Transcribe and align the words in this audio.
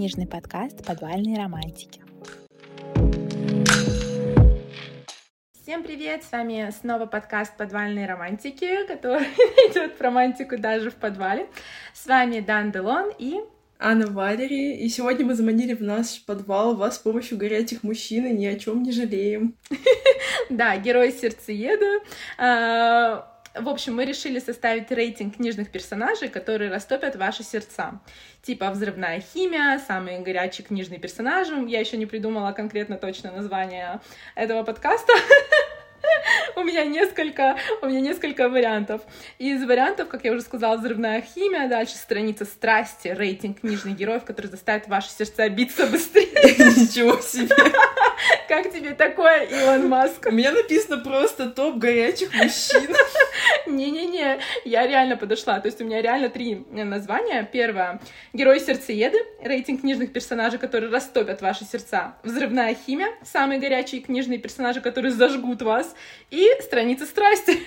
книжный 0.00 0.26
подкаст 0.26 0.82
«Подвальные 0.86 1.36
романтики». 1.36 2.00
Всем 5.52 5.82
привет! 5.82 6.24
С 6.24 6.32
вами 6.32 6.70
снова 6.70 7.04
подкаст 7.04 7.54
«Подвальные 7.58 8.06
романтики», 8.06 8.86
который 8.86 9.24
идет 9.68 9.98
про 9.98 10.06
романтику 10.06 10.56
даже 10.56 10.90
в 10.90 10.94
подвале. 10.94 11.48
С 11.92 12.06
вами 12.06 12.40
Дан 12.40 12.72
Делон 12.72 13.12
и... 13.18 13.40
Анна 13.78 14.06
Валери, 14.06 14.78
и 14.78 14.88
сегодня 14.88 15.26
мы 15.26 15.34
заманили 15.34 15.74
в 15.74 15.82
наш 15.82 16.24
подвал 16.24 16.76
вас 16.76 16.96
с 16.96 16.98
помощью 17.00 17.36
горячих 17.36 17.82
мужчин 17.82 18.24
и 18.24 18.32
ни 18.32 18.46
о 18.46 18.58
чем 18.58 18.82
не 18.82 18.92
жалеем. 18.92 19.54
Да, 20.48 20.78
герой 20.78 21.12
сердцееда. 21.12 22.00
В 23.54 23.68
общем, 23.68 23.96
мы 23.96 24.04
решили 24.04 24.38
составить 24.38 24.92
рейтинг 24.92 25.36
книжных 25.36 25.70
персонажей, 25.70 26.28
которые 26.28 26.70
растопят 26.70 27.16
ваши 27.16 27.42
сердца. 27.42 28.00
Типа 28.42 28.70
«Взрывная 28.70 29.20
химия», 29.20 29.78
самые 29.78 30.20
горячие 30.20 30.64
книжные 30.64 31.00
персонажи. 31.00 31.54
Я 31.66 31.80
еще 31.80 31.96
не 31.96 32.06
придумала 32.06 32.52
конкретно 32.52 32.96
точное 32.96 33.32
название 33.32 34.00
этого 34.36 34.62
подкаста. 34.62 35.12
у 36.56 36.62
меня 36.62 36.84
несколько, 36.84 37.56
у 37.82 37.86
меня 37.86 38.00
несколько 38.00 38.48
вариантов. 38.48 39.02
Из 39.38 39.62
вариантов, 39.64 40.08
как 40.08 40.24
я 40.24 40.32
уже 40.32 40.42
сказала, 40.42 40.76
взрывная 40.76 41.22
химия, 41.22 41.68
дальше 41.68 41.94
страница 41.94 42.44
страсти, 42.44 43.08
рейтинг 43.08 43.60
книжных 43.60 43.96
героев, 43.96 44.24
которые 44.24 44.50
заставят 44.50 44.88
ваши 44.88 45.10
сердца 45.10 45.48
биться 45.48 45.86
быстрее. 45.86 46.26
Ничего 46.58 47.20
себе! 47.20 47.54
Как 48.48 48.72
тебе 48.72 48.94
такое, 48.94 49.44
Илон 49.44 49.88
Маск? 49.88 50.26
У 50.26 50.32
меня 50.32 50.52
написано 50.52 50.98
просто 50.98 51.50
топ 51.50 51.76
горячих 51.76 52.34
мужчин. 52.34 52.94
Не-не-не, 53.66 54.40
я 54.64 54.86
реально 54.86 55.16
подошла. 55.16 55.60
То 55.60 55.68
есть 55.68 55.80
у 55.80 55.84
меня 55.84 56.02
реально 56.02 56.28
три 56.28 56.66
названия. 56.70 57.48
Первое— 57.50 58.00
Герой-сердцееды, 58.32 59.18
рейтинг 59.42 59.80
книжных 59.80 60.12
персонажей, 60.12 60.58
которые 60.58 60.90
растопят 60.90 61.42
ваши 61.42 61.64
сердца. 61.64 62.14
Взрывная 62.22 62.74
химия, 62.74 63.08
самые 63.24 63.58
горячие 63.60 64.00
книжные 64.00 64.38
персонажи, 64.38 64.80
которые 64.80 65.12
зажгут 65.12 65.62
вас. 65.62 65.94
И 66.30 66.39
страница 66.62 67.06
страсти, 67.06 67.50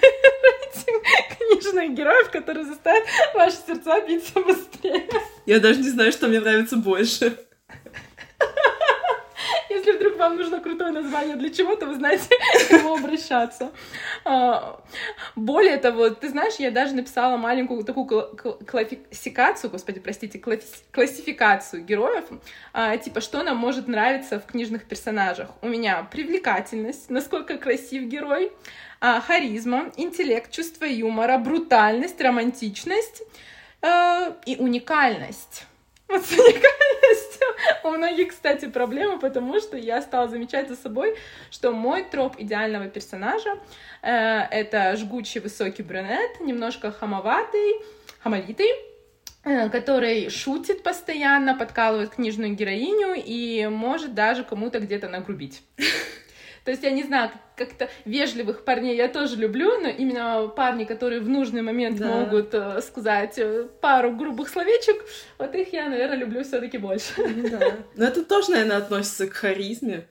рейтинг 0.44 1.04
книжных 1.38 1.94
героев, 1.94 2.30
которые 2.32 2.66
заставят 2.66 3.04
ваши 3.34 3.58
сердца 3.66 4.00
биться 4.02 4.40
быстрее. 4.40 5.10
Я 5.46 5.60
даже 5.60 5.80
не 5.80 5.90
знаю, 5.90 6.12
что 6.12 6.28
мне 6.28 6.40
нравится 6.40 6.78
больше. 6.78 7.38
Если 9.74 9.92
вдруг 9.94 10.18
вам 10.18 10.38
нужно 10.38 10.60
крутое 10.60 10.92
название 10.92 11.36
для 11.36 11.50
чего-то, 11.50 11.88
вы 11.88 11.96
знаете, 11.96 12.30
к 12.68 12.70
кому 12.70 12.96
обращаться. 12.96 13.72
А, 14.24 14.80
более 15.36 15.78
того, 15.78 16.10
ты 16.12 16.30
знаешь, 16.30 16.56
я 16.60 16.70
даже 16.70 16.94
написала 16.94 17.38
маленькую 17.38 17.84
такую 17.84 18.06
классификацию, 18.68 19.72
господи, 19.72 20.00
простите, 20.00 20.40
классификацию 20.92 21.84
героев, 21.84 22.26
а, 22.72 22.98
типа, 22.98 23.20
что 23.20 23.42
нам 23.42 23.58
может 23.58 23.88
нравиться 23.88 24.40
в 24.40 24.46
книжных 24.46 24.86
персонажах. 24.86 25.50
У 25.62 25.68
меня 25.68 26.08
привлекательность, 26.12 27.10
насколько 27.10 27.58
красив 27.58 28.04
герой, 28.04 28.52
а, 29.02 29.22
харизма, 29.22 29.92
интеллект, 29.98 30.52
чувство 30.52 30.86
юмора, 30.86 31.38
брутальность, 31.40 32.22
романтичность 32.22 33.24
и 34.46 34.56
уникальность. 34.60 35.66
Вот 36.10 36.24
с 36.24 36.32
уникальностью 36.32 36.73
многих, 38.04 38.30
кстати, 38.30 38.68
проблемы, 38.68 39.20
потому 39.20 39.59
что 39.59 39.78
я 39.78 40.02
стала 40.02 40.28
замечать 40.28 40.68
за 40.68 40.76
собой, 40.76 41.16
что 41.52 41.72
мой 41.72 42.04
троп 42.04 42.36
идеального 42.38 42.88
персонажа 42.88 43.60
э, 44.02 44.42
это 44.52 44.95
жгучий 44.98 45.40
высокий 45.40 45.84
брюнет, 45.84 46.42
немножко 46.42 46.92
хамоватый, 46.92 47.76
хамовитый, 48.20 48.68
э, 49.45 49.70
который 49.70 50.30
шутит 50.30 50.84
постоянно, 50.84 51.56
подкалывает 51.56 52.10
книжную 52.10 52.54
героиню 52.56 53.14
и 53.16 53.68
может 53.68 54.14
даже 54.14 54.44
кому-то 54.44 54.80
где-то 54.80 55.08
нагрубить. 55.08 55.61
То 56.64 56.72
есть 56.72 56.84
я 56.84 56.92
не 56.92 57.04
знаю, 57.04 57.32
как-то 57.56 57.90
вежливых 58.06 58.64
парней 58.64 58.96
я 58.96 59.08
тоже 59.10 59.36
люблю, 59.36 59.80
но 59.80 59.90
именно 59.90 60.48
парни, 60.48 60.86
которые 60.86 61.22
в 61.22 61.30
нужный 61.30 61.62
момент 61.62 61.98
да. 62.00 62.08
могут 62.08 62.54
э, 62.54 62.82
сказать 62.82 63.38
э, 63.38 63.68
пару 63.82 64.16
грубых 64.16 64.50
словечек, 64.50 65.04
вот 65.38 65.54
их 65.56 65.74
я, 65.74 65.90
наверное, 65.90 66.18
люблю 66.18 66.44
все-таки 66.44 66.78
больше. 66.78 67.14
Да. 67.50 67.78
Но 67.96 68.06
это 68.06 68.24
тоже, 68.24 68.52
наверное, 68.52 68.78
относится 68.78 69.28
к 69.28 69.34
харизме. 69.34 70.08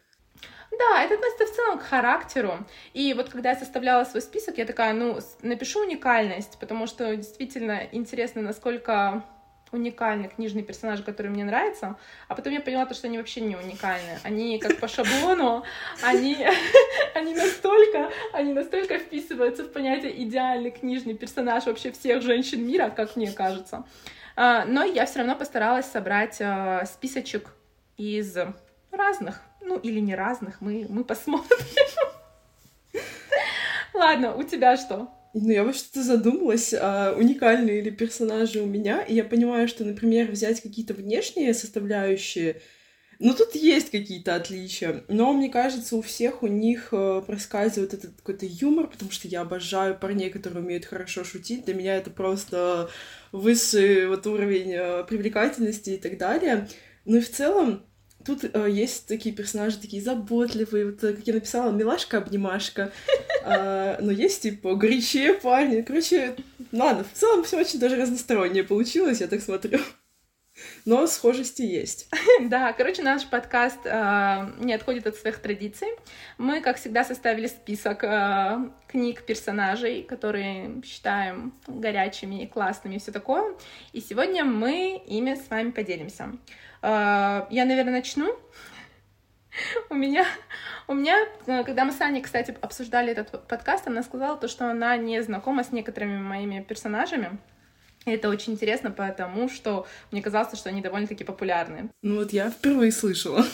Да, 0.71 1.03
это 1.03 1.15
относится 1.15 1.47
в 1.47 1.57
целом 1.57 1.79
к 1.79 1.83
характеру. 1.83 2.67
И 2.95 3.13
вот 3.15 3.29
когда 3.29 3.51
я 3.51 3.57
составляла 3.57 4.05
свой 4.05 4.23
список, 4.23 4.59
я 4.59 4.65
такая, 4.65 4.93
ну, 4.93 5.19
напишу 5.43 5.81
уникальность, 5.81 6.59
потому 6.59 6.87
что 6.87 7.15
действительно 7.17 7.83
интересно, 7.93 8.43
насколько 8.43 9.25
уникальный 9.73 10.29
книжный 10.29 10.63
персонаж, 10.63 11.03
который 11.03 11.29
мне 11.29 11.45
нравится, 11.45 11.97
а 12.29 12.35
потом 12.35 12.53
я 12.53 12.61
поняла, 12.61 12.87
то, 12.87 12.95
что 12.95 13.09
они 13.09 13.19
вообще 13.19 13.41
не 13.41 13.57
уникальны. 13.57 14.19
Они 14.23 14.59
как 14.59 14.79
по 14.79 14.87
шаблону, 14.87 15.65
они, 16.03 16.37
они 17.15 17.35
настолько, 17.35 18.11
они 18.33 18.53
настолько 18.53 18.99
вписываются 18.99 19.65
в 19.65 19.73
понятие 19.73 20.23
идеальный 20.23 20.71
книжный 20.71 21.15
персонаж 21.15 21.67
вообще 21.67 21.91
всех 21.91 22.23
женщин 22.23 22.67
мира, 22.67 22.91
как 22.91 23.17
мне 23.17 23.33
кажется. 23.33 23.85
А, 24.37 24.65
но 24.65 24.85
я 24.85 25.07
все 25.07 25.19
равно 25.19 25.35
постаралась 25.37 25.87
собрать 25.87 26.41
а, 26.41 26.85
списочек 26.87 27.55
из 27.97 28.37
разных, 28.91 29.41
ну 29.61 29.79
или 29.79 30.01
не 30.01 30.15
разных, 30.15 30.61
мы, 30.61 30.87
мы 30.89 31.05
посмотрим. 31.05 31.59
Ладно, 33.95 34.35
у 34.35 34.43
тебя 34.43 34.77
что? 34.77 35.09
Ну, 35.35 35.51
я 35.51 35.65
вот 35.65 35.77
что-то 35.77 36.03
задумалась, 36.03 36.75
а 36.75 37.15
уникальные 37.17 37.81
ли 37.81 37.91
персонажи 37.91 38.61
у 38.61 38.67
меня, 38.67 39.01
и 39.01 39.15
я 39.15 39.25
понимаю, 39.25 39.67
что, 39.67 39.83
например, 39.85 40.31
взять 40.31 40.61
какие-то 40.61 40.93
внешние 40.93 41.55
составляющие, 41.55 42.61
ну, 43.19 43.35
тут 43.35 43.55
есть 43.55 43.91
какие-то 43.91 44.35
отличия, 44.35 45.05
но, 45.09 45.33
мне 45.33 45.49
кажется, 45.49 45.97
у 45.97 46.03
всех 46.03 46.43
у 46.43 46.49
них 46.49 46.89
э, 46.93 47.23
проскальзывает 47.27 47.95
этот 47.95 48.17
какой-то 48.17 48.45
юмор, 48.47 48.89
потому 48.89 49.11
что 49.11 49.29
я 49.29 49.43
обожаю 49.43 49.99
парней, 49.99 50.29
которые 50.29 50.63
умеют 50.63 50.85
хорошо 50.85 51.25
шутить, 51.25 51.65
для 51.65 51.75
меня 51.75 51.97
это 51.97 52.11
просто 52.11 52.91
высший 53.31 54.09
вот 54.09 54.27
уровень 54.27 54.73
э, 54.75 55.05
привлекательности 55.05 55.91
и 55.91 55.99
так 55.99 56.19
далее. 56.19 56.69
Ну 57.05 57.19
и 57.19 57.21
в 57.21 57.31
целом, 57.31 57.87
Тут 58.25 58.45
э, 58.45 58.71
есть 58.71 59.07
такие 59.07 59.35
персонажи, 59.35 59.79
такие 59.79 60.03
заботливые, 60.03 60.87
вот, 60.87 61.01
как 61.01 61.27
я 61.27 61.35
написала, 61.35 61.71
милашка-обнимашка. 61.71 62.93
А, 63.45 63.99
но 64.01 64.13
есть, 64.13 64.43
типа, 64.43 64.77
горячие 64.77 65.35
парни. 65.35 65.83
Короче, 65.83 66.37
ладно, 66.71 67.03
в 67.03 67.19
целом 67.19 67.43
все 67.43 67.59
очень 67.59 67.81
даже 67.81 67.97
разностороннее 67.97 68.63
получилось, 68.63 69.21
я 69.21 69.27
так 69.27 69.43
смотрю. 69.43 69.81
Но 70.85 71.07
схожести 71.07 71.63
есть. 71.63 72.09
Да, 72.43 72.73
короче, 72.73 73.03
наш 73.03 73.27
подкаст 73.27 73.79
э, 73.85 74.51
не 74.59 74.75
отходит 74.75 75.07
от 75.07 75.17
своих 75.17 75.39
традиций. 75.39 75.89
Мы, 76.39 76.61
как 76.61 76.77
всегда, 76.77 77.05
составили 77.05 77.47
список 77.47 78.05
э, 78.05 78.59
книг 78.89 79.25
персонажей, 79.25 80.03
которые 80.03 80.83
считаем 80.85 81.55
горячими 81.67 82.43
и 82.43 82.47
классными 82.47 82.97
и 82.97 82.99
все 82.99 83.13
такое. 83.13 83.55
И 83.93 84.01
сегодня 84.01 84.45
мы 84.45 85.03
ими 85.07 85.35
с 85.35 85.49
вами 85.51 85.71
поделимся. 85.71 86.33
Э, 86.83 87.47
я, 87.51 87.65
наверное, 87.65 87.93
начну. 87.93 88.37
У 89.91 89.95
меня, 89.95 90.27
у 90.89 90.95
меня, 90.95 91.27
э, 91.47 91.63
когда 91.65 91.85
мы 91.85 91.93
с 91.93 92.01
Аней, 92.01 92.23
кстати, 92.23 92.57
обсуждали 92.61 93.13
этот 93.13 93.47
подкаст, 93.47 93.87
она 93.87 94.03
сказала 94.03 94.37
то, 94.37 94.49
что 94.49 94.71
она 94.71 94.97
не 94.97 95.23
знакома 95.23 95.63
с 95.63 95.73
некоторыми 95.73 96.19
моими 96.19 96.63
персонажами. 96.63 97.39
И 98.05 98.11
это 98.11 98.29
очень 98.29 98.55
интересно, 98.55 98.91
потому 98.91 99.49
что 99.49 99.87
мне 100.11 100.23
казалось, 100.23 100.59
что 100.59 100.71
они 100.71 100.81
довольно-таки 100.81 101.23
популярны. 101.23 101.91
Ну 102.03 102.17
вот 102.17 102.33
я 102.33 102.51
впервые 102.51 102.93
слышала. 102.93 103.45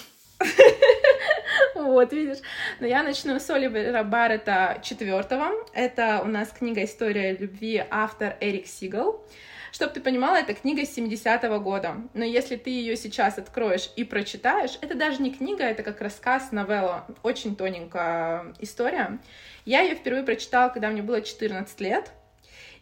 Вот, 1.74 2.12
видишь. 2.12 2.38
Но 2.80 2.86
я 2.86 3.02
начну 3.02 3.38
с 3.38 3.48
Оливера 3.50 4.02
Баррета 4.02 4.78
четвертого. 4.82 5.50
Это 5.72 6.20
у 6.24 6.26
нас 6.26 6.50
книга 6.50 6.84
«История 6.84 7.36
любви», 7.36 7.82
автор 7.90 8.36
Эрик 8.40 8.66
Сигал. 8.66 9.24
Чтобы 9.72 9.92
ты 9.92 10.00
понимала, 10.00 10.36
это 10.36 10.54
книга 10.54 10.82
70-го 10.82 11.60
года. 11.60 11.96
Но 12.14 12.24
если 12.24 12.56
ты 12.56 12.70
ее 12.70 12.96
сейчас 12.96 13.38
откроешь 13.38 13.90
и 13.96 14.04
прочитаешь, 14.04 14.78
это 14.80 14.94
даже 14.94 15.22
не 15.22 15.32
книга, 15.32 15.64
это 15.64 15.82
как 15.82 16.00
рассказ, 16.00 16.52
новелла. 16.52 17.06
Очень 17.22 17.56
тоненькая 17.56 18.54
история. 18.60 19.18
Я 19.64 19.82
ее 19.82 19.94
впервые 19.94 20.24
прочитала, 20.24 20.70
когда 20.70 20.88
мне 20.88 21.02
было 21.02 21.20
14 21.20 21.80
лет. 21.80 22.10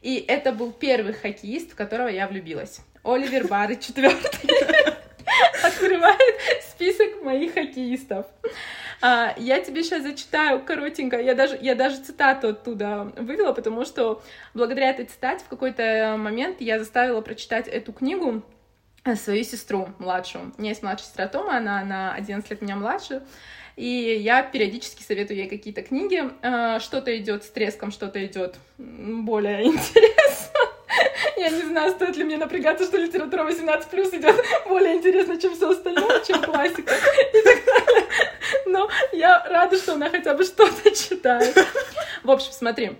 И 0.03 0.25
это 0.29 0.53
был 0.53 0.73
первый 0.73 1.15
хоккеист, 1.15 1.73
в 1.73 1.75
которого 1.75 2.09
я 2.09 2.29
влюбилась. 2.29 2.81
Оливер 3.03 3.49
Барри 3.49 3.77
четвертый 3.77 4.51
открывает 5.63 6.63
список 6.63 7.23
моих 7.23 7.55
хоккеистов. 7.55 8.27
А, 9.01 9.35
я 9.37 9.61
тебе 9.61 9.83
сейчас 9.83 10.03
зачитаю 10.03 10.63
коротенько, 10.65 11.21
я 11.21 11.35
даже, 11.35 11.59
я 11.61 11.75
даже 11.75 11.99
цитату 11.99 12.49
оттуда 12.49 13.13
вывела, 13.17 13.53
потому 13.53 13.85
что 13.85 14.23
благодаря 14.55 14.91
этой 14.91 15.05
цитате 15.05 15.45
в 15.45 15.49
какой-то 15.49 16.17
момент 16.19 16.61
я 16.61 16.79
заставила 16.79 17.21
прочитать 17.21 17.69
эту 17.69 17.93
книгу 17.93 18.43
э, 19.05 19.15
свою 19.17 19.45
сестру 19.45 19.89
младшую. 19.99 20.53
У 20.57 20.61
меня 20.61 20.71
есть 20.71 20.83
младшая 20.83 21.09
сестра 21.09 21.29
Тома, 21.29 21.57
она 21.57 21.85
на 21.85 22.15
11 22.15 22.51
лет 22.51 22.63
меня 22.63 22.77
младше. 22.77 23.23
И 23.77 23.85
я 23.85 24.43
периодически 24.43 25.03
советую 25.03 25.37
ей 25.37 25.49
какие-то 25.49 25.83
книги. 25.83 26.23
Э, 26.43 26.81
что-то 26.81 27.17
идет 27.17 27.45
с 27.45 27.51
треском, 27.51 27.91
что-то 27.91 28.25
идет 28.25 28.57
более 28.79 29.65
интересно. 29.67 30.76
Я 31.37 31.51
не 31.51 31.63
знаю, 31.63 31.93
стоит 31.93 32.17
ли 32.17 32.25
мне 32.25 32.37
напрягаться, 32.37 32.85
что 32.85 32.97
литература 32.97 33.45
18 33.45 33.89
плюс 33.89 34.13
идет 34.13 34.37
более 34.67 34.97
интересно, 34.97 35.41
чем 35.41 35.55
все 35.55 35.71
остальное, 35.71 36.21
чем 36.25 36.43
классика 36.43 36.95
и 37.33 37.43
так 37.43 37.65
далее. 37.65 38.07
Но 38.67 38.89
я 39.13 39.45
рада, 39.49 39.77
что 39.77 39.95
она 39.95 40.09
хотя 40.11 40.35
бы 40.35 40.45
что-то 40.45 40.91
читает. 40.91 41.57
В 42.23 42.31
общем, 42.31 42.53
смотри. 42.53 42.97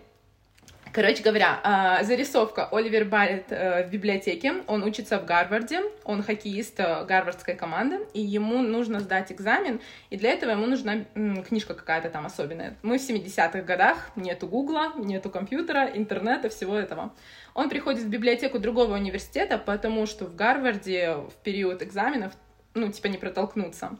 Короче 0.97 1.23
говоря, 1.23 1.61
а, 1.63 2.03
зарисовка 2.05 2.71
Оливер 2.73 3.05
Барретт 3.05 3.53
э, 3.53 3.87
в 3.87 3.91
библиотеке. 3.91 4.63
Он 4.67 4.83
учится 4.83 5.19
в 5.19 5.27
Гарварде, 5.27 5.83
он 6.05 6.23
хоккеист 6.23 6.81
э, 6.81 7.05
гарвардской 7.05 7.55
команды, 7.55 7.99
и 8.15 8.23
ему 8.23 8.63
нужно 8.63 9.01
сдать 9.01 9.31
экзамен, 9.31 9.83
и 10.09 10.17
для 10.17 10.31
этого 10.31 10.53
ему 10.53 10.65
нужна 10.65 11.05
книжка 11.47 11.75
какая-то 11.75 12.09
там 12.09 12.25
особенная. 12.25 12.79
Мы 12.81 12.97
в 12.97 13.03
70-х 13.07 13.61
годах, 13.61 14.11
нету 14.17 14.47
гугла, 14.47 14.95
нету 14.97 15.29
компьютера, 15.29 15.85
интернета, 15.93 16.49
всего 16.49 16.75
этого. 16.75 17.13
Он 17.53 17.69
приходит 17.69 18.05
в 18.05 18.09
библиотеку 18.09 18.59
другого 18.59 18.95
университета, 18.95 19.59
потому 19.59 20.07
что 20.07 20.25
в 20.25 20.35
Гарварде 20.35 21.17
в 21.17 21.35
период 21.45 21.83
экзаменов, 21.83 22.33
ну, 22.73 22.91
типа, 22.91 23.09
не 23.09 23.19
протолкнуться. 23.19 23.99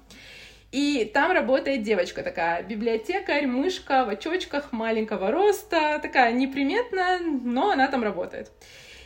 И 0.77 1.07
там 1.07 1.33
работает 1.33 1.85
девочка 1.85 2.23
такая, 2.23 2.63
библиотекарь, 2.63 3.47
мышка 3.47 4.05
в 4.05 4.11
очочках 4.11 4.73
маленького 4.73 5.31
роста, 5.31 5.99
такая 6.03 6.33
неприметная, 6.33 7.19
но 7.19 7.71
она 7.71 7.89
там 7.89 8.03
работает. 8.03 8.53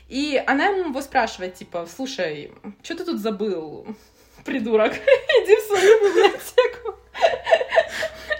И 0.08 0.42
она 0.48 0.66
ему 0.66 1.00
спрашивает, 1.00 1.54
типа, 1.54 1.86
слушай, 1.86 2.50
что 2.82 2.96
ты 2.96 3.04
тут 3.04 3.20
забыл, 3.20 3.86
придурок, 4.44 4.94
иди 4.96 5.54
в 5.54 5.60
свою 5.60 6.08
библиотеку. 6.08 6.98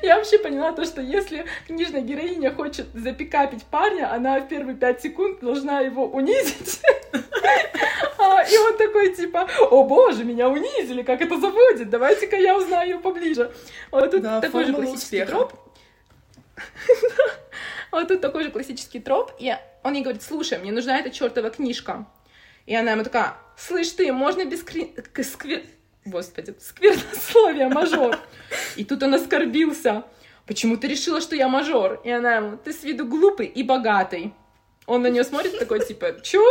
Я 0.02 0.16
вообще 0.16 0.38
поняла 0.38 0.72
то, 0.72 0.84
что 0.84 1.00
если 1.00 1.46
книжная 1.66 2.00
героиня 2.00 2.52
хочет 2.52 2.86
запикапить 2.94 3.64
парня, 3.64 4.12
она 4.12 4.40
в 4.40 4.48
первые 4.48 4.76
пять 4.76 5.02
секунд 5.02 5.40
должна 5.40 5.80
его 5.80 6.06
унизить. 6.06 6.80
А, 8.22 8.42
и 8.42 8.56
он 8.58 8.76
такой, 8.76 9.14
типа, 9.14 9.48
о 9.70 9.82
боже, 9.84 10.24
меня 10.24 10.50
унизили, 10.50 11.02
как 11.02 11.22
это 11.22 11.40
заводит, 11.40 11.88
давайте-ка 11.88 12.36
я 12.36 12.54
узнаю 12.54 12.90
ее 12.90 12.98
поближе. 12.98 13.50
Вот 13.90 14.10
тут 14.10 14.22
такой 14.22 14.66
же 14.66 14.74
классический 14.74 15.24
троп. 15.24 15.54
Вот 17.90 18.08
тут 18.08 18.20
такой 18.20 18.44
же 18.44 18.50
классический 18.50 19.00
троп, 19.00 19.32
и 19.38 19.56
он 19.82 19.94
ей 19.94 20.02
говорит, 20.02 20.22
слушай, 20.22 20.58
мне 20.58 20.70
нужна 20.70 20.98
эта 20.98 21.10
чертова 21.10 21.48
книжка. 21.50 22.06
И 22.66 22.74
она 22.76 22.92
ему 22.92 23.04
такая, 23.04 23.36
слышь 23.56 23.90
ты, 23.90 24.12
можно 24.12 24.44
без 24.44 24.62
кри... 24.62 24.94
сквер... 25.22 25.62
Господи, 26.04 26.54
сквернословие, 26.58 27.68
мажор. 27.68 28.18
И 28.76 28.84
тут 28.84 29.02
он 29.02 29.14
оскорбился. 29.14 30.04
Почему 30.46 30.76
ты 30.76 30.88
решила, 30.88 31.20
что 31.20 31.36
я 31.36 31.48
мажор? 31.48 32.00
И 32.04 32.10
она 32.10 32.36
ему, 32.36 32.56
ты 32.56 32.72
с 32.72 32.82
виду 32.82 33.06
глупый 33.06 33.46
и 33.46 33.62
богатый. 33.62 34.34
Он 34.86 35.02
на 35.02 35.08
нее 35.08 35.24
смотрит 35.24 35.58
такой, 35.58 35.84
типа, 35.84 36.20
чё? 36.22 36.44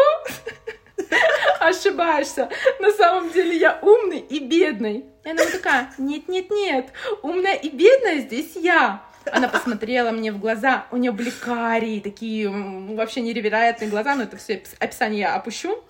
Ошибаешься. 1.60 2.50
На 2.80 2.92
самом 2.92 3.32
деле 3.32 3.58
я 3.58 3.80
умный 3.82 4.20
и 4.20 4.40
бедный. 4.40 5.06
И 5.26 5.30
она 5.30 5.44
такая, 5.46 5.92
нет-нет-нет, 5.98 6.92
умная 7.22 7.56
и 7.56 7.70
бедная 7.70 8.20
здесь 8.20 8.56
я. 8.56 9.04
Она 9.26 9.48
посмотрела 9.48 10.12
мне 10.12 10.32
в 10.32 10.40
глаза, 10.40 10.86
у 10.92 10.98
нее 10.98 11.12
были 11.12 11.30
карие, 11.30 12.02
такие 12.02 12.50
вообще 12.50 13.22
неревероятные 13.22 13.90
глаза, 13.90 14.16
но 14.16 14.24
это 14.24 14.38
все 14.38 14.64
описание 14.80 15.22
я 15.22 15.36
опущу. 15.36 15.84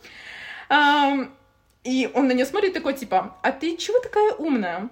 И 1.84 2.10
он 2.14 2.28
на 2.28 2.34
нее 2.34 2.46
смотрит 2.46 2.74
такой, 2.74 2.94
типа, 2.94 3.38
а 3.42 3.52
ты 3.52 3.78
чего 3.78 4.00
такая 4.00 4.34
умная? 4.34 4.90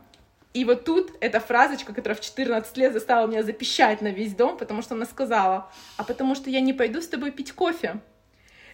И 0.53 0.65
вот 0.65 0.85
тут 0.85 1.11
эта 1.19 1.39
фразочка, 1.39 1.93
которая 1.93 2.17
в 2.17 2.21
14 2.21 2.77
лет 2.77 2.93
заставила 2.93 3.27
меня 3.27 3.43
запищать 3.43 4.01
на 4.01 4.07
весь 4.07 4.33
дом, 4.33 4.57
потому 4.57 4.81
что 4.81 4.95
она 4.95 5.05
сказала, 5.05 5.69
а 5.97 6.03
потому 6.03 6.33
что 6.33 6.49
я 6.49 6.61
не 6.61 6.73
пойду 6.73 7.01
с 7.01 7.07
тобой 7.07 7.31
пить 7.31 7.51
кофе. 7.51 7.99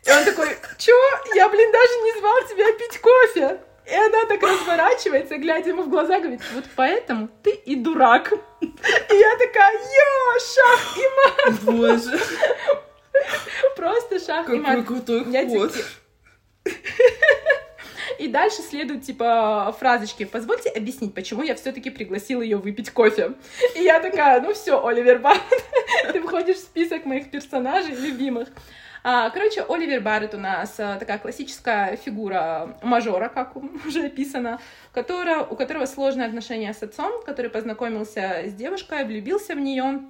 И 0.05 0.11
он 0.11 0.23
такой, 0.23 0.47
чё? 0.77 0.93
Я, 1.35 1.49
блин, 1.49 1.71
даже 1.71 1.93
не 2.03 2.19
звал 2.19 2.37
тебя 2.47 2.71
пить 2.77 2.99
кофе. 2.99 3.59
И 3.85 3.93
она 3.93 4.25
так 4.27 4.41
разворачивается, 4.41 5.37
глядя 5.37 5.69
ему 5.69 5.83
в 5.83 5.89
глаза, 5.89 6.19
говорит, 6.19 6.41
вот 6.53 6.63
поэтому 6.75 7.27
ты 7.43 7.51
и 7.51 7.75
дурак. 7.75 8.31
И 8.61 8.65
я 8.65 9.37
такая, 9.37 9.73
ё, 9.73 10.39
шах 10.39 10.97
и 10.97 11.01
мат. 11.17 11.61
Боже. 11.63 12.19
Просто 13.75 14.19
шах 14.19 14.45
Какой 14.45 14.57
и 14.57 14.61
мат. 14.61 14.71
Какой 14.71 14.85
крутой 14.85 15.47
ход. 15.47 15.73
И 18.19 18.27
дальше 18.27 18.61
следуют, 18.61 19.03
типа, 19.03 19.75
фразочки. 19.79 20.25
Позвольте 20.25 20.69
объяснить, 20.69 21.13
почему 21.13 21.43
я 21.43 21.55
все-таки 21.55 21.89
пригласила 21.89 22.41
ее 22.41 22.57
выпить 22.57 22.91
кофе. 22.91 23.33
И 23.75 23.81
я 23.81 23.99
такая, 23.99 24.41
ну 24.41 24.53
все, 24.53 24.85
Оливер 24.85 25.19
Барретт, 25.19 25.63
ты 26.13 26.21
входишь 26.21 26.57
в 26.57 26.61
список 26.61 27.05
моих 27.05 27.31
персонажей 27.31 27.95
любимых. 27.95 28.49
А, 29.05 29.29
короче, 29.31 29.65
Оливер 29.67 29.99
Барретт 29.99 30.33
у 30.33 30.37
нас 30.37 30.75
а, 30.79 30.97
такая 30.97 31.17
классическая 31.17 31.97
фигура 31.97 32.77
мажора, 32.81 33.27
как 33.27 33.55
уже 33.85 34.05
описано, 34.05 34.59
которая, 34.93 35.41
у 35.41 35.55
которого 35.55 35.85
сложные 35.85 36.27
отношения 36.27 36.73
с 36.73 36.81
отцом, 36.81 37.21
который 37.25 37.51
познакомился 37.51 38.43
с 38.45 38.53
девушкой, 38.53 39.03
влюбился 39.03 39.55
в 39.55 39.59
нее, 39.59 40.03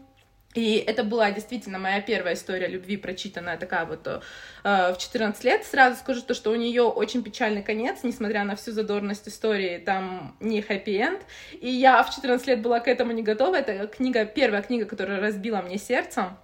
и 0.54 0.76
это 0.76 1.04
была 1.04 1.32
действительно 1.32 1.80
моя 1.80 2.02
первая 2.02 2.36
история 2.36 2.68
любви, 2.68 2.98
прочитанная 2.98 3.58
такая 3.58 3.86
вот 3.86 4.08
э, 4.08 4.20
в 4.64 4.98
14 4.98 5.44
лет. 5.44 5.66
Сразу 5.66 5.98
скажу 5.98 6.22
то, 6.22 6.34
что 6.34 6.52
у 6.52 6.56
нее 6.56 6.84
очень 6.84 7.24
печальный 7.24 7.64
конец, 7.64 8.00
несмотря 8.04 8.44
на 8.44 8.56
всю 8.56 8.72
задорность 8.72 9.28
истории, 9.28 9.80
там 9.80 10.36
не 10.40 10.62
хэппи-энд. 10.62 11.22
И 11.60 11.70
я 11.70 12.04
в 12.04 12.14
14 12.14 12.48
лет 12.48 12.62
была 12.62 12.80
к 12.80 12.88
этому 12.88 13.12
не 13.14 13.24
готова. 13.24 13.56
Это 13.56 13.88
книга, 13.88 14.26
первая 14.26 14.62
книга, 14.62 14.86
которая 14.86 15.20
разбила 15.20 15.62
мне 15.62 15.78
сердце. 15.78 16.38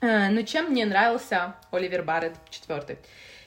Э, 0.00 0.28
но 0.28 0.42
чем 0.42 0.70
мне 0.70 0.86
нравился 0.86 1.56
Оливер 1.72 2.02
Барретт 2.02 2.36
четвертый? 2.50 2.98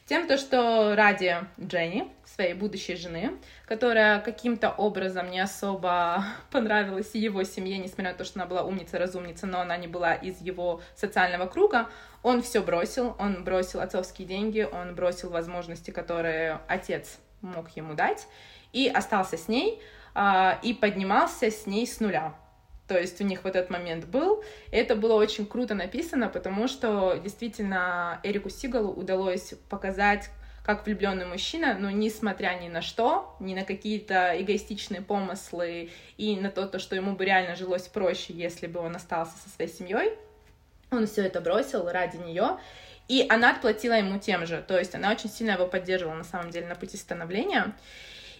Тем, 0.06 0.28
то, 0.28 0.38
что 0.38 0.96
ради 0.96 1.38
Дженни, 1.60 2.12
своей 2.34 2.54
будущей 2.54 2.96
жены, 2.96 3.34
которая 3.68 4.20
каким-то 4.20 4.72
образом 4.72 5.30
не 5.30 5.40
особо 5.40 6.26
понравилась 6.52 7.14
его 7.14 7.44
семье, 7.44 7.78
несмотря 7.78 8.12
на 8.12 8.18
то, 8.18 8.24
что 8.24 8.40
она 8.40 8.48
была 8.48 8.64
умница, 8.64 8.98
разумница, 8.98 9.46
но 9.46 9.60
она 9.60 9.78
не 9.78 9.88
была 9.88 10.16
из 10.16 10.42
его 10.42 10.82
социального 10.96 11.46
круга, 11.46 11.90
он 12.24 12.42
все 12.42 12.62
бросил, 12.62 13.16
он 13.20 13.44
бросил 13.44 13.82
отцовские 13.82 14.28
деньги, 14.28 14.68
он 14.70 14.96
бросил 14.96 15.30
возможности, 15.30 15.92
которые 15.92 16.62
отец 16.68 17.20
мог 17.42 17.70
ему 17.76 17.94
дать, 17.94 18.28
и 18.72 18.88
остался 18.88 19.38
с 19.38 19.48
ней, 19.48 19.82
а, 20.16 20.60
и 20.64 20.74
поднимался 20.74 21.52
с 21.52 21.68
ней 21.68 21.86
с 21.86 22.00
нуля. 22.00 22.34
То 22.88 22.98
есть 23.00 23.22
у 23.22 23.24
них 23.24 23.44
вот 23.44 23.56
этот 23.56 23.70
момент 23.70 24.06
был. 24.06 24.44
Это 24.72 24.96
было 24.96 25.14
очень 25.14 25.46
круто 25.46 25.74
написано, 25.74 26.28
потому 26.28 26.68
что 26.68 27.16
действительно 27.24 28.20
Эрику 28.24 28.50
Сигалу 28.50 28.92
удалось 28.92 29.54
показать 29.70 30.30
как 30.63 30.86
влюбленный 30.86 31.25
мужчина, 31.25 31.75
но 31.77 31.89
несмотря 31.91 32.58
ни 32.60 32.70
на 32.70 32.82
что, 32.82 33.36
ни 33.39 33.53
на 33.53 33.65
какие-то 33.65 34.34
эгоистичные 34.41 35.01
помыслы 35.01 35.91
и 36.17 36.38
на 36.38 36.50
то, 36.50 36.65
то, 36.67 36.79
что 36.79 36.96
ему 36.96 37.15
бы 37.15 37.25
реально 37.25 37.55
жилось 37.55 37.88
проще, 37.88 38.34
если 38.34 38.67
бы 38.67 38.79
он 38.79 38.96
остался 38.96 39.34
со 39.38 39.50
своей 39.50 39.70
семьей, 39.70 40.13
он 40.89 41.05
все 41.05 41.25
это 41.25 41.41
бросил 41.41 41.89
ради 41.89 42.15
нее, 42.17 42.58
и 43.10 43.25
она 43.29 43.51
отплатила 43.51 43.93
ему 43.93 44.20
тем 44.20 44.46
же, 44.46 44.63
то 44.65 44.79
есть 44.79 44.96
она 44.96 45.12
очень 45.12 45.29
сильно 45.29 45.51
его 45.51 45.67
поддерживала 45.67 46.15
на 46.15 46.24
самом 46.24 46.50
деле 46.50 46.67
на 46.67 46.75
пути 46.75 46.96
становления. 46.96 47.75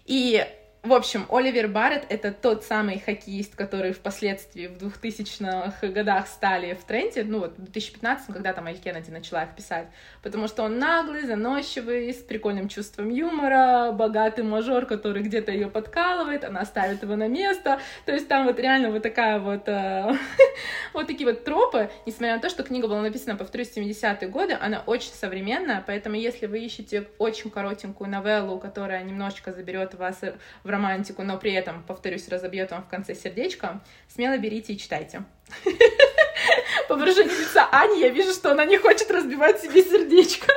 И 0.06 0.46
в 0.84 0.92
общем, 0.92 1.26
Оливер 1.30 1.70
Барретт— 1.70 2.06
это 2.10 2.34
тот 2.34 2.66
самый 2.66 3.00
хоккеист, 3.00 3.56
который 3.56 3.94
впоследствии 3.94 4.68
в 4.68 4.84
2000-х 4.84 5.88
годах 5.88 6.28
стали 6.28 6.74
в 6.74 6.84
тренде, 6.84 7.24
ну 7.24 7.40
вот 7.40 7.58
в 7.58 7.62
2015 7.64 8.34
когда 8.34 8.52
там 8.52 8.68
Эль 8.68 8.78
Кеннеди 8.78 9.10
начала 9.10 9.44
их 9.44 9.56
писать, 9.56 9.88
потому 10.22 10.50
что 10.50 10.64
он 10.64 10.80
наглый, 10.80 11.26
заносчивый, 11.26 12.14
с 12.14 12.18
прикольным 12.18 12.68
чувством 12.68 13.10
юмора, 13.10 13.94
богатый 13.94 14.44
мажор, 14.44 14.86
который 14.86 15.24
где-то 15.24 15.54
ее 15.54 15.70
подкалывает, 15.70 16.44
она 16.44 16.66
ставит 16.66 17.02
его 17.02 17.16
на 17.16 17.30
место, 17.30 17.80
то 18.06 18.12
есть 18.12 18.28
там 18.28 18.46
вот 18.46 18.60
реально 18.60 18.92
вот 18.92 19.04
такая 19.04 19.40
вот, 19.40 19.70
э, 19.70 20.12
вот 20.94 21.08
такие 21.08 21.26
вот 21.26 21.46
тропы, 21.46 21.92
несмотря 22.06 22.36
на 22.36 22.42
то, 22.42 22.50
что 22.50 22.64
книга 22.64 22.90
была 22.90 23.02
написана, 23.02 23.38
повторюсь, 23.38 23.70
в 23.70 23.78
70-е 23.78 24.28
годы, 24.28 24.58
она 24.60 24.84
очень 24.86 25.14
современная, 25.14 25.82
поэтому 25.88 26.18
если 26.18 26.46
вы 26.46 26.60
ищете 26.60 27.08
очень 27.20 27.52
коротенькую 27.52 28.10
новеллу, 28.10 28.60
которая 28.60 29.02
немножечко 29.04 29.54
заберет 29.54 29.94
вас 29.94 30.20
в 30.66 30.73
романтику, 30.74 31.24
но 31.24 31.38
при 31.38 31.54
этом, 31.54 31.84
повторюсь, 31.84 32.28
разобьет 32.28 32.72
вам 32.72 32.84
в 32.84 32.90
конце 32.90 33.16
сердечко, 33.16 33.82
смело 34.14 34.38
берите 34.38 34.74
и 34.74 34.78
читайте. 34.78 35.24
По 36.90 36.96
выражению 36.96 37.40
лица 37.40 37.68
Ани 37.72 38.02
я 38.02 38.10
вижу, 38.10 38.34
что 38.34 38.52
она 38.52 38.66
не 38.66 38.78
хочет 38.78 39.10
разбивать 39.10 39.62
себе 39.62 39.84
сердечко. 39.84 40.52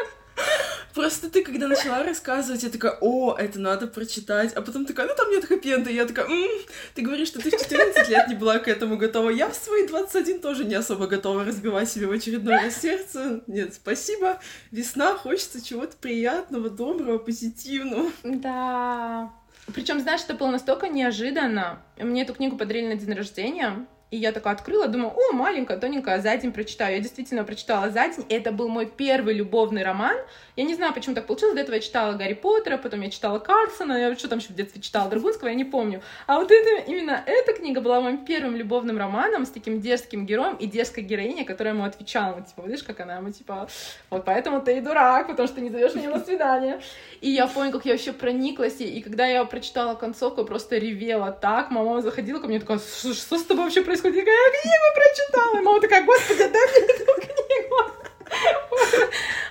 Просто 0.96 1.28
ты, 1.28 1.44
когда 1.44 1.68
начала 1.68 2.02
рассказывать, 2.02 2.62
я 2.62 2.70
такая, 2.70 2.96
о, 3.02 3.37
это 3.37 3.61
надо 3.61 3.87
прочитать, 3.87 4.54
а 4.54 4.62
потом 4.62 4.87
такая, 4.87 5.06
ну 5.06 5.12
там 5.14 5.30
нет 5.30 5.44
хэппи 5.44 5.90
и 5.90 5.94
я 5.94 6.06
такая, 6.06 6.25
м-м, 6.25 6.61
ты 6.94 7.02
говоришь, 7.02 7.28
что 7.28 7.38
ты 7.38 7.50
в 7.50 7.61
14 7.61 8.08
лет 8.08 8.28
не 8.28 8.35
была 8.35 8.58
к 8.58 8.66
этому 8.66 8.96
готова, 8.96 9.28
я 9.28 9.50
в 9.50 9.54
свои 9.54 9.87
21 9.87 10.40
тоже 10.40 10.64
не 10.64 10.75
особо 10.75 11.06
готова 11.06 11.44
разбивать 11.44 11.90
себе 11.90 12.06
в 12.06 12.12
очередной 12.12 12.54
раз 12.54 12.80
сердце, 12.80 13.42
нет, 13.46 13.75
спасибо, 13.75 14.40
весна, 14.70 15.14
хочется 15.14 15.62
чего-то 15.62 15.96
приятного, 15.99 16.70
доброго, 16.70 17.18
позитивного. 17.18 18.11
Да, 18.25 19.30
причем, 19.75 20.00
знаешь, 20.00 20.23
это 20.23 20.35
было 20.35 20.50
настолько 20.50 20.88
неожиданно. 20.88 21.82
Мне 21.99 22.23
эту 22.23 22.35
книгу 22.35 22.56
подарили 22.56 22.88
на 22.88 22.96
день 22.96 23.12
рождения. 23.12 23.87
И 24.12 24.18
я 24.18 24.30
такая 24.30 24.54
открыла, 24.54 24.86
думаю, 24.86 25.12
о, 25.16 25.32
маленькая, 25.32 25.78
тоненькая, 25.78 26.20
за 26.20 26.36
день 26.36 26.52
прочитаю. 26.52 26.94
Я 26.94 27.00
действительно 27.00 27.42
прочитала 27.42 27.90
за 27.90 28.06
день, 28.06 28.25
это 28.28 28.52
был 28.52 28.68
мой 28.68 28.86
первый 28.86 29.34
любовный 29.34 29.82
роман. 29.82 30.16
Я 30.54 30.62
не 30.62 30.76
знаю, 30.76 30.94
почему 30.94 31.16
так 31.16 31.26
получилось, 31.26 31.56
до 31.56 31.62
этого 31.62 31.75
я 31.75 31.80
читала 31.80 32.12
Гарри 32.12 32.34
Поттера, 32.34 32.78
потом 32.78 33.00
я 33.00 33.10
читала 33.10 33.40
Карлсона, 33.40 33.94
я 33.94 34.14
что 34.16 34.28
там 34.28 34.38
еще 34.38 34.50
в 34.50 34.54
детстве 34.54 34.80
читала, 34.80 35.10
Драгунского, 35.10 35.48
я 35.48 35.54
не 35.54 35.64
помню. 35.64 36.02
А 36.28 36.38
вот 36.38 36.52
это, 36.52 36.88
именно 36.88 37.20
эта 37.26 37.52
книга 37.52 37.80
была 37.80 38.00
моим 38.00 38.25
первым 38.25 38.54
любовным 38.54 38.96
романом 38.96 39.44
с 39.44 39.50
таким 39.50 39.80
дерзким 39.80 40.25
героем 40.25 40.54
и 40.54 40.66
дерзкой 40.66 41.02
героиней, 41.02 41.44
которая 41.44 41.75
ему 41.75 41.82
отвечала, 41.82 42.40
типа, 42.42 42.62
видишь, 42.64 42.84
как 42.84 43.00
она 43.00 43.16
ему, 43.16 43.32
типа, 43.32 43.68
вот 44.10 44.25
поэтому 44.25 44.60
ты 44.60 44.78
и 44.78 44.80
дурак, 44.80 45.26
потому 45.26 45.48
что 45.48 45.60
не 45.60 45.68
даешь 45.68 45.94
мне 45.94 46.08
на 46.08 46.20
свидание. 46.20 46.80
И 47.20 47.30
я 47.30 47.48
помню, 47.48 47.72
как 47.72 47.84
я 47.84 47.92
вообще 47.92 48.12
прониклась, 48.12 48.80
и, 48.80 48.84
и 48.84 49.02
когда 49.02 49.26
я 49.26 49.44
прочитала 49.44 49.96
концовку, 49.96 50.42
я 50.42 50.46
просто 50.46 50.78
ревела 50.78 51.32
так, 51.32 51.72
мама 51.72 52.00
заходила 52.02 52.38
ко 52.38 52.46
мне, 52.46 52.60
такая, 52.60 52.78
что 52.78 53.36
с 53.36 53.42
тобой 53.42 53.64
вообще 53.64 53.82
происходит? 53.82 53.96
Происходит? 53.97 54.17
Я 54.17 54.25
такая, 54.25 54.37
я 54.37 54.50
книгу 54.61 54.87
прочитала. 54.95 55.59
И 55.59 55.62
мама 55.62 55.81
такая, 55.81 56.05
господи, 56.05 56.38
дай 56.38 56.67
мне 56.69 56.81
эту 56.95 57.05
книгу. 57.21 57.76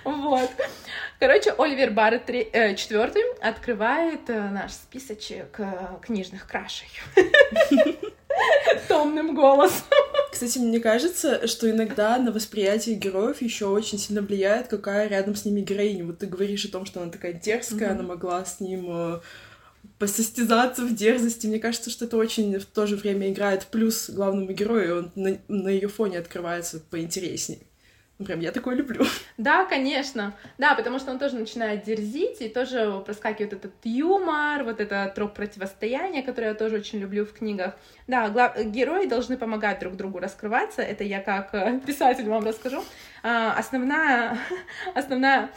Вот. 0.04 0.52
Короче, 1.20 1.54
Оливер 1.58 1.92
Барретт 1.92 2.30
э, 2.30 2.76
четвертый 2.76 3.24
открывает 3.42 4.30
э, 4.30 4.50
наш 4.50 4.74
списочек 4.74 5.60
э, 5.60 5.98
книжных 6.02 6.46
крашей. 6.46 6.90
Томным 8.88 9.34
голосом. 9.34 9.86
Кстати, 10.32 10.58
мне 10.60 10.82
кажется, 10.82 11.48
что 11.48 11.72
иногда 11.72 12.18
на 12.18 12.32
восприятие 12.32 12.96
героев 12.96 13.42
еще 13.42 13.68
очень 13.68 13.98
сильно 13.98 14.22
влияет, 14.22 14.68
какая 14.68 15.08
рядом 15.08 15.36
с 15.36 15.46
ними 15.46 15.62
героиня. 15.62 16.06
Вот 16.06 16.20
ты 16.20 16.28
говоришь 16.28 16.66
о 16.66 16.72
том, 16.72 16.86
что 16.86 17.02
она 17.02 17.10
такая 17.10 17.34
дерзкая, 17.34 17.92
она 17.92 18.04
могла 18.04 18.44
с 18.44 18.60
ним 18.60 18.86
э, 18.90 19.20
посостязаться 19.98 20.84
в 20.84 20.94
дерзости. 20.94 21.48
Мне 21.48 21.60
кажется, 21.60 21.90
что 21.90 22.06
это 22.06 22.18
очень 22.18 22.60
в 22.60 22.66
то 22.66 22.86
же 22.86 22.96
время 22.96 23.32
играет 23.32 23.68
плюс 23.68 24.10
главному 24.10 24.52
герою, 24.52 25.00
он 25.00 25.12
на, 25.16 25.38
на 25.48 25.70
ее 25.70 25.88
фоне 25.88 26.20
открывается 26.20 26.80
поинтереснее. 26.80 27.60
Ну, 28.18 28.26
прям 28.26 28.40
я 28.40 28.52
такое 28.52 28.76
люблю. 28.76 29.06
Да, 29.38 29.66
конечно. 29.66 30.34
Да, 30.58 30.76
потому 30.76 31.00
что 31.00 31.12
он 31.12 31.20
тоже 31.20 31.36
начинает 31.36 31.84
дерзить, 31.84 32.42
и 32.42 32.48
тоже 32.48 33.02
проскакивает 33.06 33.52
этот 33.52 33.74
юмор, 33.84 34.64
вот 34.64 34.80
это 34.80 35.12
троп 35.14 35.34
противостояния, 35.34 36.24
который 36.24 36.46
я 36.46 36.54
тоже 36.54 36.78
очень 36.78 37.00
люблю 37.00 37.26
в 37.26 37.34
книгах. 37.34 37.76
Да, 38.08 38.30
глав... 38.30 38.58
герои 38.58 39.08
должны 39.08 39.36
помогать 39.36 39.80
друг 39.80 39.98
другу 39.98 40.20
раскрываться. 40.20 40.82
Это 40.82 41.04
я 41.04 41.20
как 41.20 41.54
э, 41.54 41.82
писатель 41.86 42.30
вам 42.30 42.46
расскажу. 42.46 42.84
А, 43.24 43.54
основная... 43.54 44.40
основная... 44.96 45.50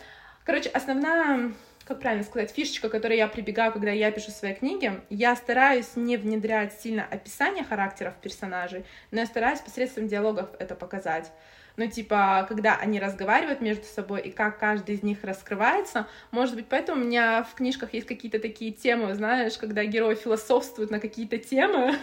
Короче, 0.44 0.70
основная 0.70 1.52
как 1.88 2.00
правильно 2.00 2.22
сказать, 2.22 2.50
фишечка, 2.50 2.90
к 2.90 2.92
которой 2.92 3.16
я 3.16 3.26
прибегаю, 3.28 3.72
когда 3.72 3.90
я 3.90 4.12
пишу 4.12 4.30
свои 4.30 4.52
книги, 4.52 4.92
я 5.08 5.34
стараюсь 5.34 5.96
не 5.96 6.18
внедрять 6.18 6.78
сильно 6.78 7.02
описание 7.02 7.64
характеров 7.64 8.14
персонажей, 8.20 8.84
но 9.10 9.20
я 9.20 9.26
стараюсь 9.26 9.60
посредством 9.60 10.06
диалогов 10.06 10.50
это 10.58 10.74
показать. 10.74 11.32
Ну, 11.78 11.88
типа, 11.88 12.44
когда 12.46 12.76
они 12.76 13.00
разговаривают 13.00 13.62
между 13.62 13.84
собой 13.84 14.20
и 14.20 14.30
как 14.30 14.58
каждый 14.58 14.96
из 14.96 15.02
них 15.02 15.24
раскрывается, 15.24 16.06
может 16.30 16.56
быть, 16.56 16.66
поэтому 16.68 17.00
у 17.00 17.04
меня 17.06 17.42
в 17.44 17.54
книжках 17.54 17.94
есть 17.94 18.06
какие-то 18.06 18.38
такие 18.38 18.70
темы, 18.70 19.14
знаешь, 19.14 19.56
когда 19.56 19.82
герои 19.84 20.14
философствуют 20.14 20.90
на 20.90 21.00
какие-то 21.00 21.38
темы, 21.38 21.94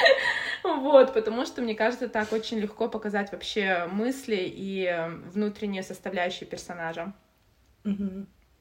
вот, 0.64 1.14
потому 1.14 1.46
что, 1.46 1.62
мне 1.62 1.76
кажется, 1.76 2.08
так 2.08 2.32
очень 2.32 2.58
легко 2.58 2.88
показать 2.88 3.30
вообще 3.30 3.86
мысли 3.92 4.38
и 4.40 4.92
внутренние 5.32 5.84
составляющие 5.84 6.48
персонажа. 6.48 7.12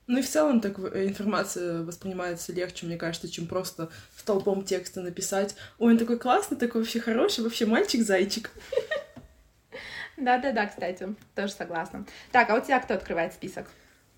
Ну 0.10 0.18
и 0.18 0.22
в 0.24 0.28
целом 0.28 0.60
так 0.60 0.80
э, 0.80 1.06
информация 1.06 1.84
воспринимается 1.84 2.52
легче, 2.52 2.88
мне 2.88 2.98
кажется, 2.98 3.30
чем 3.30 3.46
просто 3.46 3.92
столбом 4.18 4.64
текста 4.64 5.02
написать. 5.02 5.56
Ой, 5.78 5.92
он 5.94 6.00
такой 6.00 6.18
классный, 6.18 6.58
такой 6.58 6.82
вообще 6.82 7.00
хороший, 7.00 7.44
вообще 7.44 7.68
мальчик-зайчик. 7.68 8.50
Да-да-да, 10.18 10.66
кстати, 10.66 11.16
тоже 11.36 11.54
согласна. 11.54 12.08
Так, 12.32 12.50
а 12.50 12.56
у 12.56 12.60
тебя 12.60 12.80
кто 12.80 12.96
открывает 12.96 13.34
список? 13.34 13.68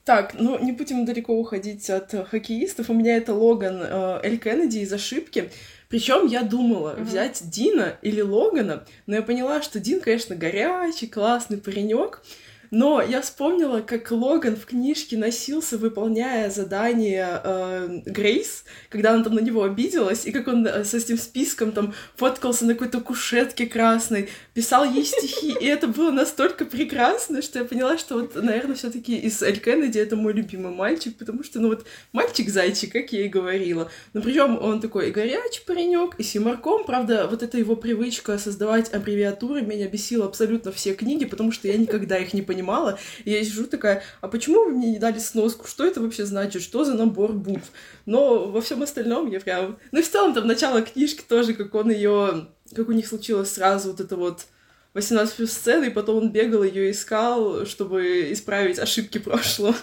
Так, 0.06 0.34
ну 0.36 0.58
не 0.64 0.72
будем 0.72 1.04
далеко 1.04 1.38
уходить 1.38 1.90
от 1.90 2.10
хоккеистов. 2.30 2.90
У 2.90 2.94
меня 2.94 3.18
это 3.18 3.34
Логан 3.34 3.82
э, 3.84 4.22
Эль 4.24 4.38
Кеннеди 4.38 4.78
из 4.78 4.94
ошибки. 4.94 5.52
Причем 5.90 6.26
я 6.26 6.44
думала 6.44 6.96
uh-huh. 6.96 7.04
взять 7.04 7.50
Дина 7.50 7.98
или 8.02 8.22
Логана, 8.22 8.86
но 9.08 9.18
я 9.18 9.22
поняла, 9.22 9.62
что 9.62 9.82
Дин, 9.82 10.00
конечно, 10.00 10.38
горячий, 10.38 11.08
классный 11.08 11.58
паренек. 11.58 12.24
Но 12.72 13.02
я 13.02 13.22
вспомнила, 13.22 13.82
как 13.82 14.10
Логан 14.12 14.56
в 14.56 14.66
книжке 14.66 15.18
носился, 15.18 15.78
выполняя 15.78 16.50
задание 16.50 17.42
э, 17.44 18.02
Грейс, 18.06 18.64
когда 18.88 19.12
она 19.12 19.26
там 19.26 19.36
на 19.36 19.42
него 19.42 19.64
обиделась, 19.64 20.26
и 20.26 20.32
как 20.32 20.48
он 20.48 20.66
э, 20.66 20.86
с 20.86 20.94
этим 20.94 21.18
списком 21.18 21.74
там 21.74 21.94
фоткался 22.16 22.66
на 22.66 22.74
какой-то 22.74 23.02
кушетке 23.02 23.66
красной, 23.66 24.30
писал 24.54 24.86
ей 24.86 25.04
стихи, 25.04 25.54
и 25.60 25.66
это 25.66 25.88
было 25.88 26.12
настолько 26.12 26.64
прекрасно, 26.64 27.42
что 27.42 27.60
я 27.60 27.66
поняла, 27.66 27.98
что 27.98 28.16
вот, 28.16 28.36
наверное, 28.36 28.78
все 28.78 28.90
таки 28.90 29.18
из 29.18 29.44
Эль 29.44 29.60
Кеннеди 29.60 30.00
это 30.00 30.16
мой 30.16 30.32
любимый 30.32 30.72
мальчик, 30.72 31.18
потому 31.18 31.44
что, 31.44 31.60
ну 31.60 31.68
вот, 31.68 31.86
мальчик-зайчик, 32.14 32.94
как 32.94 33.12
я 33.12 33.26
и 33.26 33.28
говорила. 33.28 33.92
Но 34.14 34.22
причем 34.22 34.58
он 34.58 34.80
такой 34.80 35.10
и 35.10 35.12
горячий 35.12 35.62
паренек, 35.68 36.16
и 36.18 36.24
с 36.24 36.36
юморком, 36.36 36.86
правда, 36.86 37.28
вот 37.30 37.44
эта 37.44 37.58
его 37.58 37.76
привычка 37.76 38.38
создавать 38.38 38.94
аббревиатуры 38.94 39.62
меня 39.62 39.90
бесила 39.90 40.26
абсолютно 40.26 40.72
все 40.72 40.94
книги, 40.94 41.26
потому 41.26 41.52
что 41.52 41.68
я 41.68 41.76
никогда 41.76 42.18
их 42.18 42.34
не 42.34 42.42
понимала 42.42 42.61
понимала. 42.62 43.00
И 43.26 43.32
я 43.32 43.44
сижу 43.44 43.66
такая, 43.66 44.04
а 44.22 44.28
почему 44.28 44.66
вы 44.66 44.72
мне 44.72 44.92
не 44.92 45.00
дали 45.00 45.20
сноску? 45.20 45.68
Что 45.68 45.86
это 45.86 46.02
вообще 46.02 46.26
значит? 46.26 46.62
Что 46.62 46.84
за 46.84 46.94
набор 46.94 47.34
букв? 47.34 47.72
Но 48.06 48.48
во 48.48 48.62
всем 48.62 48.84
остальном 48.84 49.30
я 49.30 49.40
прям... 49.40 49.78
Ну 49.92 50.02
в 50.02 50.08
целом 50.08 50.34
там 50.34 50.48
начало 50.48 50.82
книжки 50.82 51.24
тоже, 51.28 51.54
как 51.54 51.74
он 51.76 51.92
ее... 51.92 52.48
Как 52.76 52.88
у 52.88 52.94
них 52.94 53.08
случилось 53.08 53.52
сразу 53.52 53.92
вот 53.92 54.00
это 54.00 54.16
вот 54.16 54.46
18 54.94 55.36
плюс 55.36 55.52
сцены, 55.52 55.86
и 55.86 55.90
потом 55.90 56.18
он 56.18 56.32
бегал 56.32 56.64
ее 56.64 56.92
искал, 56.92 57.66
чтобы 57.66 58.32
исправить 58.32 58.80
ошибки 58.80 59.18
прошлого. 59.18 59.76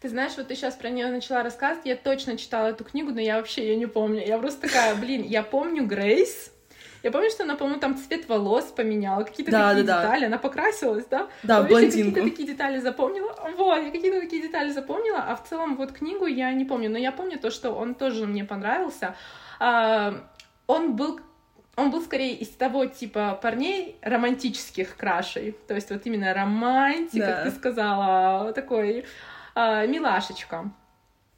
Ты 0.00 0.08
знаешь, 0.08 0.32
вот 0.36 0.48
ты 0.48 0.56
сейчас 0.56 0.74
про 0.74 0.90
нее 0.90 1.06
начала 1.06 1.42
рассказывать, 1.42 1.86
я 1.86 1.96
точно 1.96 2.36
читала 2.36 2.68
эту 2.68 2.84
книгу, 2.84 3.12
но 3.12 3.20
я 3.20 3.36
вообще 3.36 3.62
ее 3.62 3.76
не 3.76 3.86
помню. 3.86 4.26
Я 4.26 4.38
просто 4.38 4.62
такая, 4.62 4.94
блин, 4.96 5.22
я 5.22 5.42
помню 5.42 5.86
Грейс, 5.86 6.50
я 7.04 7.10
помню, 7.10 7.30
что 7.30 7.44
она, 7.44 7.54
по-моему, 7.54 7.80
там 7.80 7.98
цвет 7.98 8.26
волос 8.28 8.64
поменяла, 8.64 9.24
какие-то 9.24 9.52
да, 9.52 9.68
такие 9.68 9.84
да, 9.84 10.02
детали, 10.02 10.20
да. 10.22 10.26
она 10.26 10.38
покрасилась, 10.38 11.04
да? 11.04 11.28
Да, 11.42 11.60
в 11.60 11.68
блондинку. 11.68 12.14
какие-то 12.14 12.30
такие 12.30 12.48
детали 12.48 12.78
запомнила. 12.78 13.38
Вот, 13.58 13.76
я 13.76 13.90
какие-то 13.90 14.20
такие 14.20 14.40
детали 14.40 14.70
запомнила, 14.70 15.18
а 15.18 15.36
в 15.36 15.46
целом 15.46 15.76
вот 15.76 15.92
книгу 15.92 16.24
я 16.24 16.50
не 16.52 16.64
помню, 16.64 16.90
но 16.90 16.96
я 16.96 17.12
помню 17.12 17.38
то, 17.38 17.50
что 17.50 17.72
он 17.72 17.94
тоже 17.94 18.26
мне 18.26 18.44
понравился. 18.44 19.14
А, 19.60 20.14
он 20.66 20.96
был 20.96 21.20
он 21.76 21.90
был 21.90 22.02
скорее 22.02 22.34
из 22.36 22.48
того 22.48 22.86
типа 22.86 23.38
парней 23.42 23.96
романтических 24.00 24.96
крашей. 24.96 25.56
То 25.68 25.74
есть 25.74 25.90
вот 25.90 26.06
именно 26.06 26.32
романтик, 26.32 27.20
да. 27.20 27.26
как 27.26 27.44
ты 27.44 27.50
сказала, 27.50 28.52
такой 28.52 29.04
э, 29.54 29.86
милашечка. 29.88 30.70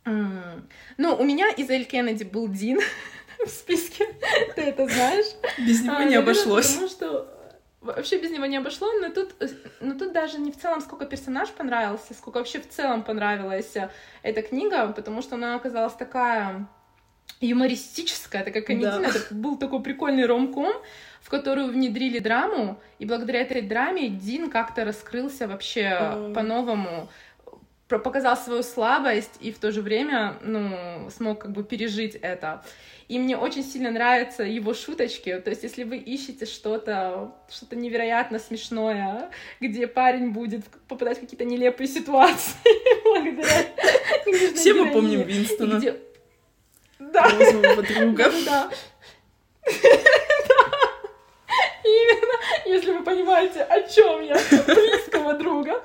Mm. 0.05 0.63
Ну, 0.99 1.17
у 1.17 1.25
меня 1.25 1.49
из 1.49 1.69
Эль 1.69 1.85
Кеннеди 1.85 2.25
был 2.25 2.49
Дин. 2.49 2.79
в 3.47 3.51
списке. 3.51 4.07
Ты 4.55 4.63
это 4.63 4.87
знаешь? 4.87 5.27
Без 5.59 5.83
него 5.83 5.97
а, 5.97 6.05
не 6.05 6.17
обошлось. 6.17 6.73
Потому 6.73 6.89
что 6.89 7.37
вообще 7.81 8.19
без 8.19 8.31
него 8.31 8.47
не 8.47 8.57
обошло, 8.57 8.93
но 9.01 9.11
тут, 9.11 9.35
но 9.81 9.95
тут 9.95 10.13
даже 10.13 10.39
не 10.39 10.51
в 10.51 10.59
целом, 10.59 10.81
сколько 10.81 11.07
персонаж 11.07 11.51
понравился, 11.51 12.15
сколько 12.15 12.39
вообще 12.39 12.61
в 12.61 12.69
целом 12.69 13.03
понравилась 13.03 13.75
эта 14.23 14.43
книга, 14.43 14.89
потому 14.89 15.23
что 15.23 15.37
она 15.37 15.55
оказалась 15.55 15.95
такая 15.95 16.69
юмористическая, 17.41 18.45
такая 18.45 18.63
комедийная, 18.63 19.13
да. 19.13 19.19
это 19.19 19.35
был 19.35 19.57
такой 19.57 19.83
прикольный 19.83 20.27
ромком, 20.27 20.73
в 21.21 21.29
которую 21.29 21.69
внедрили 21.69 22.19
драму, 22.19 22.81
и 22.99 23.05
благодаря 23.05 23.43
этой 23.43 23.63
драме 23.63 24.09
Дин 24.09 24.51
как-то 24.51 24.85
раскрылся 24.85 25.47
вообще 25.47 25.83
mm. 25.83 26.35
по-новому 26.35 27.09
показал 27.89 28.37
свою 28.37 28.63
слабость 28.63 29.37
и 29.41 29.53
в 29.53 29.59
то 29.59 29.71
же 29.71 29.81
время, 29.81 30.37
ну, 30.43 31.09
смог 31.11 31.41
как 31.41 31.53
бы 31.53 31.63
пережить 31.63 32.17
это. 32.17 32.65
И 33.09 33.19
мне 33.21 33.37
очень 33.37 33.63
сильно 33.63 33.91
нравятся 33.91 34.43
его 34.43 34.75
шуточки. 34.75 35.39
То 35.39 35.51
есть, 35.51 35.63
если 35.63 35.85
вы 35.85 35.97
ищете 35.99 36.45
что-то, 36.45 37.33
что-то 37.49 37.77
невероятно 37.77 38.41
смешное, 38.41 39.31
где 39.61 39.87
парень 39.87 40.31
будет 40.33 40.65
попадать 40.89 41.19
в 41.19 41.21
какие-то 41.21 41.45
нелепые 41.45 41.87
ситуации 41.87 42.57
благодаря 43.05 44.55
Все 44.55 44.75
мы 44.75 44.91
помним 44.91 45.23
Винстона. 45.23 45.81
Да. 46.99 47.31
друга. 47.83 48.33
Да. 48.45 48.71
Именно, 51.85 52.35
если 52.67 52.93
вы 52.93 53.05
понимаете, 53.05 53.63
о 53.63 53.81
чем 53.89 54.23
я, 54.23 54.35
близкого 54.35 55.35
друга. 55.35 55.81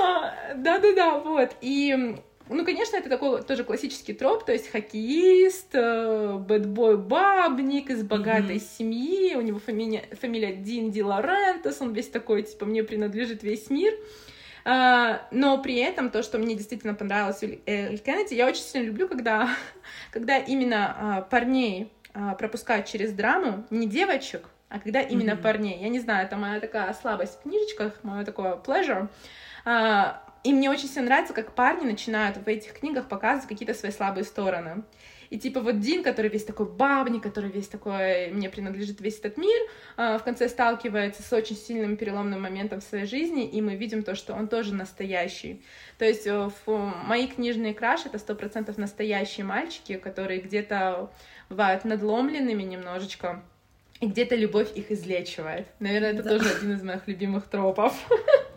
А, 0.00 0.34
да-да-да, 0.54 1.18
вот. 1.18 1.52
И 1.60 2.16
ну, 2.48 2.64
конечно, 2.64 2.96
это 2.96 3.08
такой 3.08 3.42
тоже 3.42 3.64
классический 3.64 4.12
троп, 4.12 4.44
то 4.44 4.52
есть 4.52 4.70
хоккеист, 4.70 5.74
э, 5.74 6.36
бэтбой 6.38 6.96
бабник 6.96 7.90
из 7.90 8.02
богатой 8.02 8.56
mm-hmm. 8.56 8.76
семьи, 8.78 9.34
у 9.34 9.40
него 9.40 9.58
фамилия, 9.58 10.04
фамилия 10.20 10.54
Дин 10.54 10.90
Ди 10.90 11.02
Лорентес, 11.02 11.80
он 11.80 11.92
весь 11.92 12.08
такой, 12.08 12.42
типа, 12.42 12.64
мне 12.64 12.84
принадлежит 12.84 13.42
весь 13.42 13.70
мир. 13.70 13.94
Uh, 14.64 15.20
но 15.30 15.62
при 15.62 15.76
этом 15.76 16.10
то, 16.10 16.24
что 16.24 16.38
мне 16.38 16.56
действительно 16.56 16.92
понравилось 16.94 17.40
у 17.44 17.46
Эль 17.46 17.98
Кеннеди, 18.00 18.34
я 18.34 18.48
очень 18.48 18.62
сильно 18.62 18.86
люблю, 18.86 19.06
когда, 19.06 19.48
когда 20.10 20.38
именно 20.38 20.96
uh, 21.00 21.30
парней 21.30 21.92
uh, 22.14 22.36
пропускают 22.36 22.86
через 22.86 23.12
драму, 23.12 23.64
не 23.70 23.86
девочек, 23.86 24.48
А 24.68 24.80
когда 24.80 25.02
именно 25.02 25.32
mm-hmm. 25.32 25.42
парней, 25.42 25.78
я 25.80 25.88
не 25.88 26.00
знаю, 26.00 26.26
это 26.26 26.36
моя 26.36 26.58
такая 26.58 26.92
слабость 26.94 27.38
в 27.38 27.42
книжечках, 27.42 27.92
мое 28.02 28.24
такое 28.24 28.56
pleasure. 28.56 29.08
А, 29.64 30.25
и 30.46 30.52
мне 30.52 30.70
очень 30.70 30.86
сильно 30.86 31.06
нравится, 31.06 31.34
как 31.34 31.56
парни 31.56 31.84
начинают 31.84 32.36
в 32.36 32.46
этих 32.46 32.74
книгах 32.74 33.08
показывать 33.08 33.48
какие-то 33.48 33.74
свои 33.74 33.90
слабые 33.90 34.22
стороны. 34.22 34.84
И 35.28 35.40
типа 35.40 35.58
вот 35.58 35.80
Дин, 35.80 36.04
который 36.04 36.30
весь 36.30 36.44
такой 36.44 36.66
бабник, 36.66 37.24
который 37.24 37.50
весь 37.50 37.66
такой, 37.66 38.28
мне 38.28 38.48
принадлежит 38.48 39.00
весь 39.00 39.18
этот 39.18 39.38
мир, 39.38 39.60
а, 39.96 40.18
в 40.18 40.22
конце 40.22 40.48
сталкивается 40.48 41.24
с 41.24 41.32
очень 41.32 41.56
сильным 41.56 41.96
переломным 41.96 42.40
моментом 42.42 42.80
в 42.80 42.84
своей 42.84 43.06
жизни, 43.06 43.44
и 43.44 43.60
мы 43.60 43.74
видим 43.74 44.04
то, 44.04 44.14
что 44.14 44.34
он 44.34 44.46
тоже 44.46 44.72
настоящий. 44.72 45.64
То 45.98 46.04
есть 46.04 46.28
э, 46.28 46.50
мои 46.66 47.26
книжные 47.26 47.74
краши— 47.74 48.06
это 48.08 48.18
сто 48.18 48.36
процентов 48.36 48.78
настоящие 48.78 49.44
мальчики, 49.44 49.96
которые 49.96 50.40
где-то 50.40 51.10
бывают 51.48 51.84
надломленными 51.84 52.62
немножечко, 52.62 53.42
и 53.98 54.06
где-то 54.06 54.36
любовь 54.36 54.68
их 54.76 54.92
излечивает. 54.92 55.66
Наверное, 55.80 56.12
это 56.12 56.22
да. 56.22 56.38
тоже 56.38 56.50
один 56.50 56.72
из 56.74 56.84
моих 56.84 57.08
любимых 57.08 57.48
тропов. 57.48 57.92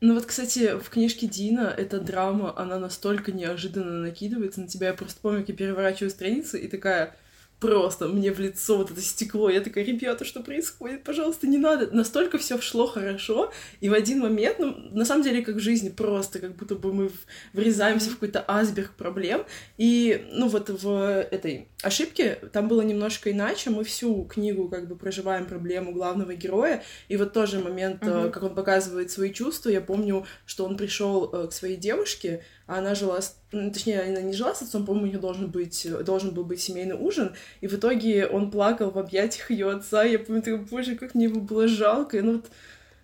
Ну 0.00 0.14
вот, 0.14 0.26
кстати, 0.26 0.78
в 0.78 0.90
книжке 0.90 1.26
Дина 1.26 1.74
эта 1.76 1.98
драма, 1.98 2.56
она 2.56 2.78
настолько 2.78 3.32
неожиданно 3.32 4.00
накидывается 4.00 4.60
на 4.60 4.68
тебя. 4.68 4.88
Я 4.88 4.94
просто 4.94 5.20
помню, 5.20 5.40
как 5.40 5.48
я 5.48 5.56
переворачиваю 5.56 6.10
страницы 6.10 6.60
и 6.60 6.68
такая, 6.68 7.16
просто 7.60 8.06
мне 8.08 8.32
в 8.32 8.38
лицо 8.38 8.76
вот 8.76 8.90
это 8.90 9.00
стекло. 9.00 9.50
Я 9.50 9.60
такая, 9.60 9.84
ребята, 9.84 10.24
что 10.24 10.42
происходит? 10.42 11.04
Пожалуйста, 11.04 11.46
не 11.46 11.58
надо. 11.58 11.88
Настолько 11.90 12.38
все 12.38 12.60
шло 12.60 12.86
хорошо, 12.86 13.52
и 13.80 13.88
в 13.88 13.94
один 13.94 14.20
момент, 14.20 14.58
ну, 14.58 14.74
на 14.92 15.04
самом 15.04 15.24
деле, 15.24 15.42
как 15.42 15.56
в 15.56 15.60
жизни, 15.60 15.88
просто 15.88 16.38
как 16.38 16.56
будто 16.56 16.76
бы 16.76 16.92
мы 16.92 17.10
врезаемся 17.52 18.10
в 18.10 18.14
какой-то 18.14 18.44
асберг 18.46 18.92
проблем. 18.92 19.44
И, 19.76 20.26
ну, 20.32 20.48
вот 20.48 20.70
в 20.70 21.26
этой 21.30 21.68
ошибке 21.82 22.38
там 22.52 22.68
было 22.68 22.82
немножко 22.82 23.30
иначе. 23.30 23.70
Мы 23.70 23.84
всю 23.84 24.24
книгу 24.24 24.68
как 24.68 24.88
бы 24.88 24.96
проживаем 24.96 25.46
проблему 25.46 25.92
главного 25.92 26.34
героя, 26.34 26.82
и 27.08 27.16
вот 27.16 27.32
тоже 27.32 27.58
момент, 27.58 28.02
mm-hmm. 28.02 28.30
как 28.30 28.42
он 28.42 28.54
показывает 28.54 29.10
свои 29.10 29.32
чувства. 29.32 29.70
Я 29.70 29.80
помню, 29.80 30.26
что 30.46 30.64
он 30.64 30.76
пришел 30.76 31.30
э, 31.32 31.48
к 31.48 31.52
своей 31.52 31.76
девушке, 31.76 32.44
а 32.66 32.78
она 32.78 32.94
жила, 32.94 33.20
с... 33.20 33.40
точнее, 33.50 34.02
она 34.02 34.20
не 34.20 34.32
жила 34.32 34.54
с 34.54 34.62
отцом, 34.62 34.84
по-моему, 34.84 35.08
у 35.08 35.10
них 35.10 35.20
должен, 35.20 35.50
быть, 35.50 35.86
должен 36.04 36.32
был 36.32 36.44
быть 36.44 36.60
семейный 36.60 36.96
ужин, 36.96 37.34
и 37.60 37.66
в 37.66 37.74
итоге 37.74 38.26
он 38.26 38.50
плакал 38.50 38.90
в 38.90 38.98
объятиях 38.98 39.50
ее 39.50 39.70
отца, 39.70 40.04
я 40.04 40.18
помню, 40.18 40.42
такой, 40.42 40.58
боже, 40.58 40.96
как 40.96 41.14
мне 41.14 41.24
его 41.24 41.40
было 41.40 41.66
жалко, 41.66 42.18
и 42.18 42.20
ну 42.20 42.34
вот 42.34 42.50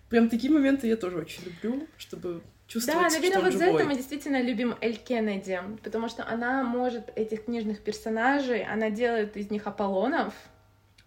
прям 0.09 0.29
такие 0.29 0.51
моменты 0.51 0.87
я 0.87 0.97
тоже 0.97 1.17
очень 1.17 1.43
люблю, 1.45 1.87
чтобы 1.97 2.41
чувствовать, 2.67 3.11
Да, 3.11 3.19
наверное, 3.19 3.43
вот 3.43 3.53
за 3.53 3.65
это 3.65 3.85
мы 3.85 3.95
действительно 3.95 4.41
любим 4.41 4.75
Эль 4.81 4.97
Кеннеди, 4.97 5.59
потому 5.83 6.09
что 6.09 6.27
она 6.27 6.63
может 6.63 7.11
этих 7.15 7.45
книжных 7.45 7.81
персонажей, 7.81 8.63
она 8.63 8.89
делает 8.89 9.37
из 9.37 9.49
них 9.49 9.65
Аполлонов, 9.67 10.33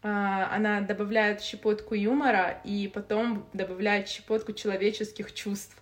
а, 0.03 0.55
она 0.55 0.81
добавляет 0.81 1.43
щепотку 1.43 1.95
юмора 1.95 2.61
и 2.65 2.89
потом 2.93 3.47
добавляет 3.53 4.09
щепотку 4.09 4.53
человеческих 4.53 5.35
чувств. 5.35 5.77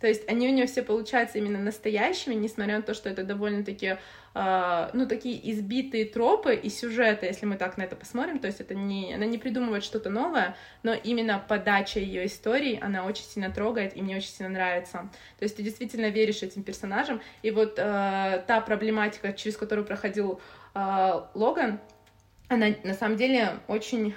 То 0.00 0.06
есть 0.06 0.28
они 0.28 0.48
у 0.48 0.52
нее 0.52 0.66
все 0.66 0.82
получаются 0.82 1.38
именно 1.38 1.58
настоящими, 1.58 2.34
несмотря 2.34 2.76
на 2.76 2.82
то, 2.82 2.94
что 2.94 3.08
это 3.08 3.24
довольно-таки, 3.24 3.96
э, 4.34 4.90
ну, 4.92 5.06
такие 5.06 5.50
избитые 5.52 6.04
тропы 6.04 6.54
и 6.54 6.68
сюжеты, 6.68 7.26
если 7.26 7.46
мы 7.46 7.56
так 7.56 7.78
на 7.78 7.82
это 7.82 7.96
посмотрим. 7.96 8.38
То 8.38 8.46
есть 8.46 8.60
это 8.60 8.74
не, 8.74 9.14
она 9.14 9.24
не 9.24 9.38
придумывает 9.38 9.84
что-то 9.84 10.10
новое, 10.10 10.56
но 10.82 10.92
именно 10.92 11.42
подача 11.46 11.98
ее 11.98 12.26
истории, 12.26 12.78
она 12.82 13.04
очень 13.06 13.24
сильно 13.24 13.50
трогает, 13.50 13.96
и 13.96 14.02
мне 14.02 14.16
очень 14.16 14.30
сильно 14.30 14.52
нравится. 14.52 15.08
То 15.38 15.44
есть 15.44 15.56
ты 15.56 15.62
действительно 15.62 16.10
веришь 16.10 16.42
этим 16.42 16.62
персонажам. 16.62 17.22
И 17.42 17.50
вот 17.50 17.78
э, 17.78 18.44
та 18.46 18.60
проблематика, 18.60 19.32
через 19.32 19.56
которую 19.56 19.86
проходил 19.86 20.40
э, 20.74 21.22
Логан, 21.34 21.80
она 22.48 22.66
на 22.84 22.94
самом 22.94 23.16
деле 23.16 23.58
очень, 23.66 24.14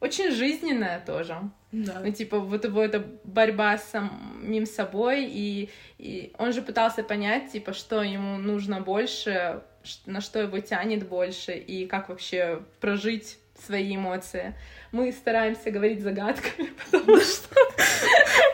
очень 0.00 0.32
жизненная 0.32 1.02
тоже. 1.06 1.38
Да. 1.74 2.00
Ну, 2.04 2.12
типа, 2.12 2.38
вот 2.38 2.64
его 2.64 2.84
эта 2.84 3.04
борьба 3.24 3.76
с 3.78 3.90
самим 3.90 4.64
собой, 4.64 5.24
и, 5.24 5.70
и 5.98 6.32
он 6.38 6.52
же 6.52 6.62
пытался 6.62 7.02
понять, 7.02 7.50
типа, 7.50 7.72
что 7.72 8.00
ему 8.02 8.38
нужно 8.38 8.80
больше, 8.80 9.60
на 10.06 10.20
что 10.20 10.38
его 10.38 10.60
тянет 10.60 11.08
больше, 11.08 11.52
и 11.52 11.86
как 11.86 12.10
вообще 12.10 12.62
прожить 12.78 13.38
свои 13.66 13.96
эмоции. 13.96 14.54
Мы 14.92 15.10
стараемся 15.10 15.72
говорить 15.72 16.00
загадками, 16.00 16.72
потому 16.84 17.20
что 17.20 17.48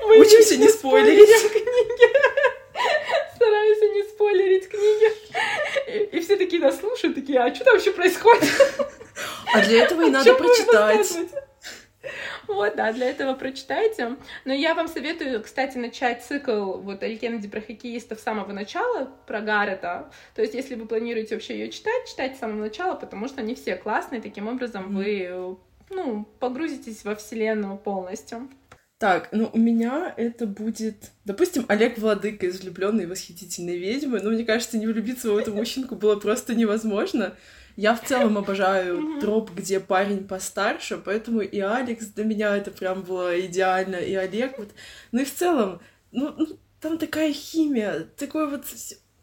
мы 0.07 0.21
учимся 0.21 0.57
не 0.57 0.69
спойлерить 0.69 1.51
книги. 1.51 2.31
Стараемся 3.35 3.85
не 3.85 4.03
спойлерить 4.05 4.69
книги. 4.69 6.17
И 6.17 6.21
все 6.21 6.37
такие 6.37 6.63
нас 6.63 6.81
слушают, 6.81 7.17
такие, 7.17 7.39
а 7.39 7.55
что 7.55 7.65
там 7.65 7.75
вообще 7.75 7.93
происходит? 7.93 8.51
А 9.53 9.61
для 9.63 9.85
этого 9.85 10.07
и 10.07 10.11
надо 10.11 10.33
прочитать. 10.33 11.19
Вот, 12.51 12.75
да, 12.75 12.93
для 12.93 13.09
этого 13.09 13.35
прочитайте. 13.35 14.17
Но 14.45 14.53
я 14.53 14.75
вам 14.75 14.89
советую, 14.89 15.41
кстати, 15.41 15.79
начать 15.79 16.25
цикл 16.25 16.79
вот 16.79 17.03
Эль 17.05 17.17
Кеннеди 17.17 17.47
про 17.47 17.61
хоккеистов 17.61 18.19
с 18.19 18.23
самого 18.25 18.53
начала, 18.53 19.09
про 19.27 19.41
Гаррета. 19.41 20.11
То 20.35 20.43
есть, 20.43 20.55
если 20.55 20.75
вы 20.75 20.87
планируете 20.87 21.37
вообще 21.37 21.59
ее 21.59 21.71
читать, 21.71 22.09
читайте 22.09 22.35
с 22.35 22.41
самого 22.41 22.57
начала, 22.57 22.97
потому 22.97 23.29
что 23.29 23.41
они 23.41 23.55
все 23.55 23.77
классные, 23.77 24.21
таким 24.21 24.49
образом 24.49 24.97
вы, 24.97 25.57
ну, 25.91 26.25
погрузитесь 26.41 27.05
во 27.05 27.15
вселенную 27.15 27.79
полностью. 27.79 28.49
Так, 28.99 29.29
ну 29.33 29.49
у 29.55 29.59
меня 29.59 30.13
это 30.17 30.45
будет, 30.45 31.13
допустим, 31.25 31.65
Олег 31.69 31.99
Владыка 31.99 32.47
из 32.47 32.61
влюбленной 32.61 33.07
восхитительной 33.07 33.79
ведьмы. 33.79 34.21
Но 34.21 34.31
мне 34.31 34.45
кажется, 34.45 34.77
не 34.77 34.87
влюбиться 34.87 35.31
в 35.31 35.39
эту 35.39 35.55
мужчинку 35.55 35.95
было 35.95 36.17
просто 36.17 36.55
невозможно. 36.55 37.35
Я 37.81 37.95
в 37.95 38.05
целом 38.07 38.37
обожаю 38.37 39.19
троп, 39.23 39.53
где 39.57 39.81
парень 39.81 40.29
постарше, 40.29 41.01
поэтому 41.03 41.41
и 41.41 41.61
Алекс 41.61 42.09
для 42.09 42.25
меня 42.25 42.55
это 42.55 42.71
прям 42.71 43.01
было 43.01 43.41
идеально, 43.41 43.97
и 43.97 44.15
Олег 44.15 44.59
вот. 44.59 44.69
Ну 45.13 45.23
и 45.23 45.25
в 45.25 45.35
целом, 45.35 45.81
ну, 46.13 46.35
ну 46.37 46.59
там 46.83 46.99
такая 46.99 47.33
химия, 47.33 48.07
такой 48.19 48.51
вот 48.51 48.67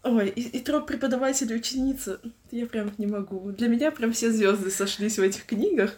Ой, 0.02 0.30
и, 0.30 0.41
и 0.41 0.60
троп 0.60 0.88
преподавателя 0.88 1.56
ученица, 1.56 2.20
я 2.50 2.65
прям 2.65 2.91
не 2.98 3.06
могу. 3.06 3.52
Для 3.52 3.67
меня 3.67 3.91
прям 3.91 4.12
все 4.12 4.32
звезды 4.32 4.72
сошлись 4.72 5.20
в 5.20 5.22
этих 5.22 5.46
книгах. 5.46 5.96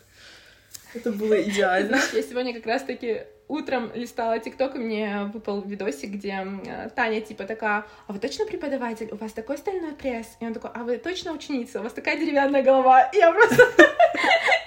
Это 0.93 1.13
было 1.13 1.41
идеально. 1.41 1.97
Я 2.11 2.23
сегодня 2.23 2.53
как 2.53 2.65
раз-таки 2.65 3.21
утром 3.49 3.91
листала 3.93 4.39
ТикТок, 4.39 4.75
и 4.75 4.79
мне 4.79 5.29
выпал 5.33 5.61
видосик, 5.61 6.11
где 6.11 6.47
Таня 6.95 7.19
типа 7.19 7.43
такая, 7.43 7.85
а 8.07 8.13
вы 8.13 8.19
точно 8.19 8.45
преподаватель? 8.45 9.09
У 9.11 9.17
вас 9.17 9.33
такой 9.33 9.57
стальной 9.57 9.91
пресс? 9.91 10.37
И 10.39 10.45
он 10.45 10.53
такой, 10.53 10.69
а 10.73 10.83
вы 10.83 10.97
точно 10.97 11.33
ученица? 11.33 11.81
У 11.81 11.83
вас 11.83 11.91
такая 11.91 12.17
деревянная 12.17 12.63
голова? 12.63 13.03
И 13.03 13.17
я 13.17 13.31
просто... 13.31 13.55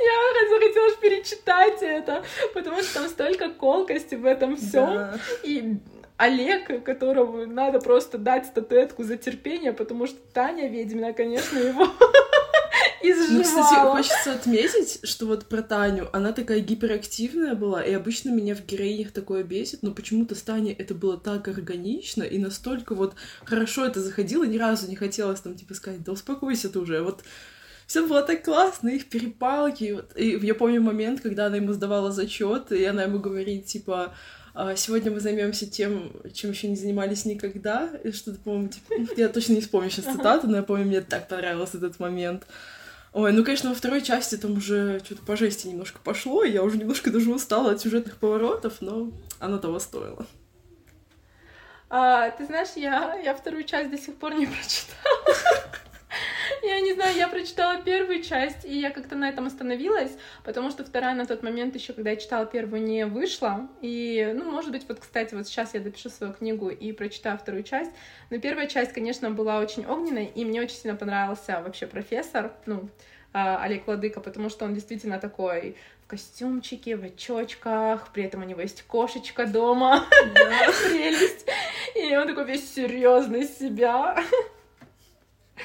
Я 0.05 0.49
захотела 0.49 0.97
перечитать 1.01 1.81
это, 1.83 2.25
потому 2.55 2.83
что 2.83 2.95
там 2.95 3.09
столько 3.09 3.51
колкости 3.51 4.16
в 4.16 4.27
этом 4.27 4.57
всем. 4.57 5.12
И 5.45 5.79
Олег, 6.16 6.85
которому 6.85 7.47
надо 7.47 7.81
просто 7.81 8.18
дать 8.18 8.47
статуэтку 8.47 9.05
за 9.05 9.16
терпение, 9.16 9.73
потому 9.73 10.07
что 10.07 10.18
Таня 10.33 10.68
ведьмина, 10.68 11.12
конечно, 11.12 11.59
его 11.59 11.87
Ну, 13.02 13.42
кстати, 13.42 13.74
хочется 13.74 14.32
отметить, 14.32 15.00
что 15.02 15.26
вот 15.26 15.46
про 15.46 15.62
Таню, 15.62 16.08
она 16.12 16.32
такая 16.32 16.60
гиперактивная 16.60 17.54
была, 17.54 17.82
и 17.82 17.92
обычно 17.92 18.30
меня 18.30 18.54
в 18.54 18.64
героинях 18.64 19.12
такое 19.12 19.42
бесит, 19.42 19.82
но 19.82 19.92
почему-то 19.92 20.34
с 20.34 20.42
Таней 20.42 20.72
это 20.72 20.94
было 20.94 21.18
так 21.18 21.48
органично, 21.48 22.22
и 22.22 22.38
настолько 22.38 22.94
вот 22.94 23.14
хорошо 23.44 23.84
это 23.84 24.00
заходило, 24.00 24.44
ни 24.44 24.58
разу 24.58 24.88
не 24.88 24.96
хотелось 24.96 25.40
там, 25.40 25.54
типа, 25.54 25.74
сказать, 25.74 26.02
да 26.02 26.12
успокойся 26.12 26.68
ты 26.68 26.78
уже, 26.78 27.02
вот 27.02 27.22
все 27.86 28.06
было 28.06 28.22
так 28.22 28.42
классно, 28.44 28.88
их 28.88 29.10
перепалки. 29.10 29.92
Вот. 29.92 30.12
И 30.16 30.38
я 30.42 30.54
помню 30.54 30.80
момент, 30.80 31.20
когда 31.20 31.46
она 31.46 31.56
ему 31.56 31.72
сдавала 31.72 32.10
зачет, 32.10 32.72
и 32.72 32.84
она 32.84 33.02
ему 33.02 33.18
говорит, 33.18 33.66
типа, 33.66 34.14
«А, 34.54 34.76
сегодня 34.76 35.10
мы 35.10 35.20
займемся 35.20 35.66
тем, 35.66 36.10
чем 36.32 36.50
еще 36.50 36.68
не 36.68 36.76
занимались 36.76 37.24
никогда. 37.24 37.90
И 38.04 38.12
что-то, 38.12 38.38
по-моему, 38.38 38.68
типа, 38.68 39.14
я 39.16 39.28
точно 39.28 39.54
не 39.54 39.60
вспомню 39.60 39.90
сейчас 39.90 40.06
цитату, 40.06 40.46
но 40.46 40.56
я 40.56 40.62
помню, 40.62 40.86
мне 40.86 41.00
так 41.00 41.28
понравился 41.28 41.78
этот 41.78 41.98
момент. 42.00 42.46
Ой, 43.12 43.33
ну, 43.33 43.44
конечно, 43.44 43.68
во 43.68 43.75
второй 43.75 44.01
части 44.01 44.37
там 44.37 44.57
уже 44.57 45.01
что-то 45.05 45.22
по 45.22 45.37
жести 45.37 45.66
немножко 45.66 46.01
пошло, 46.03 46.44
и 46.44 46.51
я 46.51 46.62
уже 46.62 46.79
немножко 46.79 47.11
даже 47.11 47.31
устала 47.31 47.72
от 47.72 47.81
сюжетных 47.81 48.16
поворотов, 48.16 48.81
но 48.81 49.11
оно 49.38 49.59
того 49.59 49.79
стоило. 49.79 50.27
А, 51.90 52.31
ты 52.31 52.46
знаешь, 52.46 52.70
я, 52.75 53.14
я 53.16 53.35
вторую 53.35 53.64
часть 53.64 53.90
до 53.90 53.98
сих 53.98 54.16
пор 54.16 54.35
не 54.35 54.46
прочитала. 54.46 55.37
Я 56.62 56.81
не 56.81 56.94
знаю, 56.94 57.16
я 57.16 57.29
прочитала 57.29 57.81
первую 57.83 58.22
часть, 58.22 58.64
и 58.64 58.79
я 58.79 58.90
как-то 58.90 59.16
на 59.16 59.29
этом 59.29 59.46
остановилась, 59.46 60.12
потому 60.44 60.70
что 60.70 60.85
вторая 60.85 61.14
на 61.14 61.27
тот 61.27 61.42
момент 61.42 61.75
еще, 61.75 61.92
когда 61.92 62.11
я 62.11 62.16
читала 62.16 62.46
первую, 62.46 62.83
не 62.83 63.07
вышла. 63.07 63.68
И, 63.81 64.33
ну, 64.35 64.51
может 64.51 64.70
быть, 64.70 64.85
вот, 64.88 65.01
кстати, 65.01 65.35
вот 65.35 65.46
сейчас 65.46 65.75
я 65.75 65.81
допишу 65.81 66.11
свою 66.11 66.33
книгу 66.33 66.68
и 66.68 66.92
прочитаю 66.92 67.38
вторую 67.38 67.62
часть. 67.62 67.90
Но 68.31 68.38
первая 68.38 68.66
часть, 68.66 68.92
конечно, 68.92 69.31
была 69.31 69.59
очень 69.59 69.87
огненной, 69.87 70.27
и 70.27 70.44
мне 70.44 70.61
очень 70.61 70.77
сильно 70.77 70.96
понравился 70.96 71.61
вообще 71.64 71.87
профессор, 71.87 72.53
ну, 72.66 72.88
а, 73.33 73.62
Олег 73.62 73.87
Владыка, 73.87 74.20
потому 74.20 74.51
что 74.51 74.64
он 74.66 74.75
действительно 74.75 75.18
такой 75.18 75.77
в 76.05 76.07
костюмчике, 76.07 76.96
в 76.96 77.05
очочках, 77.05 78.12
при 78.12 78.25
этом 78.25 78.42
у 78.42 78.44
него 78.44 78.61
есть 78.61 78.83
кошечка 78.83 79.46
дома, 79.46 80.05
прелесть, 80.35 81.46
и 81.96 82.14
он 82.14 82.29
такой 82.29 82.44
весь 82.44 82.75
серьезный 82.75 83.44
себя. 83.44 84.22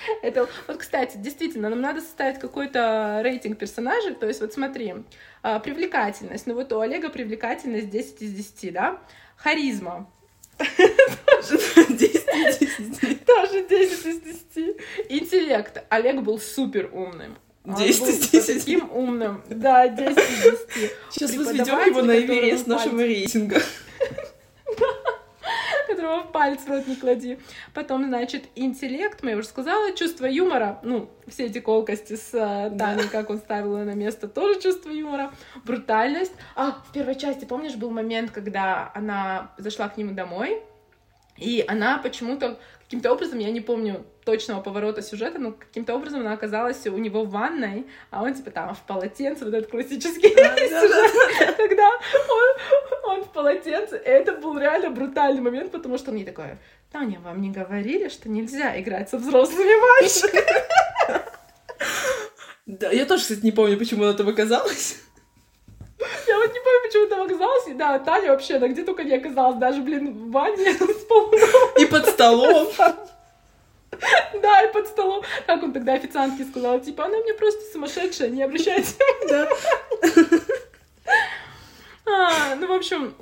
Это, 0.22 0.48
вот, 0.68 0.78
кстати, 0.78 1.18
действительно, 1.18 1.70
нам 1.70 1.82
надо 1.82 2.02
составить 2.02 2.40
какой-то 2.40 3.22
рейтинг 3.24 3.58
персонажей. 3.58 4.16
То 4.16 4.28
есть, 4.28 4.42
вот 4.42 4.54
смотри, 4.54 4.96
а, 5.44 5.60
привлекательность. 5.60 6.48
Ну 6.48 6.56
вот 6.56 6.72
у 6.74 6.80
Олега 6.80 7.10
привлекательность 7.10 7.90
10 7.90 8.22
из 8.22 8.34
10, 8.34 8.74
да? 8.74 9.02
Харизма. 9.36 10.10
10 10.60 12.62
из 12.62 13.00
10. 13.00 13.26
Тоже 13.26 13.66
10 13.68 14.06
из 14.06 14.22
10. 14.22 14.78
Интеллект. 15.10 15.84
Олег 15.90 16.22
был 16.22 16.40
супер 16.40 16.90
умным. 16.92 17.38
10 17.66 18.02
из 18.02 18.30
10. 18.30 18.60
Таким 18.60 18.92
умным. 18.92 19.44
Да, 19.50 19.88
10 19.88 20.18
из 20.18 20.26
10. 20.74 20.92
Сейчас 21.12 21.36
возведем 21.36 21.80
его 21.86 22.02
на 22.02 22.20
Эверест 22.20 22.68
нашего 22.68 23.02
рейтинга 23.02 23.62
которого 26.08 26.24
в 26.24 26.32
палец 26.32 26.62
в 26.62 26.70
рот 26.70 26.88
не 26.88 26.96
клади. 26.96 27.40
Потом, 27.74 28.06
значит, 28.06 28.46
интеллект, 28.56 29.24
мы 29.24 29.36
уже 29.36 29.48
сказала, 29.48 29.94
чувство 29.94 30.26
юмора, 30.26 30.80
ну, 30.84 31.10
все 31.28 31.46
эти 31.46 31.60
колкости 31.60 32.16
с 32.16 32.34
uh, 32.34 32.76
Таней, 32.78 33.04
да. 33.04 33.10
как 33.10 33.30
он 33.30 33.40
ставил 33.40 33.78
ее 33.78 33.86
на 33.86 33.94
место, 33.94 34.28
тоже 34.28 34.60
чувство 34.62 34.90
юмора, 34.90 35.32
брутальность. 35.66 36.34
А, 36.56 36.72
в 36.72 36.92
первой 36.94 37.16
части, 37.16 37.46
помнишь, 37.46 37.76
был 37.76 37.92
момент, 37.92 38.32
когда 38.32 38.92
она 38.96 39.52
зашла 39.58 39.90
к 39.90 39.98
нему 39.98 40.14
домой, 40.14 40.62
и 41.38 41.64
она 41.68 41.98
почему-то 41.98 42.60
каким-то 42.84 43.12
образом, 43.12 43.40
я 43.40 43.52
не 43.52 43.62
помню 43.62 44.06
точного 44.28 44.62
поворота 44.62 45.02
сюжета, 45.02 45.40
но 45.40 45.54
каким-то 45.54 45.96
образом 45.96 46.20
она 46.20 46.34
оказалась 46.34 46.86
у 46.86 46.98
него 46.98 47.24
в 47.24 47.30
ванной, 47.30 47.88
а 48.12 48.24
он 48.24 48.34
типа 48.34 48.52
там 48.52 48.76
в 48.76 48.82
полотенце, 48.82 49.46
вот 49.46 49.54
этот 49.54 49.72
классический 49.72 50.32
сюжет, 50.32 51.56
когда 51.56 51.90
он, 53.06 53.24
в 53.24 53.30
полотенце. 53.32 53.96
И 53.96 54.10
это 54.10 54.34
был 54.34 54.60
реально 54.60 54.90
брутальный 54.90 55.42
момент, 55.42 55.72
потому 55.72 55.98
что 55.98 56.10
он 56.10 56.16
мне 56.18 56.26
такой, 56.26 56.58
Таня, 56.92 57.22
вам 57.22 57.40
не 57.40 57.52
говорили, 57.52 58.10
что 58.10 58.28
нельзя 58.28 58.78
играть 58.82 59.10
со 59.10 59.18
взрослыми 59.18 60.02
мальчиками? 60.02 60.62
Да, 62.66 62.92
я 62.92 63.06
тоже, 63.06 63.22
кстати, 63.22 63.46
не 63.46 63.54
помню, 63.54 63.78
почему 63.78 64.04
она 64.04 64.12
там 64.12 64.28
оказалась. 64.28 64.98
Я 66.28 66.38
вот 66.38 66.54
не 66.54 66.60
помню, 66.60 66.80
почему 66.86 67.08
там 67.08 67.22
оказалась. 67.22 67.68
И 67.68 67.74
да, 67.74 67.98
Таня 68.00 68.32
вообще, 68.32 68.60
да 68.60 68.68
где 68.68 68.84
только 68.84 69.06
не 69.06 69.16
оказалась. 69.16 69.58
Даже, 69.58 69.82
блин, 69.82 70.12
в 70.12 70.32
ванне 70.32 70.74
с 70.74 71.82
И 71.82 71.86
под 71.86 72.10
столом. 72.10 72.68
Да, 74.42 74.64
и 74.64 74.74
под 74.74 74.88
столом. 74.88 75.24
Как 75.46 75.64
он 75.64 75.74
тогда 75.74 75.94
официантке 75.94 76.46
сказал, 76.46 76.80
типа, 76.80 77.06
она 77.06 77.18
мне 77.18 77.34
просто 77.34 77.62
сумасшедшая, 77.72 78.30
не 78.30 78.44
обращайте. 78.44 78.96
Да. 79.30 79.50
А, 82.10 82.56
ну, 82.56 82.68
в 82.68 82.72
общем, 82.72 83.14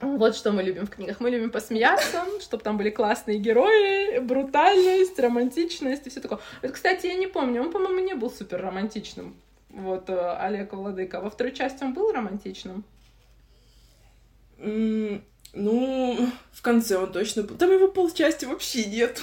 вот 0.00 0.36
что 0.36 0.52
мы 0.52 0.62
любим 0.62 0.86
в 0.86 0.90
книгах. 0.90 1.18
Мы 1.20 1.30
любим 1.30 1.50
посмеяться, 1.50 2.24
чтобы 2.40 2.62
там 2.62 2.76
были 2.76 2.90
классные 2.90 3.38
герои, 3.38 4.18
брутальность, 4.20 5.18
романтичность 5.18 6.06
и 6.06 6.10
все 6.10 6.20
такое. 6.20 6.38
Вот, 6.62 6.72
кстати, 6.72 7.06
я 7.06 7.14
не 7.14 7.26
помню, 7.26 7.62
он, 7.62 7.72
по-моему, 7.72 8.00
не 8.00 8.14
был 8.14 8.30
супер 8.30 8.62
романтичным. 8.62 9.34
Вот 9.70 10.08
э, 10.10 10.36
Олег 10.38 10.72
Владыка. 10.72 11.20
Во 11.20 11.30
второй 11.30 11.52
части 11.52 11.82
он 11.82 11.94
был 11.94 12.12
романтичным? 12.12 12.84
Mm, 14.58 15.22
ну, 15.52 16.30
в 16.52 16.62
конце 16.62 16.96
он 16.96 17.12
точно 17.12 17.42
был. 17.42 17.56
Там 17.56 17.72
его 17.72 17.88
полчасти 17.88 18.44
вообще 18.44 18.84
нет. 18.84 19.20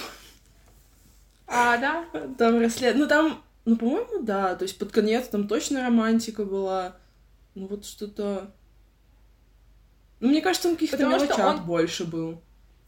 А, 1.52 1.76
да? 1.76 2.06
Там 2.38 2.60
расслед... 2.60 2.96
Ну, 2.96 3.06
там, 3.06 3.42
ну, 3.66 3.76
по-моему, 3.76 4.22
да. 4.22 4.56
То 4.56 4.62
есть 4.62 4.78
под 4.78 4.90
конец 4.90 5.28
там 5.28 5.46
точно 5.46 5.82
романтика 5.82 6.44
была. 6.44 6.96
Ну, 7.54 7.66
вот 7.66 7.84
что-то... 7.84 8.50
Ну, 10.20 10.28
мне 10.28 10.40
кажется, 10.40 10.68
он 10.68 10.76
каких-то 10.76 11.04
мелочах 11.04 11.58
он... 11.58 11.64
больше 11.64 12.04
был. 12.04 12.40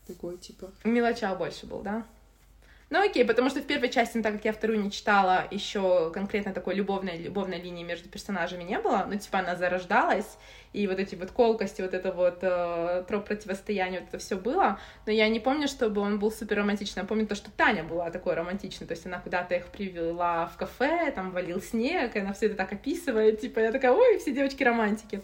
Такой, 0.06 0.38
типа. 0.38 0.72
Мелочах 0.84 1.36
больше 1.36 1.66
был, 1.66 1.82
да? 1.82 2.06
Ну 2.90 3.02
окей, 3.02 3.24
потому 3.24 3.48
что 3.48 3.60
в 3.60 3.66
первой 3.66 3.88
части, 3.88 4.20
так 4.20 4.34
как 4.34 4.44
я 4.44 4.52
вторую 4.52 4.80
не 4.80 4.90
читала, 4.90 5.46
еще 5.50 6.10
конкретно 6.12 6.52
такой 6.52 6.74
любовной, 6.74 7.16
любовной 7.16 7.58
линии 7.60 7.82
между 7.82 8.08
персонажами 8.08 8.62
не 8.62 8.78
было, 8.78 9.06
ну 9.08 9.18
типа 9.18 9.38
она 9.38 9.56
зарождалась, 9.56 10.36
и 10.74 10.86
вот 10.86 10.98
эти 10.98 11.14
вот 11.14 11.30
колкости, 11.30 11.80
вот 11.80 11.94
это 11.94 12.12
вот 12.12 12.38
э, 12.42 13.04
троп 13.08 13.26
противостояния, 13.26 14.00
вот 14.00 14.08
это 14.10 14.18
все 14.18 14.36
было, 14.36 14.78
но 15.06 15.12
я 15.12 15.28
не 15.28 15.40
помню, 15.40 15.66
чтобы 15.66 16.02
он 16.02 16.18
был 16.18 16.30
супер 16.30 16.58
романтичный, 16.58 17.02
я 17.02 17.08
помню 17.08 17.26
то, 17.26 17.34
что 17.34 17.50
Таня 17.50 17.84
была 17.84 18.10
такой 18.10 18.34
романтичной, 18.34 18.86
то 18.86 18.92
есть 18.92 19.06
она 19.06 19.18
куда-то 19.18 19.54
их 19.54 19.66
привела 19.68 20.46
в 20.46 20.56
кафе, 20.58 21.10
там 21.12 21.30
валил 21.30 21.62
снег, 21.62 22.14
и 22.16 22.18
она 22.18 22.34
все 22.34 22.46
это 22.46 22.56
так 22.56 22.72
описывает, 22.72 23.40
типа 23.40 23.60
я 23.60 23.72
такая, 23.72 23.92
ой, 23.92 24.18
все 24.18 24.32
девочки 24.32 24.62
романтики. 24.62 25.22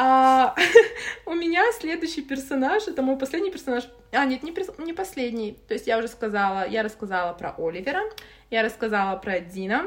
А, 0.00 0.54
у 1.26 1.34
меня 1.34 1.64
следующий 1.72 2.22
персонаж, 2.22 2.86
это 2.86 3.02
мой 3.02 3.18
последний 3.18 3.50
персонаж. 3.50 3.88
А, 4.12 4.24
нет, 4.26 4.44
не, 4.44 4.54
не 4.84 4.92
последний. 4.92 5.58
То 5.66 5.74
есть 5.74 5.88
я 5.88 5.98
уже 5.98 6.06
сказала, 6.06 6.68
я 6.68 6.84
рассказала 6.84 7.32
про 7.32 7.52
Оливера, 7.58 8.02
я 8.48 8.62
рассказала 8.62 9.16
про 9.18 9.40
Дина. 9.40 9.86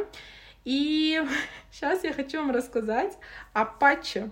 И 0.66 1.24
сейчас 1.72 2.04
я 2.04 2.12
хочу 2.12 2.40
вам 2.40 2.52
рассказать 2.52 3.18
о 3.54 3.64
Патче. 3.64 4.32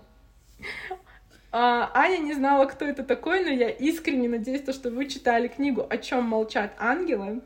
А, 1.50 1.90
Аня 1.94 2.18
не 2.18 2.34
знала, 2.34 2.66
кто 2.66 2.84
это 2.84 3.02
такой, 3.02 3.42
но 3.42 3.50
я 3.50 3.70
искренне 3.70 4.28
надеюсь, 4.28 4.68
что 4.74 4.90
вы 4.90 5.06
читали 5.06 5.48
книгу 5.48 5.86
«О 5.88 5.96
чем 5.96 6.24
молчат 6.24 6.74
ангелы». 6.78 7.40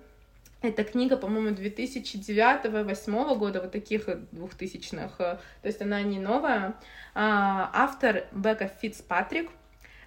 Эта 0.65 0.83
книга, 0.83 1.19
по-моему, 1.19 1.51
2009-2008 1.51 3.37
года, 3.37 3.61
вот 3.61 3.73
таких 3.73 4.09
2000-х. 4.09 5.19
То 5.19 5.67
есть 5.69 5.83
она 5.83 6.01
не 6.01 6.19
новая. 6.19 6.75
А, 7.15 7.71
автор 7.75 8.25
Бека 8.33 8.71
Фицпатрик. 8.81 9.51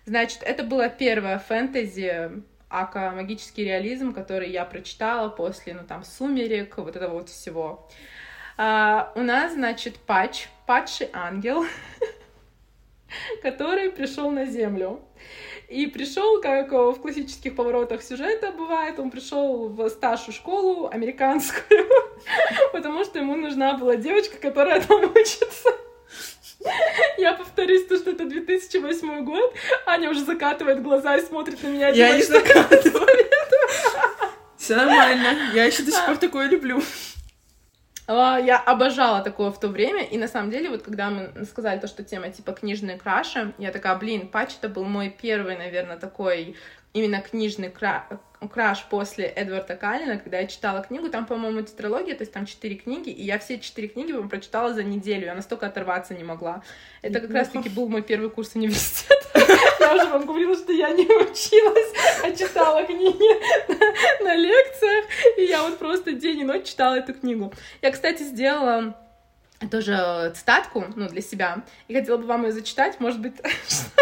Значит, 0.05 0.41
это 0.41 0.63
была 0.63 0.89
первая 0.89 1.37
фэнтези, 1.37 2.41
ака 2.69 3.11
магический 3.11 3.65
реализм, 3.65 4.13
который 4.13 4.49
я 4.49 4.65
прочитала 4.65 5.29
после, 5.29 5.75
ну, 5.75 5.83
там, 5.87 6.03
«Сумерек», 6.03 6.77
вот 6.77 6.95
этого 6.95 7.13
вот 7.13 7.29
всего. 7.29 7.87
А, 8.57 9.11
у 9.13 9.21
нас, 9.21 9.53
значит, 9.53 9.97
Патч, 9.97 10.47
падший 10.65 11.09
ангел, 11.13 11.65
который 13.41 13.89
пришел 13.89 14.29
на 14.31 14.45
Землю. 14.45 15.01
И 15.69 15.85
пришел, 15.87 16.41
как 16.41 16.71
в 16.71 16.95
классических 16.95 17.55
поворотах 17.55 18.01
сюжета 18.01 18.51
бывает, 18.51 18.99
он 18.99 19.11
пришел 19.11 19.67
в 19.67 19.89
старшую 19.89 20.33
школу 20.33 20.87
американскую, 20.87 21.85
потому 22.71 23.03
что 23.03 23.19
ему 23.19 23.35
нужна 23.35 23.73
была 23.73 23.97
девочка, 23.97 24.37
которая 24.37 24.81
там 24.81 25.03
учится. 25.13 25.69
Я 27.17 27.33
повторюсь, 27.33 27.85
то, 27.85 27.97
что 27.97 28.11
это 28.11 28.25
2008 28.25 29.23
год. 29.25 29.53
Аня 29.85 30.09
уже 30.09 30.23
закатывает 30.23 30.81
глаза 30.81 31.17
и 31.17 31.21
смотрит 31.21 31.61
на 31.63 31.67
меня. 31.67 31.89
Я 31.89 32.15
не 32.15 32.23
закатываю. 32.23 33.07
Все 34.57 34.75
нормально. 34.75 35.51
Я 35.53 35.65
еще 35.65 35.83
до 35.83 35.91
сих 35.91 36.05
пор 36.05 36.17
такое 36.17 36.47
люблю. 36.47 36.81
А, 38.09 38.39
я 38.39 38.57
обожала 38.57 39.21
такое 39.21 39.51
в 39.51 39.59
то 39.59 39.67
время, 39.67 40.03
и 40.03 40.17
на 40.17 40.29
самом 40.29 40.49
деле, 40.49 40.69
вот 40.69 40.81
когда 40.81 41.09
мы 41.09 41.45
сказали 41.45 41.77
то, 41.77 41.87
что 41.87 42.03
тема 42.03 42.29
типа 42.29 42.53
книжные 42.53 42.97
краши, 42.97 43.53
я 43.57 43.71
такая, 43.71 43.97
блин, 43.97 44.29
Патч 44.29 44.55
это 44.61 44.69
был 44.69 44.85
мой 44.85 45.09
первый, 45.09 45.57
наверное, 45.57 45.97
такой 45.97 46.55
именно 46.97 47.21
книжный 47.21 47.69
кра 47.69 48.07
краш 48.51 48.85
после 48.89 49.25
Эдварда 49.25 49.75
Каллина, 49.75 50.19
когда 50.19 50.39
я 50.39 50.47
читала 50.47 50.83
книгу, 50.83 51.09
там, 51.09 51.25
по-моему, 51.25 51.63
тетралогия, 51.63 52.13
то 52.13 52.21
есть 52.21 52.31
там 52.31 52.45
четыре 52.45 52.75
книги, 52.75 53.09
и 53.09 53.23
я 53.23 53.39
все 53.39 53.59
четыре 53.59 53.87
книги 53.87 54.13
прочитала 54.27 54.73
за 54.73 54.83
неделю, 54.83 55.25
я 55.25 55.33
настолько 55.33 55.65
оторваться 55.65 56.13
не 56.13 56.23
могла. 56.23 56.61
Это 57.01 57.19
как 57.19 57.31
раз-таки 57.31 57.69
был 57.69 57.89
мой 57.89 58.03
первый 58.03 58.29
курс 58.29 58.53
университета. 58.53 59.15
Я 59.79 59.95
уже 59.95 60.05
вам 60.05 60.25
говорила, 60.25 60.55
что 60.55 60.73
я 60.73 60.89
не 60.89 61.05
училась, 61.05 61.93
а 62.23 62.31
читала 62.31 62.83
книги 62.83 64.23
на 64.23 64.35
лекциях, 64.35 65.05
и 65.37 65.43
я 65.43 65.63
вот 65.63 65.77
просто 65.77 66.11
день 66.11 66.39
и 66.39 66.43
ночь 66.43 66.65
читала 66.65 66.95
эту 66.95 67.13
книгу. 67.13 67.53
Я, 67.81 67.91
кстати, 67.91 68.23
сделала 68.23 68.97
тоже 69.71 70.33
цитатку, 70.35 70.85
ну, 70.95 71.07
для 71.07 71.21
себя, 71.21 71.63
и 71.87 71.93
хотела 71.93 72.17
бы 72.17 72.25
вам 72.25 72.45
ее 72.45 72.51
зачитать, 72.51 72.99
может 72.99 73.19
быть, 73.19 73.35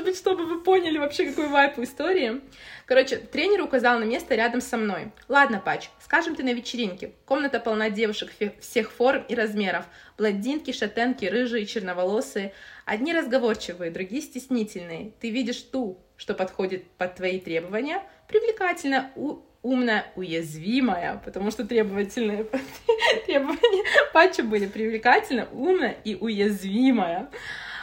может 0.00 0.12
быть, 0.12 0.16
чтобы 0.16 0.46
вы 0.46 0.62
поняли 0.62 0.96
вообще, 0.96 1.26
какой 1.26 1.48
вайп 1.48 1.78
у 1.78 1.82
истории. 1.82 2.40
Короче, 2.86 3.16
тренер 3.16 3.62
указал 3.62 3.98
на 3.98 4.04
место 4.04 4.34
рядом 4.34 4.62
со 4.62 4.78
мной. 4.78 5.12
Ладно, 5.28 5.60
Пач, 5.62 5.90
скажем, 6.02 6.34
ты 6.34 6.42
на 6.42 6.54
вечеринке. 6.54 7.12
Комната 7.26 7.60
полна 7.60 7.90
девушек 7.90 8.32
всех 8.60 8.92
форм 8.92 9.24
и 9.28 9.34
размеров. 9.34 9.84
Блондинки, 10.16 10.72
шатенки, 10.72 11.26
рыжие, 11.26 11.66
черноволосые. 11.66 12.54
Одни 12.86 13.12
разговорчивые, 13.12 13.90
другие 13.90 14.22
стеснительные. 14.22 15.12
Ты 15.20 15.28
видишь 15.28 15.60
ту, 15.60 15.98
что 16.16 16.32
подходит 16.32 16.86
под 16.92 17.16
твои 17.16 17.38
требования, 17.38 18.02
привлекательно, 18.26 19.10
у, 19.16 19.40
умная, 19.62 20.06
уязвимая, 20.16 21.20
потому 21.22 21.50
что 21.50 21.66
требовательные 21.66 22.46
требования 23.26 23.84
Патча 24.14 24.44
были 24.44 24.66
привлекательно, 24.66 25.46
умная 25.52 25.94
и 26.04 26.14
уязвимая. 26.14 27.28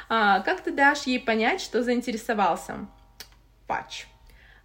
А, 0.09 0.39
как 0.41 0.61
ты 0.61 0.71
дашь 0.71 1.03
ей 1.03 1.19
понять, 1.19 1.61
что 1.61 1.83
заинтересовался? 1.83 2.87
Патч. 3.67 4.05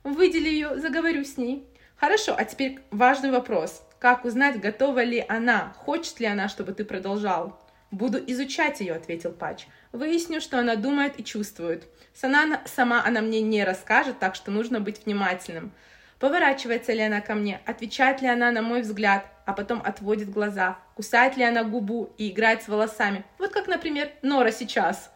Выдели 0.04 0.48
ее, 0.48 0.78
заговорю 0.78 1.24
с 1.24 1.36
ней. 1.36 1.66
Хорошо, 1.96 2.34
а 2.36 2.44
теперь 2.44 2.80
важный 2.90 3.30
вопрос. 3.30 3.82
Как 3.98 4.24
узнать, 4.24 4.60
готова 4.60 5.02
ли 5.02 5.24
она, 5.28 5.72
хочет 5.76 6.18
ли 6.20 6.26
она, 6.26 6.48
чтобы 6.48 6.72
ты 6.72 6.84
продолжал? 6.84 7.60
Буду 7.90 8.18
изучать 8.26 8.80
ее, 8.80 8.94
ответил 8.94 9.32
Патч. 9.32 9.66
Выясню, 9.92 10.40
что 10.40 10.58
она 10.58 10.76
думает 10.76 11.20
и 11.20 11.24
чувствует. 11.24 11.84
Сама, 12.14 12.62
сама 12.64 13.04
она 13.04 13.20
мне 13.20 13.40
не 13.40 13.64
расскажет, 13.64 14.18
так 14.18 14.34
что 14.34 14.50
нужно 14.50 14.80
быть 14.80 15.04
внимательным. 15.04 15.72
Поворачивается 16.18 16.92
ли 16.92 17.02
она 17.02 17.20
ко 17.20 17.34
мне, 17.34 17.60
отвечает 17.66 18.22
ли 18.22 18.28
она 18.28 18.50
на 18.50 18.62
мой 18.62 18.82
взгляд, 18.82 19.26
а 19.44 19.52
потом 19.52 19.82
отводит 19.84 20.30
глаза, 20.30 20.78
кусает 20.94 21.36
ли 21.36 21.44
она 21.44 21.64
губу 21.64 22.14
и 22.16 22.30
играет 22.30 22.62
с 22.62 22.68
волосами. 22.68 23.24
Вот 23.38 23.52
как, 23.52 23.66
например, 23.66 24.10
Нора 24.22 24.52
сейчас. 24.52 25.11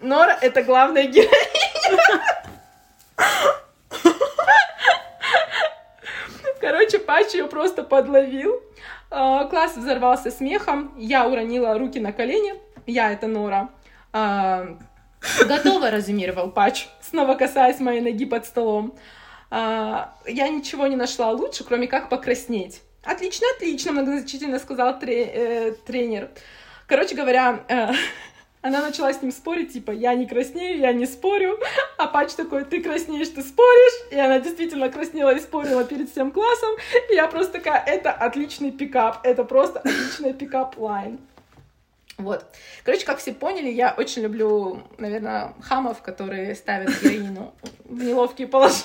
Нора— 0.00 0.36
это 0.40 0.62
главная 0.62 1.04
героиня. 1.04 1.30
Короче, 6.60 6.98
Пач 6.98 7.34
ее 7.34 7.46
просто 7.46 7.82
подловил. 7.82 8.62
А, 9.10 9.44
класс 9.44 9.76
взорвался 9.76 10.30
смехом. 10.30 10.94
Я 10.98 11.26
уронила 11.26 11.78
руки 11.78 12.00
на 12.00 12.12
колени. 12.12 12.54
Я— 12.86 13.12
это 13.12 13.26
Нора. 13.26 13.70
А, 14.12 14.78
Готово, 15.46 15.90
разумировал 15.90 16.50
Пач, 16.50 16.88
снова 17.02 17.34
касаясь 17.34 17.78
моей 17.80 18.00
ноги 18.00 18.24
под 18.24 18.46
столом. 18.46 18.94
А, 19.50 20.14
я 20.26 20.48
ничего 20.48 20.86
не 20.86 20.96
нашла 20.96 21.30
лучше, 21.30 21.64
кроме 21.64 21.88
как 21.88 22.08
покраснеть. 22.08 22.82
Отлично, 23.04 23.46
отлично, 23.56 23.92
многозначительно 23.92 24.58
сказал 24.58 24.98
э, 25.02 25.72
тренер. 25.86 26.30
Короче 26.86 27.14
говоря, 27.14 27.60
э, 27.68 27.88
она 28.62 28.82
начала 28.82 29.12
с 29.12 29.22
ним 29.22 29.32
спорить, 29.32 29.72
типа, 29.72 29.90
я 29.90 30.14
не 30.14 30.26
краснею, 30.26 30.78
я 30.78 30.92
не 30.92 31.06
спорю. 31.06 31.58
А 31.96 32.06
Пач 32.06 32.32
такой, 32.34 32.64
ты 32.64 32.82
краснеешь, 32.82 33.28
ты 33.28 33.42
споришь. 33.42 34.12
И 34.12 34.18
она 34.18 34.38
действительно 34.38 34.90
краснела 34.90 35.34
и 35.34 35.40
спорила 35.40 35.84
перед 35.84 36.10
всем 36.10 36.30
классом. 36.30 36.70
И 37.10 37.14
я 37.14 37.26
просто 37.26 37.54
такая, 37.54 37.82
это 37.86 38.12
отличный 38.12 38.70
пикап, 38.70 39.20
это 39.22 39.44
просто 39.44 39.80
отличный 39.80 40.34
pickup 40.34 40.80
line. 40.80 41.18
Вот. 42.18 42.44
Короче, 42.84 43.06
как 43.06 43.18
все 43.18 43.32
поняли, 43.32 43.70
я 43.70 43.94
очень 43.96 44.22
люблю, 44.22 44.82
наверное, 44.98 45.54
хамов, 45.62 46.02
которые 46.02 46.54
ставят 46.54 46.90
героину 47.00 47.54
в 47.84 48.02
неловкие 48.02 48.46
положения. 48.46 48.84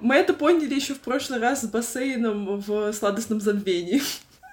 Мы 0.00 0.14
это 0.14 0.34
поняли 0.34 0.74
еще 0.74 0.94
в 0.94 1.00
прошлый 1.00 1.40
раз 1.40 1.62
с 1.62 1.66
бассейном 1.66 2.60
в 2.60 2.92
сладостном 2.92 3.40
забвении. 3.40 4.00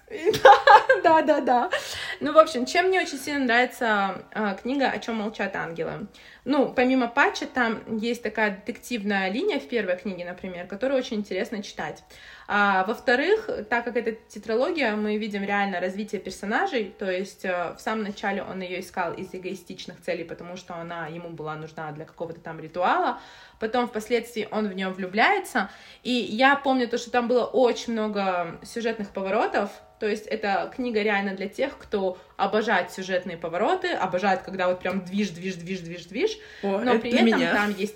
Да, 1.04 1.22
да, 1.22 1.42
да. 1.42 1.70
Ну, 2.20 2.34
в 2.34 2.38
общем, 2.38 2.66
чем 2.66 2.88
мне 2.88 3.02
очень 3.02 3.18
сильно 3.18 3.46
нравится 3.46 4.24
э, 4.34 4.56
книга 4.62 4.90
«О 4.90 5.00
чем 5.00 5.16
молчат 5.16 5.56
ангелы». 5.56 6.08
Ну, 6.46 6.72
помимо 6.74 7.08
патча, 7.08 7.46
там 7.48 7.98
есть 7.98 8.24
такая 8.24 8.56
детективная 8.56 9.32
линия 9.32 9.60
в 9.60 9.68
первой 9.68 9.98
книге, 9.98 10.26
например, 10.26 10.68
которую 10.68 11.00
очень 11.00 11.18
интересно 11.18 11.64
читать. 11.64 12.04
А, 12.48 12.86
во-вторых, 12.86 13.50
так 13.70 13.86
как 13.86 13.98
это 13.98 14.12
тетралогия, 14.12 14.96
мы 14.96 15.18
видим 15.18 15.44
реально 15.44 15.80
развитие 15.80 16.22
персонажей, 16.22 16.94
то 16.98 17.10
есть 17.10 17.44
э, 17.44 17.74
в 17.76 17.82
самом 17.82 18.04
начале 18.04 18.44
он 18.44 18.62
ее 18.62 18.82
искал 18.82 19.14
из 19.14 19.34
эгоистичных 19.34 20.00
целей, 20.02 20.24
потому 20.24 20.56
что 20.56 20.76
она 20.76 21.08
ему 21.08 21.30
была 21.30 21.56
нужна 21.56 21.92
для 21.92 22.06
какого-то 22.06 22.40
там 22.40 22.60
ритуала, 22.60 23.20
потом 23.68 23.88
впоследствии 23.88 24.48
он 24.52 24.68
в 24.68 24.74
нее 24.74 24.90
влюбляется, 24.90 25.70
и 26.04 26.12
я 26.12 26.56
помню 26.56 26.88
то, 26.88 26.98
что 26.98 27.12
там 27.12 27.28
было 27.28 27.46
очень 27.46 27.94
много 27.94 28.60
сюжетных 28.64 29.10
поворотов, 29.10 29.70
то 30.00 30.08
есть 30.08 30.28
это 30.28 30.72
книга 30.76 31.02
реально 31.02 31.36
для 31.36 31.48
тех, 31.48 31.78
кто 31.78 32.18
обожает 32.38 32.92
сюжетные 32.92 33.38
повороты, 33.38 33.94
обожает, 33.94 34.42
когда 34.42 34.68
вот 34.68 34.80
прям 34.80 35.04
движ, 35.04 35.30
движ, 35.30 35.56
движ, 35.56 35.80
движ, 35.80 36.06
движ, 36.06 36.38
О, 36.64 36.80
но 36.80 37.00
при 37.00 37.12
этом 37.12 37.26
меня. 37.26 37.54
там 37.54 37.76
есть 37.76 37.96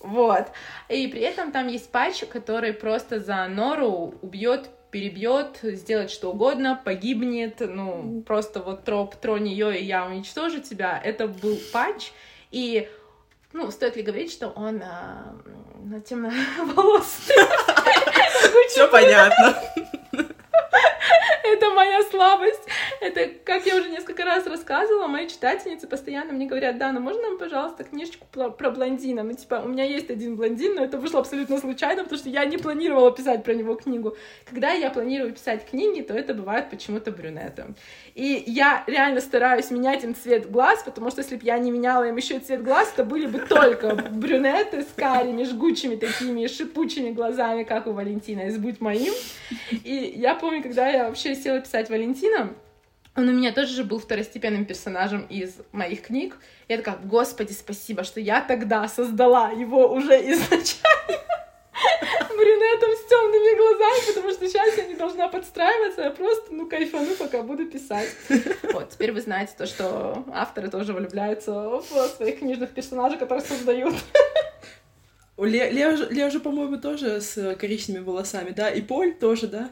вот. 0.00 0.46
И 0.88 1.08
при 1.08 1.20
этом 1.20 1.52
там 1.52 1.68
есть 1.68 1.92
патч, 1.92 2.24
который 2.24 2.72
просто 2.72 3.20
за 3.20 3.46
Нору 3.48 4.14
убьет 4.22 4.70
перебьет, 4.90 5.58
сделает 5.62 6.10
что 6.10 6.32
угодно, 6.32 6.80
погибнет, 6.84 7.60
ну, 7.60 8.22
просто 8.26 8.60
вот 8.60 8.84
троп, 8.84 9.14
тронь 9.16 9.46
ее, 9.46 9.78
и 9.78 9.84
я 9.84 10.06
уничтожу 10.06 10.60
тебя. 10.60 11.00
Это 11.02 11.28
был 11.28 11.58
патч, 11.72 12.10
и, 12.50 12.88
ну, 13.52 13.70
стоит 13.70 13.96
ли 13.96 14.02
говорить, 14.02 14.32
что 14.32 14.48
он 14.50 14.82
а, 14.82 15.36
темноволосый? 16.08 17.36
Все 18.68 18.88
понятно. 18.88 19.56
Это 21.52 21.70
моя 21.70 22.02
слабость. 22.04 22.62
Это, 23.00 23.28
как 23.44 23.66
я 23.66 23.76
уже 23.76 23.88
несколько 23.90 24.24
раз 24.24 24.46
рассказывала, 24.46 25.08
мои 25.08 25.26
читательницы 25.26 25.88
постоянно 25.88 26.32
мне 26.32 26.46
говорят, 26.46 26.78
Дана, 26.78 27.00
можно 27.00 27.22
нам, 27.22 27.38
пожалуйста, 27.38 27.82
книжечку 27.82 28.26
про, 28.30 28.70
блондина? 28.70 29.22
Ну, 29.24 29.32
типа, 29.32 29.62
у 29.64 29.68
меня 29.68 29.84
есть 29.84 30.10
один 30.10 30.36
блондин, 30.36 30.76
но 30.76 30.84
это 30.84 30.98
вышло 30.98 31.20
абсолютно 31.20 31.58
случайно, 31.58 32.04
потому 32.04 32.18
что 32.18 32.28
я 32.28 32.44
не 32.44 32.56
планировала 32.56 33.10
писать 33.10 33.42
про 33.42 33.54
него 33.54 33.74
книгу. 33.74 34.16
Когда 34.44 34.70
я 34.70 34.90
планирую 34.90 35.32
писать 35.32 35.68
книги, 35.68 36.02
то 36.02 36.14
это 36.14 36.34
бывает 36.34 36.70
почему-то 36.70 37.10
брюнеты. 37.10 37.74
И 38.14 38.44
я 38.46 38.84
реально 38.86 39.20
стараюсь 39.20 39.70
менять 39.70 40.04
им 40.04 40.14
цвет 40.14 40.50
глаз, 40.50 40.82
потому 40.84 41.10
что 41.10 41.22
если 41.22 41.36
бы 41.36 41.44
я 41.44 41.58
не 41.58 41.70
меняла 41.70 42.04
им 42.04 42.16
еще 42.16 42.38
цвет 42.38 42.62
глаз, 42.62 42.92
то 42.94 43.04
были 43.04 43.26
бы 43.26 43.40
только 43.40 43.94
брюнеты 43.94 44.82
с 44.82 44.88
карими, 44.94 45.42
жгучими 45.44 45.96
такими, 45.96 46.46
шипучими 46.46 47.10
глазами, 47.10 47.64
как 47.64 47.86
у 47.86 47.92
Валентина 47.92 48.42
из 48.42 48.56
«Будь 48.56 48.80
моим». 48.80 49.12
И 49.70 50.14
я 50.16 50.34
помню, 50.34 50.62
когда 50.62 50.88
я 50.88 51.08
вообще 51.08 51.34
села 51.42 51.60
писать 51.60 51.90
Валентина, 51.90 52.54
он 53.16 53.28
у 53.28 53.32
меня 53.32 53.52
тоже 53.52 53.74
же 53.74 53.84
был 53.84 53.98
второстепенным 53.98 54.64
персонажем 54.64 55.26
из 55.28 55.56
моих 55.72 56.02
книг. 56.02 56.36
Я 56.68 56.76
такая, 56.76 56.96
господи, 57.02 57.52
спасибо, 57.52 58.04
что 58.04 58.20
я 58.20 58.40
тогда 58.40 58.86
создала 58.88 59.50
его 59.50 59.92
уже 59.92 60.14
изначально 60.32 61.18
брюнетом 62.36 62.90
с 62.92 63.08
темными 63.08 63.56
глазами, 63.56 64.14
потому 64.14 64.32
что 64.32 64.46
сейчас 64.48 64.76
я 64.78 64.86
не 64.86 64.94
должна 64.94 65.28
подстраиваться, 65.28 66.02
я 66.02 66.10
просто, 66.10 66.54
ну, 66.54 66.68
кайфану, 66.68 67.14
пока 67.18 67.42
буду 67.42 67.66
писать. 67.66 68.08
Вот, 68.72 68.90
теперь 68.90 69.12
вы 69.12 69.20
знаете 69.20 69.52
то, 69.58 69.66
что 69.66 70.24
авторы 70.32 70.68
тоже 70.70 70.92
влюбляются 70.92 71.52
в 71.52 71.84
своих 72.16 72.38
книжных 72.38 72.70
персонажей, 72.70 73.18
которые 73.18 73.44
создают. 73.44 73.94
Ле, 75.38 75.70
Лео, 75.70 75.96
же- 75.96 76.08
Лео 76.10 76.30
же, 76.30 76.38
по-моему, 76.38 76.76
тоже 76.78 77.20
с 77.20 77.54
коричневыми 77.56 78.04
волосами, 78.04 78.50
да? 78.50 78.70
И 78.70 78.80
Поль 78.82 79.14
тоже, 79.14 79.48
да? 79.48 79.70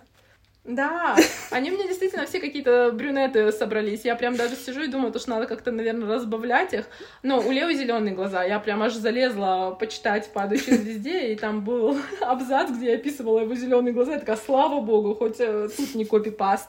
Да, 0.68 1.16
они 1.50 1.70
у 1.70 1.74
меня 1.74 1.87
действительно 1.87 2.26
все 2.26 2.40
какие-то 2.40 2.92
брюнеты 2.92 3.50
собрались. 3.52 4.04
Я 4.04 4.14
прям 4.16 4.37
даже 4.37 4.54
сижу 4.54 4.83
и 4.83 4.87
думаю, 4.87 5.11
то, 5.11 5.18
что 5.18 5.31
надо 5.31 5.46
как-то, 5.46 5.72
наверное, 5.72 6.16
разбавлять 6.16 6.74
их. 6.74 6.85
Но 7.22 7.40
у 7.40 7.50
Лео 7.50 7.72
зеленые 7.72 8.14
глаза. 8.14 8.44
Я 8.44 8.61
прям 8.61 8.83
аж 8.83 8.92
залезла 8.92 9.74
почитать 9.81 10.31
«Падающей 10.31 10.76
звезде», 10.76 11.33
и 11.33 11.37
там 11.37 11.64
был 11.64 11.96
абзац, 12.20 12.70
где 12.70 12.90
я 12.90 12.94
описывала 12.96 13.40
его 13.40 13.54
зеленые 13.54 13.94
глаза. 13.94 14.12
Я 14.12 14.20
такая, 14.20 14.37
слава 14.37 14.83
богу, 14.83 15.14
хоть 15.14 15.40
э, 15.40 15.70
тут 15.74 15.94
не 15.94 16.04
копипаст. 16.04 16.68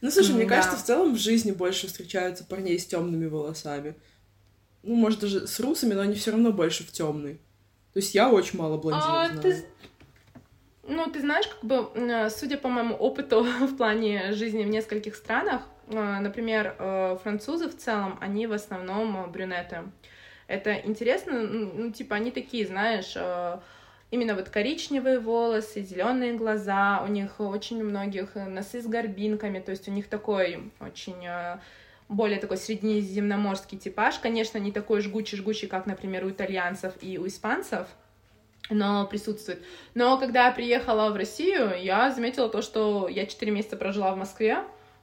Ну, 0.00 0.10
слушай, 0.10 0.34
мне 0.34 0.46
да. 0.46 0.56
кажется, 0.56 0.76
в 0.76 0.82
целом 0.82 1.14
в 1.14 1.18
жизни 1.18 1.52
больше 1.52 1.86
встречаются 1.86 2.42
парней 2.42 2.80
с 2.80 2.86
темными 2.86 3.26
волосами. 3.26 3.94
Ну, 4.82 4.96
может, 4.96 5.20
даже 5.20 5.46
с 5.46 5.60
русами, 5.60 5.94
но 5.94 6.00
они 6.00 6.16
все 6.16 6.32
равно 6.32 6.50
больше 6.52 6.82
в 6.82 6.90
темный. 6.90 7.34
То 7.92 7.98
есть 7.98 8.12
я 8.14 8.28
очень 8.28 8.58
мало 8.58 8.78
блондинов 8.78 9.08
А, 9.08 9.26
знаю. 9.28 9.40
ты 9.40 9.64
Ну, 10.84 11.08
ты 11.10 11.20
знаешь, 11.20 11.46
как 11.46 11.62
бы, 11.62 11.90
э, 11.94 12.28
судя 12.28 12.58
по 12.58 12.68
моему 12.68 12.94
опыту 12.94 13.44
в 13.60 13.76
плане 13.76 14.32
жизни 14.32 14.64
в 14.64 14.68
нескольких 14.68 15.14
странах, 15.14 15.62
э, 15.88 16.18
например, 16.20 16.74
э, 16.78 17.18
французы 17.22 17.68
в 17.68 17.76
целом, 17.76 18.18
они 18.20 18.46
в 18.46 18.52
основном 18.52 19.30
брюнеты. 19.30 19.82
Это 20.48 20.74
интересно, 20.74 21.40
ну, 21.40 21.92
типа, 21.92 22.16
они 22.16 22.30
такие, 22.30 22.66
знаешь, 22.66 23.16
именно 24.10 24.34
вот 24.34 24.50
коричневые 24.50 25.18
волосы, 25.18 25.82
зеленые 25.82 26.34
глаза, 26.34 27.02
у 27.06 27.10
них 27.10 27.40
очень 27.40 27.80
у 27.80 27.84
многих 27.84 28.34
носы 28.34 28.82
с 28.82 28.86
горбинками, 28.86 29.60
то 29.60 29.70
есть 29.70 29.88
у 29.88 29.92
них 29.92 30.08
такой 30.08 30.72
очень 30.80 31.26
более 32.08 32.38
такой 32.38 32.58
среднеземноморский 32.58 33.78
типаж, 33.78 34.18
конечно, 34.18 34.58
не 34.58 34.72
такой 34.72 35.00
жгучий-жгучий, 35.00 35.68
как, 35.68 35.86
например, 35.86 36.26
у 36.26 36.30
итальянцев 36.30 36.92
и 37.00 37.16
у 37.18 37.26
испанцев, 37.26 37.86
но 38.70 39.06
присутствует. 39.06 39.62
Но 39.94 40.18
когда 40.18 40.46
я 40.46 40.52
приехала 40.52 41.10
в 41.10 41.16
Россию, 41.16 41.72
я 41.80 42.10
заметила 42.10 42.48
то, 42.48 42.62
что 42.62 43.08
я 43.08 43.26
4 43.26 43.52
месяца 43.52 43.76
прожила 43.76 44.12
в 44.14 44.16
Москве. 44.16 44.58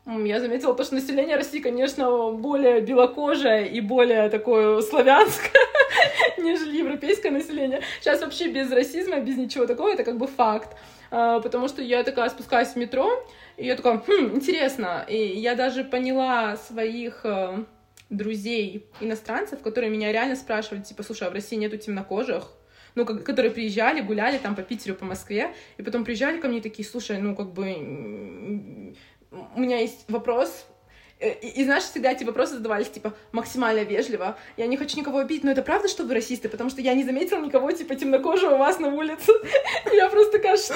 Я 0.05 0.39
заметила 0.39 0.73
то, 0.73 0.83
что 0.83 0.95
население 0.95 1.35
России, 1.35 1.59
конечно, 1.59 2.31
более 2.31 2.81
белокожее 2.81 3.69
и 3.69 3.79
более 3.79 4.29
такое 4.29 4.81
славянское, 4.81 5.61
нежели 6.37 6.77
европейское 6.77 7.31
население. 7.31 7.81
Сейчас 7.99 8.21
вообще 8.21 8.47
без 8.47 8.71
расизма, 8.71 9.19
без 9.19 9.37
ничего 9.37 9.67
такого, 9.67 9.93
это 9.93 10.03
как 10.03 10.17
бы 10.17 10.25
факт. 10.25 10.75
А, 11.11 11.39
Потому 11.41 11.67
что 11.67 11.81
я 11.81 12.03
такая 12.03 12.29
спускаюсь 12.29 12.69
в 12.69 12.75
метро, 12.77 13.23
и 13.57 13.65
я 13.67 13.75
такая, 13.75 14.01
хм, 14.07 14.35
интересно. 14.35 15.05
И 15.07 15.17
я 15.17 15.53
даже 15.53 15.83
поняла 15.83 16.57
своих 16.57 17.21
э, 17.23 17.65
друзей 18.09 18.87
иностранцев, 19.01 19.61
которые 19.61 19.91
меня 19.91 20.11
реально 20.11 20.35
спрашивали, 20.35 20.81
типа, 20.81 21.03
слушай, 21.03 21.27
а 21.27 21.29
в 21.29 21.33
России 21.33 21.55
нету 21.55 21.77
темнокожих? 21.77 22.51
Ну, 22.99 23.05
как- 23.05 23.23
которые 23.23 23.51
приезжали, 23.51 24.01
гуляли 24.01 24.37
там 24.37 24.55
по 24.55 24.61
Питеру, 24.61 24.95
по 24.95 25.05
Москве, 25.05 25.53
и 25.77 25.83
потом 25.83 26.03
приезжали 26.03 26.39
ко 26.39 26.47
мне 26.49 26.61
такие, 26.61 26.87
слушай, 26.87 27.17
ну, 27.17 27.35
как 27.35 27.53
бы, 27.53 28.93
у 29.55 29.59
меня 29.59 29.79
есть 29.79 30.05
вопрос, 30.09 30.65
и, 31.19 31.61
и 31.61 31.63
знаешь, 31.65 31.83
всегда 31.83 32.11
эти 32.11 32.23
вопросы 32.23 32.53
задавались, 32.53 32.89
типа, 32.89 33.13
максимально 33.33 33.83
вежливо. 33.83 34.37
Я 34.55 34.67
не 34.67 34.77
хочу 34.77 34.97
никого 34.97 35.19
обидеть, 35.19 35.43
но 35.43 35.51
это 35.51 35.61
правда, 35.61 35.89
что 35.89 36.03
вы 36.03 36.13
расисты? 36.13 36.47
Потому 36.47 36.69
что 36.69 36.81
я 36.81 36.93
не 36.93 37.03
заметила 37.03 37.39
никого, 37.39 37.71
типа, 37.71 37.95
темнокожего 37.95 38.55
у 38.55 38.57
вас 38.57 38.79
на 38.79 38.87
улице. 38.87 39.33
Я 39.93 40.09
просто 40.09 40.33
такая, 40.33 40.55
что? 40.55 40.75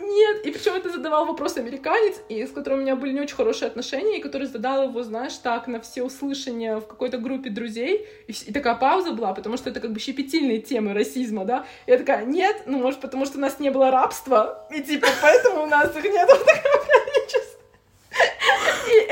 Нет. 0.00 0.46
И 0.46 0.50
причем 0.52 0.74
это 0.74 0.90
задавал 0.90 1.26
вопрос 1.26 1.56
американец, 1.56 2.20
и 2.28 2.46
с 2.46 2.50
которым 2.50 2.78
у 2.78 2.82
меня 2.82 2.94
были 2.94 3.12
не 3.12 3.20
очень 3.20 3.34
хорошие 3.34 3.66
отношения, 3.66 4.18
и 4.18 4.22
который 4.22 4.46
задал 4.46 4.84
его, 4.84 5.02
знаешь, 5.02 5.34
так, 5.34 5.66
на 5.66 5.80
все 5.80 6.04
услышания 6.04 6.76
в 6.76 6.86
какой-то 6.86 7.18
группе 7.18 7.50
друзей. 7.50 8.06
И, 8.28 8.32
и 8.32 8.52
такая 8.52 8.76
пауза 8.76 9.12
была, 9.12 9.34
потому 9.34 9.56
что 9.56 9.70
это 9.70 9.80
как 9.80 9.92
бы 9.92 9.98
щепетильные 9.98 10.60
темы 10.60 10.94
расизма, 10.94 11.44
да? 11.44 11.66
И 11.86 11.90
я 11.90 11.98
такая, 11.98 12.24
нет, 12.24 12.62
ну, 12.66 12.78
может, 12.78 13.00
потому 13.00 13.26
что 13.26 13.38
у 13.38 13.40
нас 13.40 13.58
не 13.58 13.70
было 13.70 13.90
рабства, 13.90 14.68
и 14.70 14.80
типа, 14.80 15.08
поэтому 15.20 15.64
у 15.64 15.66
нас 15.66 15.94
их 15.96 16.04
нет. 16.04 16.30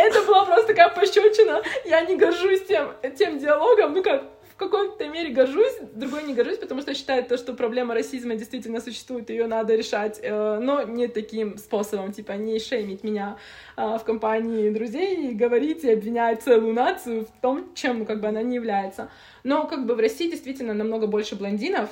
Это 0.02 0.22
была 0.26 0.44
просто 0.44 0.68
такая 0.68 0.88
пощечина. 0.88 1.62
Я 1.84 2.00
не 2.02 2.16
горжусь 2.16 2.64
тем, 2.66 2.92
тем 3.16 3.38
диалогом. 3.38 3.94
Ну 3.94 4.02
как, 4.02 4.24
в 4.50 4.56
какой-то 4.56 5.08
мере 5.08 5.30
горжусь, 5.30 5.76
другой 5.94 6.24
не 6.24 6.34
горжусь, 6.34 6.58
потому 6.58 6.80
что 6.82 6.92
считаю 6.92 7.24
то, 7.24 7.36
что 7.36 7.54
проблема 7.54 7.94
расизма 7.94 8.34
действительно 8.34 8.80
существует, 8.80 9.30
ее 9.30 9.46
надо 9.46 9.76
решать, 9.76 10.18
э, 10.20 10.58
но 10.60 10.82
не 10.82 11.06
таким 11.06 11.56
способом, 11.56 12.12
типа 12.12 12.32
не 12.32 12.58
шеймить 12.58 13.04
меня 13.04 13.38
э, 13.76 13.96
в 13.98 14.04
компании 14.04 14.70
друзей 14.70 15.30
и 15.30 15.34
говорить 15.34 15.84
и 15.84 15.92
обвинять 15.92 16.42
целую 16.42 16.74
нацию 16.74 17.26
в 17.26 17.40
том, 17.40 17.72
чем 17.74 18.04
как 18.04 18.20
бы 18.20 18.28
она 18.28 18.42
не 18.42 18.56
является. 18.56 19.08
Но 19.44 19.66
как 19.68 19.86
бы 19.86 19.94
в 19.94 20.00
России 20.00 20.28
действительно 20.28 20.74
намного 20.74 21.06
больше 21.06 21.36
блондинов, 21.36 21.90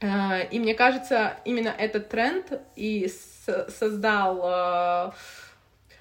э, 0.00 0.48
и 0.50 0.58
мне 0.58 0.74
кажется, 0.74 1.36
именно 1.44 1.74
этот 1.76 2.08
тренд 2.08 2.60
и 2.74 3.10
создал 3.68 5.14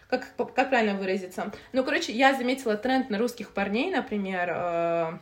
как, 0.10 0.36
как 0.36 0.70
правильно 0.70 0.98
выразиться? 0.98 1.52
Ну, 1.74 1.84
короче, 1.84 2.14
я 2.14 2.34
заметила 2.34 2.78
тренд 2.78 3.10
на 3.10 3.18
русских 3.18 3.52
парней, 3.52 3.92
например, 3.92 4.50
э, 4.54 5.18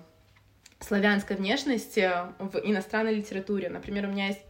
славянской 0.79 1.35
внешности 1.35 2.11
в 2.39 2.57
иностранной 2.57 3.15
литературе. 3.15 3.69
Например, 3.69 4.05
у 4.05 4.09
меня 4.09 4.27
есть 4.27 4.41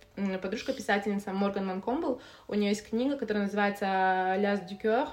подружка-писательница 0.41 1.31
Морган 1.33 1.65
Манкомбл, 1.67 2.21
у 2.47 2.53
нее 2.53 2.69
есть 2.69 2.87
книга, 2.89 3.17
которая 3.17 3.43
называется 3.43 4.35
«Ляс 4.37 4.61
дюкер», 4.61 5.07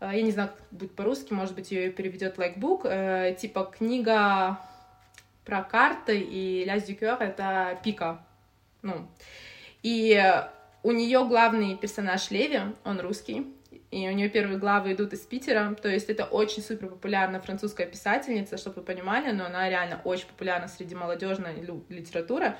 я 0.00 0.22
не 0.22 0.30
знаю, 0.30 0.50
как 0.50 0.66
будет 0.70 0.94
по-русски, 0.94 1.32
может 1.32 1.54
быть, 1.54 1.72
ее 1.72 1.90
переведет 1.90 2.38
лайкбук, 2.38 2.82
э, 2.84 3.36
типа 3.38 3.64
книга 3.64 4.58
про 5.44 5.62
карты, 5.62 6.20
и 6.20 6.64
«Ляс 6.64 6.84
дюкер»— 6.84 7.16
это 7.20 7.78
пика, 7.82 8.24
ну, 8.82 9.08
и 9.82 10.20
у 10.82 10.92
нее 10.92 11.24
главный 11.26 11.76
персонаж 11.76 12.30
Леви, 12.30 12.60
он 12.84 13.00
русский, 13.00 13.46
и 13.90 14.08
у 14.08 14.12
нее 14.12 14.28
первые 14.28 14.58
главы 14.58 14.92
идут 14.92 15.12
из 15.12 15.20
Питера, 15.20 15.74
то 15.80 15.88
есть 15.88 16.10
это 16.10 16.24
очень 16.24 16.62
супер 16.62 16.88
популярная 16.88 17.40
французская 17.40 17.86
писательница, 17.86 18.56
чтобы 18.58 18.76
вы 18.76 18.82
понимали, 18.82 19.30
но 19.32 19.46
она 19.46 19.68
реально 19.68 20.00
очень 20.04 20.26
популярна 20.26 20.68
среди 20.68 20.94
молодежной 20.94 21.54
литературы. 21.88 22.56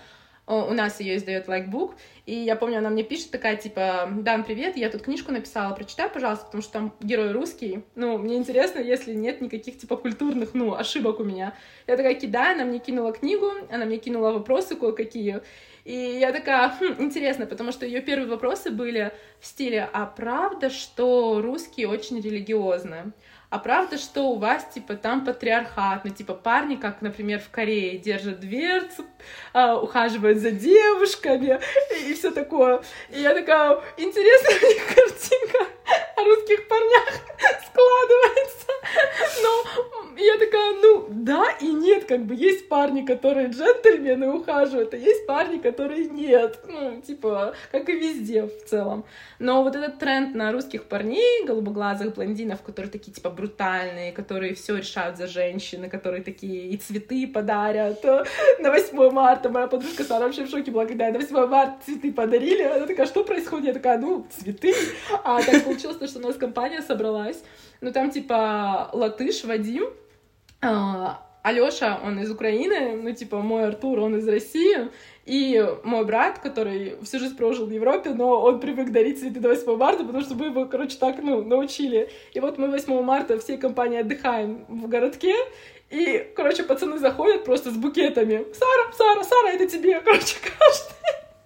У 0.47 0.73
нас 0.73 0.99
ее 0.99 1.17
издает 1.17 1.47
Лайкбук, 1.47 1.95
и 2.25 2.35
я 2.35 2.57
помню, 2.57 2.79
она 2.79 2.89
мне 2.89 3.03
пишет 3.03 3.31
такая, 3.31 3.57
типа, 3.57 4.09
Дан, 4.11 4.45
привет, 4.45 4.79
я 4.79 4.89
тут 4.89 5.03
книжку 5.03 5.31
написала, 5.31 5.75
прочитай, 5.75 6.09
пожалуйста, 6.09 6.47
потому 6.47 6.63
что 6.63 6.73
там 6.73 6.95
герой 7.01 7.33
русский, 7.33 7.85
ну, 7.95 8.17
мне 8.17 8.39
интересно, 8.39 8.79
если 8.79 9.13
нет 9.13 9.43
никаких, 9.43 9.77
типа, 9.77 9.99
культурных, 9.99 10.55
ну, 10.55 10.75
ошибок 10.75 11.21
у 11.21 11.25
меня. 11.25 11.53
Я 11.87 11.99
такая 11.99 12.15
кидаю, 12.15 12.55
она 12.55 12.65
мне 12.65 12.79
кинула 12.79 13.13
книгу, 13.13 13.51
она 13.71 13.85
мне 13.85 13.99
кинула 13.99 14.33
вопросы 14.33 14.75
кое-какие, 14.75 15.43
и 15.89 16.19
я 16.19 16.33
такая, 16.33 16.69
хм, 16.79 16.97
интересно, 17.03 17.47
потому 17.47 17.73
что 17.73 17.87
ее 17.87 18.03
первые 18.03 18.29
вопросы 18.29 18.71
были 18.71 19.13
в 19.41 19.47
стиле, 19.47 19.89
а 19.93 20.05
правда, 20.05 20.69
что 20.69 21.41
русские 21.41 21.89
очень 21.89 22.21
религиозны? 22.21 23.13
А 23.51 23.59
правда, 23.59 23.97
что 23.97 24.25
у 24.25 24.37
вас, 24.37 24.67
типа, 24.75 24.95
там 24.95 25.25
патриархат, 25.25 26.05
ну, 26.05 26.11
типа, 26.11 26.35
парни, 26.35 26.77
как, 26.77 27.01
например, 27.01 27.41
в 27.41 27.49
Корее, 27.51 27.97
держат 27.97 28.41
дверцу, 28.41 29.07
а, 29.55 29.77
ухаживают 29.77 30.39
за 30.39 30.51
девушками 30.51 31.59
и, 31.97 32.11
и 32.11 32.15
все 32.15 32.31
такое. 32.31 32.83
И 33.09 33.21
я 33.21 33.33
такая, 33.35 33.81
интересная 33.97 34.55
мне 34.61 34.75
картинка 34.95 35.67
о 36.17 36.25
русских 36.25 36.69
парнях 36.69 37.09
складывается. 37.67 38.67
Но 39.43 40.19
я 40.19 40.37
такая, 40.37 40.73
ну, 40.83 41.07
да 41.11 41.51
и 41.61 41.69
нет, 41.69 42.05
как 42.05 42.25
бы 42.25 42.35
есть 42.35 42.69
парни, 42.69 43.03
которые 43.03 43.49
джентльмены 43.49 44.31
ухаживают, 44.33 44.95
а 44.95 44.97
есть 44.97 45.27
парни, 45.27 45.59
которые 45.59 46.07
нет. 46.07 46.59
Ну, 46.67 47.01
типа, 47.01 47.55
как 47.71 47.89
и 47.89 47.93
везде 47.93 48.43
в 48.43 48.65
целом. 48.65 49.05
Но 49.39 49.63
вот 49.63 49.77
этот 49.77 49.99
тренд 49.99 50.35
на 50.35 50.53
русских 50.53 50.85
парней, 50.85 51.45
голубоглазых 51.45 52.15
блондинов, 52.15 52.63
которые 52.63 52.91
такие, 52.91 53.13
типа, 53.13 53.31
брутальные, 53.39 54.13
которые 54.13 54.55
все 54.55 54.77
решают 54.77 55.17
за 55.17 55.27
женщины, 55.27 55.89
которые 55.89 56.23
такие 56.23 56.69
и 56.69 56.77
цветы 56.77 57.27
подарят 57.27 58.05
на 58.59 58.71
8 58.71 59.11
марта. 59.11 59.49
Моя 59.49 59.69
подружка 59.69 60.05
Сара 60.05 60.27
вообще 60.27 60.45
в 60.45 60.51
шоке 60.51 60.71
была, 60.71 60.87
когда 60.87 61.11
на 61.11 61.19
8 61.19 61.47
марта 61.47 61.77
цветы 61.87 62.13
подарили. 62.13 62.63
Она 62.63 62.87
такая, 62.87 63.07
что 63.07 63.25
происходит? 63.25 63.67
Я 63.67 63.73
такая, 63.75 63.99
ну, 63.99 64.27
цветы. 64.31 64.75
А 65.25 65.41
так 65.43 65.65
получилось, 65.65 66.11
что 66.11 66.19
у 66.19 66.23
нас 66.23 66.37
компания 66.37 66.83
собралась. 66.83 67.43
Ну, 67.81 67.93
там, 67.93 68.11
типа, 68.11 68.91
латыш 68.93 69.45
Вадим, 69.45 69.85
а, 70.61 71.23
Алёша, 71.43 72.01
он 72.05 72.21
из 72.21 72.31
Украины, 72.31 72.97
ну, 72.97 73.13
типа, 73.13 73.39
мой 73.39 73.67
Артур, 73.67 74.01
он 74.01 74.17
из 74.17 74.29
России, 74.29 74.89
и 75.25 75.65
мой 75.85 76.05
брат, 76.05 76.39
который 76.39 76.97
всю 77.03 77.19
жизнь 77.19 77.37
прожил 77.37 77.67
в 77.67 77.71
Европе, 77.71 78.11
но 78.11 78.41
он 78.41 78.61
привык 78.61 78.91
дарить 78.91 79.21
цветы 79.21 79.41
до 79.41 79.49
8 79.51 79.77
марта, 79.77 80.05
потому 80.05 80.23
что 80.23 80.35
мы 80.35 80.47
его, 80.47 80.67
короче, 80.67 80.97
так, 80.99 81.17
ну, 81.23 81.43
научили. 81.43 82.11
И 82.33 82.41
вот 82.41 82.59
мы 82.59 82.69
8 82.69 83.03
марта 83.03 83.39
всей 83.39 83.59
компанией 83.59 84.01
отдыхаем 84.01 84.65
в 84.69 84.89
городке, 84.89 85.35
и, 85.91 86.33
короче, 86.35 86.65
пацаны 86.65 86.99
заходят 86.99 87.45
просто 87.45 87.71
с 87.71 87.75
букетами. 87.75 88.47
Сара, 88.53 88.93
Сара, 88.97 89.25
Сара, 89.25 89.51
это 89.51 89.67
тебе, 89.67 90.01
короче, 90.05 90.37
каждый. 90.43 90.95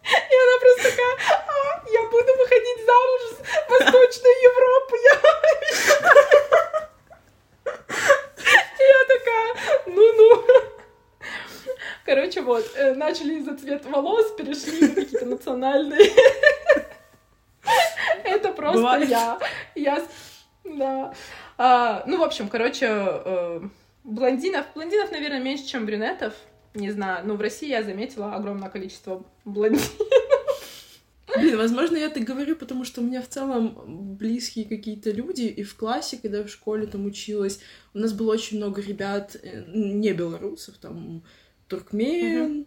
И 0.05 0.35
она 0.35 0.59
просто 0.61 0.91
такая, 0.91 1.15
а, 1.31 1.83
я 1.91 2.03
буду 2.11 2.33
выходить 2.39 2.87
замуж 2.87 3.23
в 3.67 3.71
Восточную 3.71 4.35
Европу, 4.43 4.97
я... 5.05 5.15
Я 8.89 9.05
такая, 9.09 9.95
ну-ну. 9.95 10.45
Короче, 12.05 12.43
вот, 12.43 12.65
э, 12.77 12.95
начали 12.95 13.35
из-за 13.35 13.57
цвета 13.57 13.89
волос, 13.89 14.33
перешли 14.33 14.89
на 14.89 14.95
какие-то 14.95 15.27
национальные. 15.27 16.11
Это 18.25 18.53
просто 18.53 19.05
я. 19.05 19.39
Я... 19.75 20.03
Да. 20.65 21.15
А, 21.59 22.03
ну, 22.07 22.19
в 22.19 22.23
общем, 22.23 22.49
короче, 22.49 22.87
э, 22.89 23.61
блондинов, 24.05 24.67
блондинов, 24.75 25.11
наверное, 25.13 25.41
меньше, 25.41 25.67
чем 25.67 25.87
брюнетов. 25.87 26.35
Не 26.75 26.91
знаю, 26.91 27.27
но 27.27 27.35
в 27.35 27.41
России 27.41 27.69
я 27.69 27.83
заметила 27.83 28.35
огромное 28.35 28.71
количество 28.71 29.23
блондинов. 29.45 29.93
Блин, 31.37 31.57
возможно, 31.57 31.97
я 31.97 32.09
так 32.09 32.25
говорю, 32.25 32.57
потому 32.57 32.85
что 32.85 33.01
у 33.01 33.05
меня 33.05 33.23
в 33.23 33.29
целом 33.29 34.17
близкие 34.17 34.65
какие-то 34.65 35.11
люди, 35.11 35.43
и 35.43 35.63
в 35.63 35.77
классе, 35.77 36.19
когда 36.21 36.39
я 36.39 36.45
в 36.45 36.51
школе 36.51 36.87
там 36.87 37.07
училась, 37.07 37.61
у 37.95 37.99
нас 37.99 38.13
было 38.13 38.33
очень 38.33 38.59
много 38.59 38.81
ребят, 38.81 39.37
э, 39.43 39.65
не 39.69 40.13
белорусов, 40.13 40.77
там, 40.79 41.23
туркмен, 41.69 42.61
угу. 42.61 42.67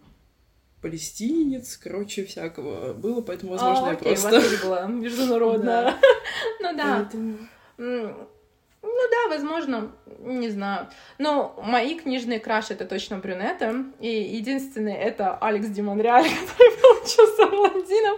палестинец, 0.82 1.76
короче, 1.76 2.24
всякого 2.24 2.92
было, 2.92 3.20
поэтому, 3.20 3.52
возможно, 3.52 3.86
а, 3.86 3.90
я 3.90 3.96
окей, 3.96 4.16
просто... 4.16 4.42
была 4.62 4.86
международная. 4.86 5.94
Ну 6.60 6.76
да. 6.76 7.10
Ну 8.86 9.10
да, 9.10 9.34
возможно, 9.34 9.92
не 10.20 10.48
знаю. 10.48 10.88
Но 11.18 11.58
мои 11.62 11.98
книжные 11.98 12.40
краши 12.40 12.74
это 12.74 12.86
точно 12.86 13.18
брюнеты. 13.18 13.84
И 14.00 14.08
единственный 14.08 14.94
это 14.94 15.36
Алекс 15.36 15.66
Димонреаль, 15.66 16.24
который 16.46 16.76
получился 16.80 17.46
блондином. 17.46 18.16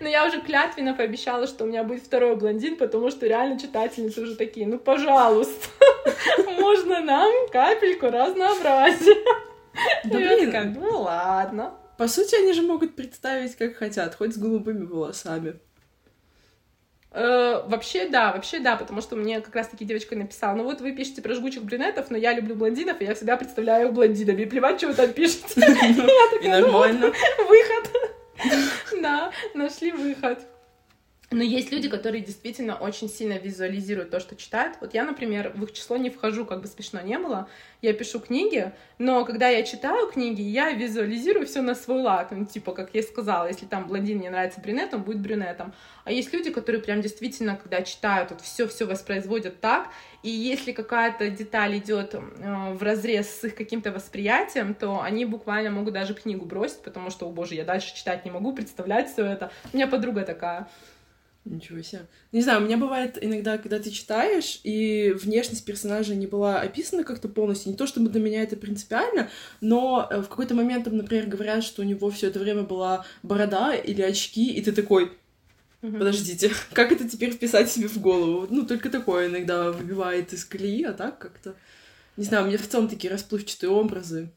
Но 0.00 0.08
я 0.08 0.26
уже 0.26 0.40
клятвенно 0.40 0.94
пообещала, 0.94 1.46
что 1.46 1.64
у 1.64 1.66
меня 1.66 1.82
будет 1.82 2.02
второй 2.02 2.36
блондин, 2.36 2.76
потому 2.76 3.10
что 3.10 3.26
реально 3.26 3.58
читательницы 3.58 4.20
уже 4.20 4.36
такие, 4.36 4.66
ну 4.66 4.78
пожалуйста, 4.78 5.68
можно 6.58 7.00
нам 7.00 7.32
капельку 7.50 8.06
разнообразия. 8.06 9.16
Да 10.04 10.18
блин, 10.18 10.78
ну 10.78 11.02
ладно. 11.02 11.74
По 11.96 12.08
сути, 12.08 12.34
они 12.34 12.52
же 12.52 12.62
могут 12.62 12.94
представить, 12.94 13.56
как 13.56 13.76
хотят, 13.76 14.14
хоть 14.14 14.34
с 14.34 14.38
голубыми 14.38 14.84
волосами. 14.84 15.58
Э, 17.18 17.62
вообще, 17.66 18.10
да, 18.10 18.32
вообще, 18.32 18.58
да, 18.58 18.76
потому 18.76 19.00
что 19.00 19.16
мне 19.16 19.40
как 19.40 19.54
раз-таки 19.54 19.86
девочка 19.86 20.14
написала, 20.14 20.54
ну 20.54 20.64
вот 20.64 20.82
вы 20.82 20.92
пишете 20.92 21.22
про 21.22 21.32
жгучих 21.34 21.62
брюнетов, 21.64 22.10
но 22.10 22.18
я 22.18 22.34
люблю 22.34 22.54
блондинов, 22.54 23.00
и 23.00 23.06
я 23.06 23.14
всегда 23.14 23.38
представляю 23.38 23.88
их 23.88 23.94
блондинами, 23.94 24.42
и 24.42 24.44
плевать, 24.44 24.76
что 24.76 24.88
вы 24.88 24.94
там 24.94 25.10
пишете. 25.14 25.48
И 26.42 26.48
нормально. 26.48 27.06
Выход. 27.38 27.90
Да, 29.00 29.32
нашли 29.54 29.92
выход. 29.92 30.40
Но 31.32 31.42
есть 31.42 31.72
люди, 31.72 31.88
которые 31.88 32.22
действительно 32.22 32.76
очень 32.76 33.08
сильно 33.08 33.32
визуализируют 33.32 34.10
то, 34.10 34.20
что 34.20 34.36
читают. 34.36 34.76
Вот 34.80 34.94
я, 34.94 35.04
например, 35.04 35.50
в 35.56 35.64
их 35.64 35.72
число 35.72 35.96
не 35.96 36.08
вхожу, 36.08 36.44
как 36.44 36.60
бы 36.60 36.68
смешно 36.68 37.00
не 37.00 37.18
было. 37.18 37.48
Я 37.82 37.92
пишу 37.94 38.20
книги, 38.20 38.72
но 38.98 39.24
когда 39.24 39.48
я 39.48 39.64
читаю 39.64 40.06
книги, 40.06 40.40
я 40.40 40.70
визуализирую 40.70 41.46
все 41.46 41.62
на 41.62 41.74
свой 41.74 42.00
лад. 42.00 42.30
Ну, 42.30 42.44
типа, 42.44 42.72
как 42.72 42.90
я 42.94 43.02
сказала, 43.02 43.48
если 43.48 43.66
там 43.66 43.88
блондин 43.88 44.18
мне 44.18 44.30
нравится 44.30 44.60
брюнет, 44.60 44.94
он 44.94 45.02
будет 45.02 45.20
брюнетом. 45.20 45.74
А 46.04 46.12
есть 46.12 46.32
люди, 46.32 46.50
которые 46.52 46.80
прям 46.80 47.00
действительно, 47.00 47.56
когда 47.56 47.82
читают, 47.82 48.30
вот 48.30 48.40
все 48.40 48.68
все 48.68 48.86
воспроизводят 48.86 49.60
так, 49.60 49.88
и 50.22 50.30
если 50.30 50.70
какая-то 50.70 51.28
деталь 51.30 51.78
идет 51.78 52.14
э, 52.14 52.20
в 52.72 52.82
разрез 52.84 53.28
с 53.28 53.44
их 53.44 53.56
каким-то 53.56 53.90
восприятием, 53.90 54.74
то 54.74 55.02
они 55.02 55.24
буквально 55.24 55.70
могут 55.70 55.94
даже 55.94 56.14
книгу 56.14 56.44
бросить, 56.44 56.82
потому 56.82 57.10
что, 57.10 57.26
о 57.26 57.32
боже, 57.32 57.56
я 57.56 57.64
дальше 57.64 57.94
читать 57.96 58.24
не 58.24 58.30
могу, 58.30 58.52
представлять 58.52 59.12
все 59.12 59.26
это. 59.26 59.50
У 59.72 59.76
меня 59.76 59.88
подруга 59.88 60.22
такая. 60.22 60.68
Ничего 61.46 61.80
себе. 61.80 62.06
Не 62.32 62.42
знаю, 62.42 62.60
у 62.60 62.64
меня 62.64 62.76
бывает 62.76 63.18
иногда, 63.20 63.56
когда 63.56 63.78
ты 63.78 63.90
читаешь, 63.90 64.60
и 64.64 65.12
внешность 65.12 65.64
персонажа 65.64 66.16
не 66.16 66.26
была 66.26 66.60
описана 66.60 67.04
как-то 67.04 67.28
полностью. 67.28 67.70
Не 67.70 67.76
то 67.76 67.86
чтобы 67.86 68.08
для 68.10 68.20
меня 68.20 68.42
это 68.42 68.56
принципиально, 68.56 69.30
но 69.60 70.08
э, 70.10 70.20
в 70.22 70.28
какой-то 70.28 70.54
момент, 70.54 70.84
там, 70.84 70.96
например, 70.96 71.26
говорят, 71.26 71.62
что 71.62 71.82
у 71.82 71.84
него 71.84 72.10
все 72.10 72.26
это 72.28 72.40
время 72.40 72.62
была 72.62 73.06
борода 73.22 73.74
или 73.74 74.02
очки, 74.02 74.52
и 74.52 74.60
ты 74.60 74.72
такой, 74.72 75.12
Подождите, 75.80 76.50
как 76.72 76.90
это 76.90 77.08
теперь 77.08 77.32
вписать 77.32 77.70
себе 77.70 77.86
в 77.86 77.98
голову? 77.98 78.46
Ну, 78.50 78.66
только 78.66 78.90
такое 78.90 79.28
иногда 79.28 79.70
выбивает 79.70 80.32
из 80.32 80.44
колеи, 80.44 80.82
а 80.82 80.92
так 80.92 81.18
как-то... 81.18 81.54
Не 82.16 82.24
знаю, 82.24 82.44
у 82.44 82.46
меня 82.48 82.58
в 82.58 82.66
целом 82.66 82.88
такие 82.88 83.12
расплывчатые 83.12 83.70
образы. 83.70 84.30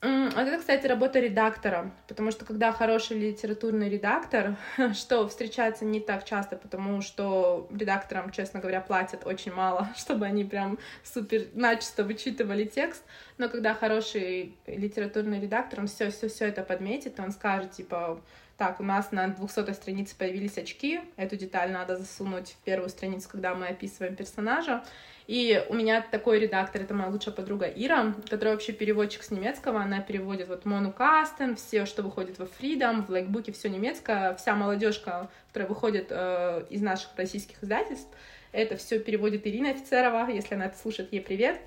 Вот 0.00 0.46
это, 0.46 0.58
кстати, 0.58 0.86
работа 0.86 1.18
редактора, 1.18 1.90
потому 2.06 2.30
что 2.30 2.44
когда 2.44 2.70
хороший 2.70 3.18
литературный 3.18 3.88
редактор, 3.88 4.56
что 4.94 5.26
встречается 5.26 5.84
не 5.84 5.98
так 5.98 6.24
часто, 6.24 6.54
потому 6.54 7.02
что 7.02 7.66
редакторам, 7.74 8.30
честно 8.30 8.60
говоря, 8.60 8.80
платят 8.80 9.26
очень 9.26 9.52
мало, 9.52 9.88
чтобы 9.96 10.26
они 10.26 10.44
прям 10.44 10.78
супер 11.02 11.48
начисто 11.52 12.04
вычитывали 12.04 12.64
текст, 12.64 13.02
но 13.38 13.48
когда 13.48 13.74
хороший 13.74 14.56
литературный 14.68 15.40
редактор, 15.40 15.80
он 15.80 15.88
все, 15.88 16.10
все, 16.10 16.28
все 16.28 16.46
это 16.46 16.62
подметит, 16.62 17.18
он 17.18 17.32
скажет, 17.32 17.72
типа, 17.72 18.20
так, 18.56 18.78
у 18.78 18.84
нас 18.84 19.10
на 19.10 19.28
200 19.28 19.72
странице 19.72 20.16
появились 20.16 20.58
очки, 20.58 21.00
эту 21.16 21.36
деталь 21.36 21.72
надо 21.72 21.96
засунуть 21.96 22.50
в 22.50 22.64
первую 22.64 22.88
страницу, 22.88 23.28
когда 23.28 23.54
мы 23.54 23.66
описываем 23.66 24.14
персонажа, 24.14 24.84
и 25.28 25.62
у 25.68 25.74
меня 25.74 26.00
такой 26.00 26.40
редактор, 26.40 26.80
это 26.80 26.94
моя 26.94 27.10
лучшая 27.10 27.34
подруга 27.34 27.66
Ира, 27.66 28.14
которая 28.30 28.54
вообще 28.54 28.72
переводчик 28.72 29.22
с 29.22 29.30
немецкого, 29.30 29.78
она 29.82 30.00
переводит 30.00 30.48
вот 30.48 30.64
Мону 30.64 30.90
Кастен, 30.90 31.54
все, 31.54 31.84
что 31.84 32.02
выходит 32.02 32.38
во 32.38 32.46
Freedom, 32.46 33.04
в 33.04 33.10
Лайкбуке, 33.10 33.52
все 33.52 33.68
немецкое, 33.68 34.34
вся 34.36 34.54
молодежка, 34.54 35.28
которая 35.48 35.68
выходит 35.68 36.06
э, 36.08 36.64
из 36.70 36.80
наших 36.80 37.10
российских 37.16 37.62
издательств, 37.62 38.08
это 38.52 38.78
все 38.78 38.98
переводит 38.98 39.46
Ирина 39.46 39.72
Офицерова, 39.72 40.30
если 40.30 40.54
она 40.54 40.64
это 40.64 40.78
слушает, 40.78 41.12
ей 41.12 41.20
привет. 41.20 41.60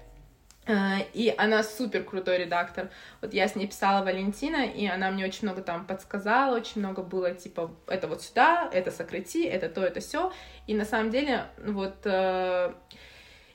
Э, 0.66 1.04
и 1.14 1.32
она 1.38 1.62
супер 1.62 2.04
крутой 2.04 2.40
редактор. 2.40 2.90
Вот 3.22 3.32
я 3.32 3.48
с 3.48 3.56
ней 3.56 3.68
писала 3.68 4.04
Валентина, 4.04 4.66
и 4.66 4.88
она 4.88 5.12
мне 5.12 5.24
очень 5.26 5.48
много 5.48 5.62
там 5.62 5.86
подсказала, 5.86 6.56
очень 6.56 6.82
много 6.82 7.04
было 7.04 7.36
типа 7.36 7.70
это 7.86 8.08
вот 8.08 8.24
сюда, 8.24 8.68
это 8.74 8.90
сократи, 8.90 9.46
это 9.46 9.70
то, 9.70 9.84
это 9.84 10.00
все. 10.00 10.34
И 10.66 10.74
на 10.74 10.86
самом 10.86 11.12
деле 11.12 11.46
вот 11.64 11.98
э, 12.06 12.74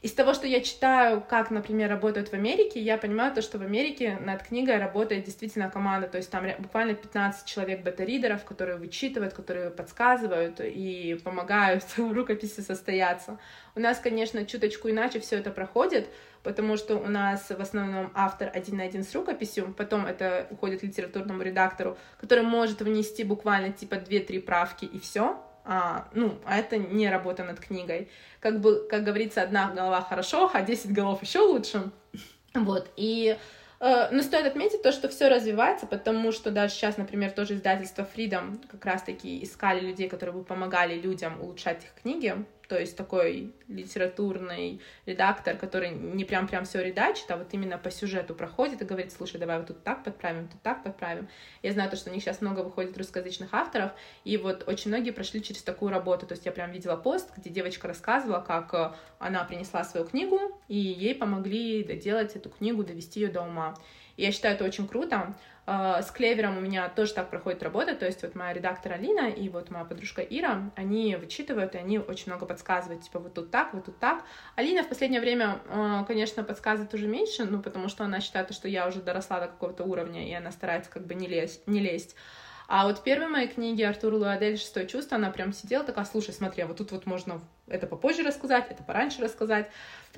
из 0.03 0.12
того, 0.12 0.34
что 0.34 0.47
я 0.47 0.61
читаю, 0.61 1.22
как, 1.26 1.51
например, 1.51 1.88
работают 1.90 2.28
в 2.28 2.34
Америке, 2.34 2.80
я 2.80 2.99
понимаю 2.99 3.34
то, 3.34 3.42
что 3.42 3.59
в 3.59 3.62
Америке 3.62 4.18
над 4.20 4.42
книгой 4.42 4.78
работает 4.78 5.24
действительно 5.24 5.70
команда, 5.70 6.07
то 6.07 6.18
есть 6.18 6.30
там 6.30 6.44
буквально 6.59 6.94
15 6.94 7.47
человек 7.47 7.82
бета-ридеров, 7.82 8.44
которые 8.44 8.76
вычитывают, 8.76 9.32
которые 9.32 9.70
подсказывают 9.70 10.61
и 10.61 11.18
помогают 11.24 11.84
рукописи 11.97 12.61
состояться. 12.61 13.38
У 13.74 13.80
нас, 13.80 13.99
конечно, 13.99 14.44
чуточку 14.44 14.90
иначе 14.90 15.20
все 15.20 15.36
это 15.36 15.51
проходит, 15.51 16.09
потому 16.42 16.76
что 16.76 16.97
у 16.97 17.09
нас 17.09 17.49
в 17.49 17.61
основном 17.61 18.12
автор 18.14 18.51
один 18.55 18.76
на 18.76 18.84
один 18.84 19.03
с 19.03 19.14
рукописью, 19.14 19.74
потом 19.76 20.07
это 20.07 20.47
уходит 20.51 20.82
литературному 20.82 21.42
редактору, 21.42 21.99
который 22.20 22.44
может 22.44 22.80
внести 22.82 23.24
буквально 23.24 23.72
типа 23.72 23.94
2-3 23.94 24.40
правки 24.42 24.84
и 24.84 25.01
все, 25.01 25.42
а, 25.67 26.09
ну, 26.14 26.39
а 26.45 26.59
это 26.59 26.79
не 26.79 27.11
работа 27.11 27.43
над 27.43 27.59
книгой. 27.59 28.09
Как 28.41 28.61
бы, 28.61 28.87
как 28.89 29.03
говорится, 29.03 29.43
одна 29.43 29.71
голова 29.73 30.01
хорошо, 30.01 30.51
а 30.53 30.62
10 30.62 30.93
голов 30.93 31.23
еще 31.23 31.41
лучше. 31.41 31.91
Вот, 32.55 32.89
и 32.97 33.37
э, 33.81 34.09
но 34.11 34.23
стоит 34.23 34.47
отметить 34.47 34.83
то, 34.83 34.93
что 34.93 35.09
все 35.09 35.29
развивается, 35.29 35.87
потому 35.87 36.33
что 36.33 36.51
даже 36.51 36.73
сейчас, 36.73 36.97
например, 36.97 37.33
тоже 37.33 37.55
издательство 37.55 38.09
Freedom 38.17 38.59
как 38.69 38.85
раз-таки 38.87 39.43
искали 39.43 39.81
людей, 39.81 40.09
которые 40.09 40.37
бы 40.37 40.45
помогали 40.45 40.95
людям 40.95 41.41
улучшать 41.41 41.85
их 41.85 42.03
книги 42.03 42.35
то 42.69 42.79
есть 42.79 42.97
такой 42.97 43.55
литературный 43.69 44.81
редактор, 45.07 45.57
который 45.57 45.91
не 45.91 46.25
прям-прям 46.25 46.64
все 46.64 46.83
редачит, 46.83 47.31
а 47.31 47.37
вот 47.37 47.49
именно 47.53 47.79
по 47.79 47.91
сюжету 47.91 48.35
проходит 48.35 48.83
и 48.83 48.85
говорит, 48.85 49.12
слушай, 49.12 49.39
давай 49.39 49.59
вот 49.59 49.69
тут 49.69 49.83
так 49.83 50.05
подправим, 50.05 50.49
тут 50.49 50.61
так 50.62 50.83
подправим. 50.83 51.29
Я 51.62 51.73
знаю 51.73 51.91
то, 51.91 51.97
что 51.97 52.11
у 52.11 52.12
них 52.12 52.23
сейчас 52.23 52.41
много 52.41 52.61
выходит 52.61 52.97
русскоязычных 52.97 53.53
авторов, 53.53 53.93
и 54.25 54.37
вот 54.37 54.64
очень 54.67 54.91
многие 54.91 55.11
прошли 55.11 55.43
через 55.43 55.62
такую 55.62 55.93
работу, 55.93 56.27
то 56.27 56.33
есть 56.33 56.47
я 56.47 56.53
прям 56.53 56.73
видела 56.73 56.97
пост, 56.97 57.31
где 57.37 57.51
девочка 57.51 57.89
рассказывала, 57.89 58.41
как 58.41 58.75
э, 58.75 58.93
она 59.19 59.45
принесла 59.45 59.85
свою 59.85 60.07
книгу, 60.07 60.39
и 60.69 60.77
ей 60.77 61.14
помогли 61.14 61.85
доделать 61.85 62.37
эту 62.37 62.51
книгу, 62.51 62.85
довести 62.85 63.21
ее 63.21 63.29
до 63.29 63.43
ума. 63.43 63.77
И 64.17 64.23
я 64.23 64.33
считаю 64.33 64.55
это 64.55 64.64
очень 64.64 64.89
круто, 64.89 65.35
с 65.67 66.12
клевером 66.12 66.59
у 66.59 66.61
меня 66.61 66.89
тоже 66.89 67.12
так 67.12 67.29
проходит 67.29 67.62
работа, 67.62 67.97
то 67.97 68.07
есть 68.07 68.23
вот 68.23 68.37
моя 68.37 68.53
редактор 68.53 68.93
Алина 68.93 69.29
и 69.29 69.49
вот 69.49 69.69
моя 69.71 69.85
подружка 69.85 70.23
Ира, 70.23 70.71
они 70.77 71.17
вычитывают, 71.17 71.75
и 71.75 71.79
они 71.79 71.99
очень 71.99 72.31
много 72.31 72.47
подсказывают, 72.47 73.03
типа 73.03 73.19
вот 73.19 73.35
тут 73.35 73.51
так, 73.51 73.75
вот 73.75 73.87
тут 73.87 73.99
так. 73.99 74.23
Алина 74.55 74.85
в 74.85 74.89
последнее 74.89 75.21
время, 75.21 75.59
а, 75.69 76.05
конечно, 76.05 76.45
подсказывает 76.45 76.95
уже 76.95 77.09
меньше, 77.09 77.45
ну, 77.45 77.61
потому 77.61 77.89
что 77.89 78.05
она 78.05 78.21
считает, 78.21 78.53
что 78.55 78.69
я 78.69 78.87
уже 78.87 79.01
доросла 79.01 79.41
до 79.41 79.49
какого-то 79.49 79.83
уровня, 79.83 80.29
и 80.29 80.33
она 80.33 80.53
старается 80.53 80.89
как 80.89 81.05
бы 81.05 81.14
не 81.14 81.27
лезть. 81.27 81.67
Не 81.67 81.81
лезть. 81.81 82.14
А 82.69 82.87
вот 82.87 83.03
первые 83.03 83.29
мои 83.29 83.49
книги 83.49 83.83
Артур 83.83 84.14
Луадель 84.14 84.59
«Шестое 84.59 84.87
чувство», 84.87 85.17
она 85.17 85.31
прям 85.31 85.53
сидела 85.53 85.85
такая, 85.85 86.05
слушай, 86.05 86.33
смотри, 86.33 86.62
а 86.62 86.67
вот 86.67 86.77
тут 86.77 86.93
вот 86.93 87.07
можно 87.07 87.41
это 87.67 87.89
попозже 87.89 88.23
рассказать, 88.23 88.67
это 88.71 88.85
пораньше 88.85 89.23
рассказать. 89.23 89.71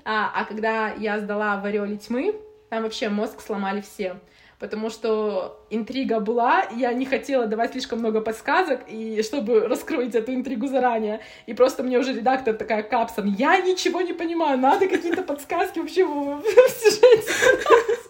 А, 0.05 0.31
а 0.35 0.45
когда 0.45 0.93
я 0.93 1.19
сдала 1.21 1.57
в 1.57 1.65
«Ореоле 1.65 1.97
тьмы», 1.97 2.35
там 2.69 2.83
вообще 2.83 3.09
мозг 3.09 3.41
сломали 3.41 3.81
все 3.81 4.19
потому 4.59 4.91
что 4.91 5.61
интрига 5.71 6.21
была, 6.21 6.65
я 6.77 6.93
не 6.93 7.07
хотела 7.07 7.47
давать 7.47 7.73
слишком 7.73 8.01
много 8.01 8.21
подсказок, 8.21 8.81
и 8.89 9.23
чтобы 9.23 9.61
раскроить 9.61 10.15
эту 10.15 10.35
интригу 10.35 10.67
заранее, 10.67 11.21
и 11.47 11.55
просто 11.55 11.83
мне 11.83 11.99
уже 11.99 12.13
редактор 12.13 12.55
такая 12.55 12.83
капсом, 12.83 13.27
я 13.27 13.61
ничего 13.61 14.01
не 14.01 14.13
понимаю, 14.13 14.59
надо 14.59 14.89
какие-то 14.89 15.23
подсказки 15.23 15.79
вообще 15.79 16.05
в, 16.05 16.43
сюжете. 16.43 18.03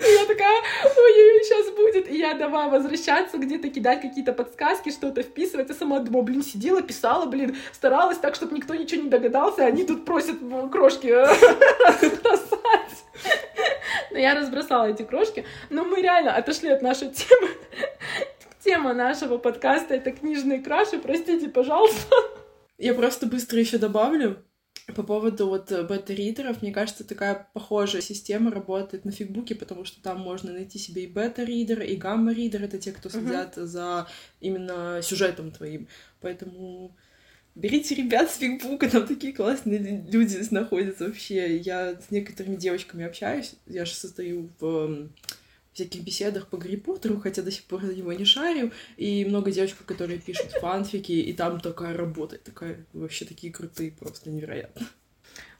Я 0.00 0.26
такая, 0.26 0.62
ой-ой-ой, 0.84 1.44
сейчас 1.44 1.70
будет. 1.70 2.10
И 2.10 2.18
я 2.18 2.34
давай 2.34 2.68
возвращаться, 2.70 3.38
где-то 3.38 3.68
кидать 3.68 4.00
какие-то 4.00 4.32
подсказки, 4.32 4.90
что-то 4.90 5.22
вписывать. 5.22 5.68
Я 5.68 5.74
сама 5.74 5.98
думала, 6.00 6.22
блин, 6.22 6.42
сидела, 6.42 6.82
писала, 6.82 7.26
блин, 7.26 7.56
старалась 7.72 8.18
так, 8.18 8.34
чтобы 8.34 8.56
никто 8.56 8.74
ничего 8.74 9.02
не 9.02 9.08
догадался, 9.08 9.64
они 9.66 9.84
тут 9.84 10.04
просят 10.04 10.36
крошки 10.70 11.06
бросать. 12.22 13.04
Но 14.10 14.18
я 14.18 14.34
разбросала 14.34 14.86
эти 14.86 15.02
крошки. 15.02 15.44
Но 15.68 15.84
мы 15.84 16.00
реально 16.02 16.34
отошли 16.34 16.70
от 16.70 16.82
нашей 16.82 17.10
темы. 17.10 17.48
Тема 18.64 18.92
нашего 18.92 19.38
подкаста— 19.38 19.94
это 19.96 20.10
книжные 20.10 20.60
краши. 20.60 20.98
Простите, 20.98 21.48
пожалуйста. 21.48 22.14
Я 22.76 22.94
просто 22.94 23.26
быстро 23.26 23.58
еще 23.58 23.78
добавлю. 23.78 24.44
По 24.94 25.02
поводу 25.02 25.48
вот 25.48 25.70
бета-ридеров, 25.70 26.62
мне 26.62 26.72
кажется, 26.72 27.04
такая 27.04 27.48
похожая 27.52 28.02
система 28.02 28.50
работает 28.50 29.04
на 29.04 29.12
фигбуке, 29.12 29.54
потому 29.54 29.84
что 29.84 30.02
там 30.02 30.20
можно 30.20 30.52
найти 30.52 30.78
себе 30.78 31.04
и 31.04 31.06
бета-ридер, 31.06 31.82
и 31.82 31.96
гамма-ридер. 31.96 32.62
Это 32.62 32.78
те, 32.78 32.92
кто 32.92 33.08
следят 33.08 33.56
uh-huh. 33.56 33.64
за 33.64 34.08
именно 34.40 35.00
сюжетом 35.02 35.50
твоим. 35.50 35.88
Поэтому 36.20 36.94
Берите 37.56 37.96
ребят 37.96 38.30
с 38.30 38.36
Фигбука, 38.36 38.88
там 38.88 39.06
такие 39.06 39.32
классные 39.32 40.04
люди 40.08 40.38
находятся 40.50 41.06
вообще. 41.06 41.56
Я 41.56 42.00
с 42.00 42.10
некоторыми 42.10 42.56
девочками 42.56 43.04
общаюсь, 43.04 43.54
я 43.66 43.84
же 43.84 43.92
состою 43.94 44.50
в 44.60 45.08
всяких 45.80 46.02
беседах 46.02 46.48
по 46.48 46.56
Гарри 46.56 46.76
Поттеру, 46.76 47.20
хотя 47.20 47.42
до 47.42 47.50
сих 47.50 47.64
пор 47.64 47.84
его 47.84 48.12
не 48.12 48.24
шарю, 48.24 48.72
и 48.96 49.24
много 49.24 49.50
девочек, 49.50 49.84
которые 49.84 50.18
пишут 50.18 50.52
фанфики, 50.52 51.12
и 51.12 51.32
там 51.32 51.60
такая 51.60 51.96
работа, 51.96 52.38
такая, 52.38 52.84
вообще 52.92 53.24
такие 53.24 53.52
крутые, 53.52 53.92
просто 53.92 54.30
невероятно. 54.30 54.86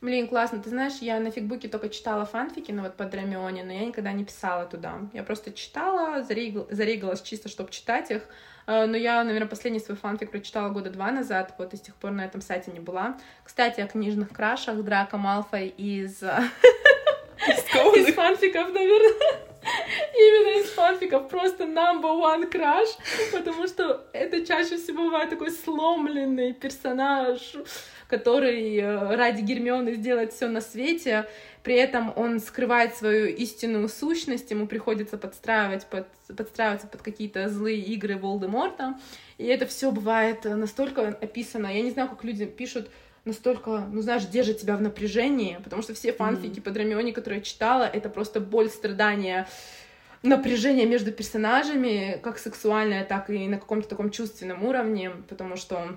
Блин, 0.00 0.28
классно. 0.28 0.62
Ты 0.62 0.70
знаешь, 0.70 0.94
я 1.00 1.20
на 1.20 1.30
фигбуке 1.30 1.68
только 1.68 1.90
читала 1.90 2.24
фанфики, 2.24 2.72
ну 2.72 2.82
вот 2.82 2.96
по 2.96 3.04
Драмионе, 3.04 3.64
но 3.64 3.72
я 3.72 3.84
никогда 3.84 4.12
не 4.12 4.24
писала 4.24 4.66
туда. 4.66 5.10
Я 5.12 5.22
просто 5.22 5.52
читала, 5.52 6.22
зарегал, 6.22 6.66
зарегалась 6.70 7.22
чисто, 7.22 7.48
чтобы 7.48 7.70
читать 7.70 8.10
их, 8.10 8.22
Э, 8.70 8.86
но 8.86 8.96
я, 8.96 9.24
наверное, 9.24 9.48
последний 9.48 9.80
свой 9.80 9.96
фанфик 9.96 10.30
прочитала 10.30 10.68
года 10.68 10.90
два 10.90 11.10
назад, 11.10 11.54
вот 11.58 11.74
и 11.74 11.76
с 11.76 11.80
тех 11.80 11.94
пор 11.96 12.12
на 12.12 12.24
этом 12.24 12.40
сайте 12.40 12.70
не 12.70 12.78
была. 12.78 13.18
Кстати, 13.42 13.80
о 13.80 13.88
книжных 13.88 14.30
крашах 14.30 14.82
Драка 14.84 15.16
Малфой 15.16 15.68
из... 15.68 16.22
Из 17.48 18.14
фанфиков, 18.14 18.68
наверное. 18.72 19.49
Именно 20.14 20.62
из 20.62 20.70
фанфиков. 20.70 21.28
Просто 21.28 21.64
number 21.64 22.12
one 22.12 22.50
crush, 22.50 22.90
потому 23.32 23.66
что 23.66 24.06
это 24.12 24.44
чаще 24.44 24.76
всего 24.76 25.04
бывает 25.04 25.30
такой 25.30 25.50
сломленный 25.50 26.52
персонаж, 26.52 27.40
который 28.08 28.76
э, 28.76 29.16
ради 29.16 29.40
Гермионы 29.40 29.94
сделает 29.94 30.32
все 30.32 30.48
на 30.48 30.60
свете, 30.60 31.26
при 31.62 31.74
этом 31.74 32.12
он 32.16 32.40
скрывает 32.40 32.96
свою 32.96 33.26
истинную 33.26 33.88
сущность, 33.88 34.50
ему 34.50 34.66
приходится 34.66 35.16
подстраивать 35.18 35.86
под, 35.86 36.06
подстраиваться 36.36 36.86
под 36.86 37.02
какие-то 37.02 37.48
злые 37.48 37.80
игры 37.80 38.16
Волдеморта, 38.16 38.98
и 39.38 39.46
это 39.46 39.66
все 39.66 39.90
бывает 39.90 40.44
настолько 40.44 41.08
описано, 41.08 41.66
я 41.66 41.82
не 41.82 41.90
знаю, 41.90 42.08
как 42.08 42.24
люди 42.24 42.46
пишут 42.46 42.90
настолько, 43.24 43.86
ну 43.92 44.02
знаешь, 44.02 44.24
держит 44.24 44.58
тебя 44.58 44.76
в 44.76 44.82
напряжении, 44.82 45.58
потому 45.62 45.82
что 45.82 45.94
все 45.94 46.12
фанфики 46.12 46.58
mm-hmm. 46.58 46.62
по 46.62 46.70
Драмионе, 46.70 47.12
которые 47.12 47.38
я 47.38 47.44
читала, 47.44 47.84
это 47.84 48.08
просто 48.08 48.40
боль, 48.40 48.68
страдания, 48.68 49.46
напряжение 50.22 50.86
между 50.86 51.12
персонажами, 51.12 52.18
как 52.22 52.38
сексуальное, 52.38 53.04
так 53.04 53.30
и 53.30 53.48
на 53.48 53.58
каком-то 53.58 53.88
таком 53.88 54.10
чувственном 54.10 54.64
уровне, 54.64 55.12
потому 55.28 55.56
что 55.56 55.96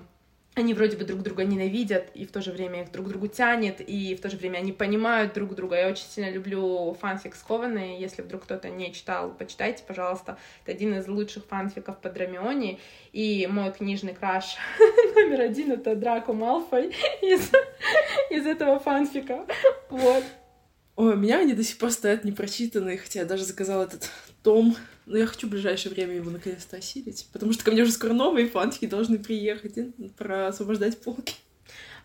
они 0.54 0.72
вроде 0.72 0.96
бы 0.96 1.04
друг 1.04 1.22
друга 1.22 1.44
ненавидят, 1.44 2.10
и 2.14 2.24
в 2.24 2.30
то 2.30 2.40
же 2.40 2.52
время 2.52 2.82
их 2.82 2.92
друг 2.92 3.08
другу 3.08 3.26
тянет, 3.26 3.80
и 3.80 4.14
в 4.14 4.20
то 4.20 4.30
же 4.30 4.36
время 4.36 4.58
они 4.58 4.72
понимают 4.72 5.34
друг 5.34 5.54
друга. 5.54 5.76
Я 5.76 5.88
очень 5.88 6.06
сильно 6.06 6.30
люблю 6.30 6.96
фанфик 7.00 7.34
скованный. 7.34 7.98
Если 7.98 8.22
вдруг 8.22 8.44
кто-то 8.44 8.68
не 8.70 8.92
читал, 8.92 9.34
почитайте, 9.36 9.82
пожалуйста. 9.86 10.38
Это 10.62 10.72
один 10.72 10.94
из 10.94 11.08
лучших 11.08 11.44
фанфиков 11.46 11.98
по 11.98 12.08
Драмионе. 12.08 12.78
И 13.12 13.48
мой 13.50 13.72
книжный 13.72 14.14
краш 14.14 14.56
номер 15.16 15.40
один— 15.40 15.72
это 15.72 15.96
Драко 15.96 16.32
Малфой 16.32 16.94
из, 17.20 17.50
из 18.30 18.46
этого 18.46 18.78
фанфика. 18.78 19.44
Вот. 19.90 20.24
Ой, 20.96 21.14
у 21.14 21.16
меня 21.16 21.40
они 21.40 21.54
до 21.54 21.64
сих 21.64 21.78
пор 21.78 21.90
стоят 21.90 22.22
непрочитанные, 22.22 22.98
хотя 22.98 23.20
я 23.20 23.26
даже 23.26 23.44
заказала 23.44 23.82
этот 23.82 24.08
том. 24.44 24.76
Но 25.06 25.18
я 25.18 25.26
хочу 25.26 25.48
в 25.48 25.50
ближайшее 25.50 25.92
время 25.92 26.14
его 26.14 26.30
наконец-то 26.30 26.76
осилить, 26.76 27.28
потому 27.32 27.52
что 27.52 27.64
ко 27.64 27.72
мне 27.72 27.82
уже 27.82 27.92
скоро 27.92 28.12
новые 28.12 28.48
фанфики 28.48 28.86
должны 28.86 29.18
приехать. 29.18 29.74
Пора 30.16 30.48
освобождать 30.48 31.02
полки. 31.02 31.34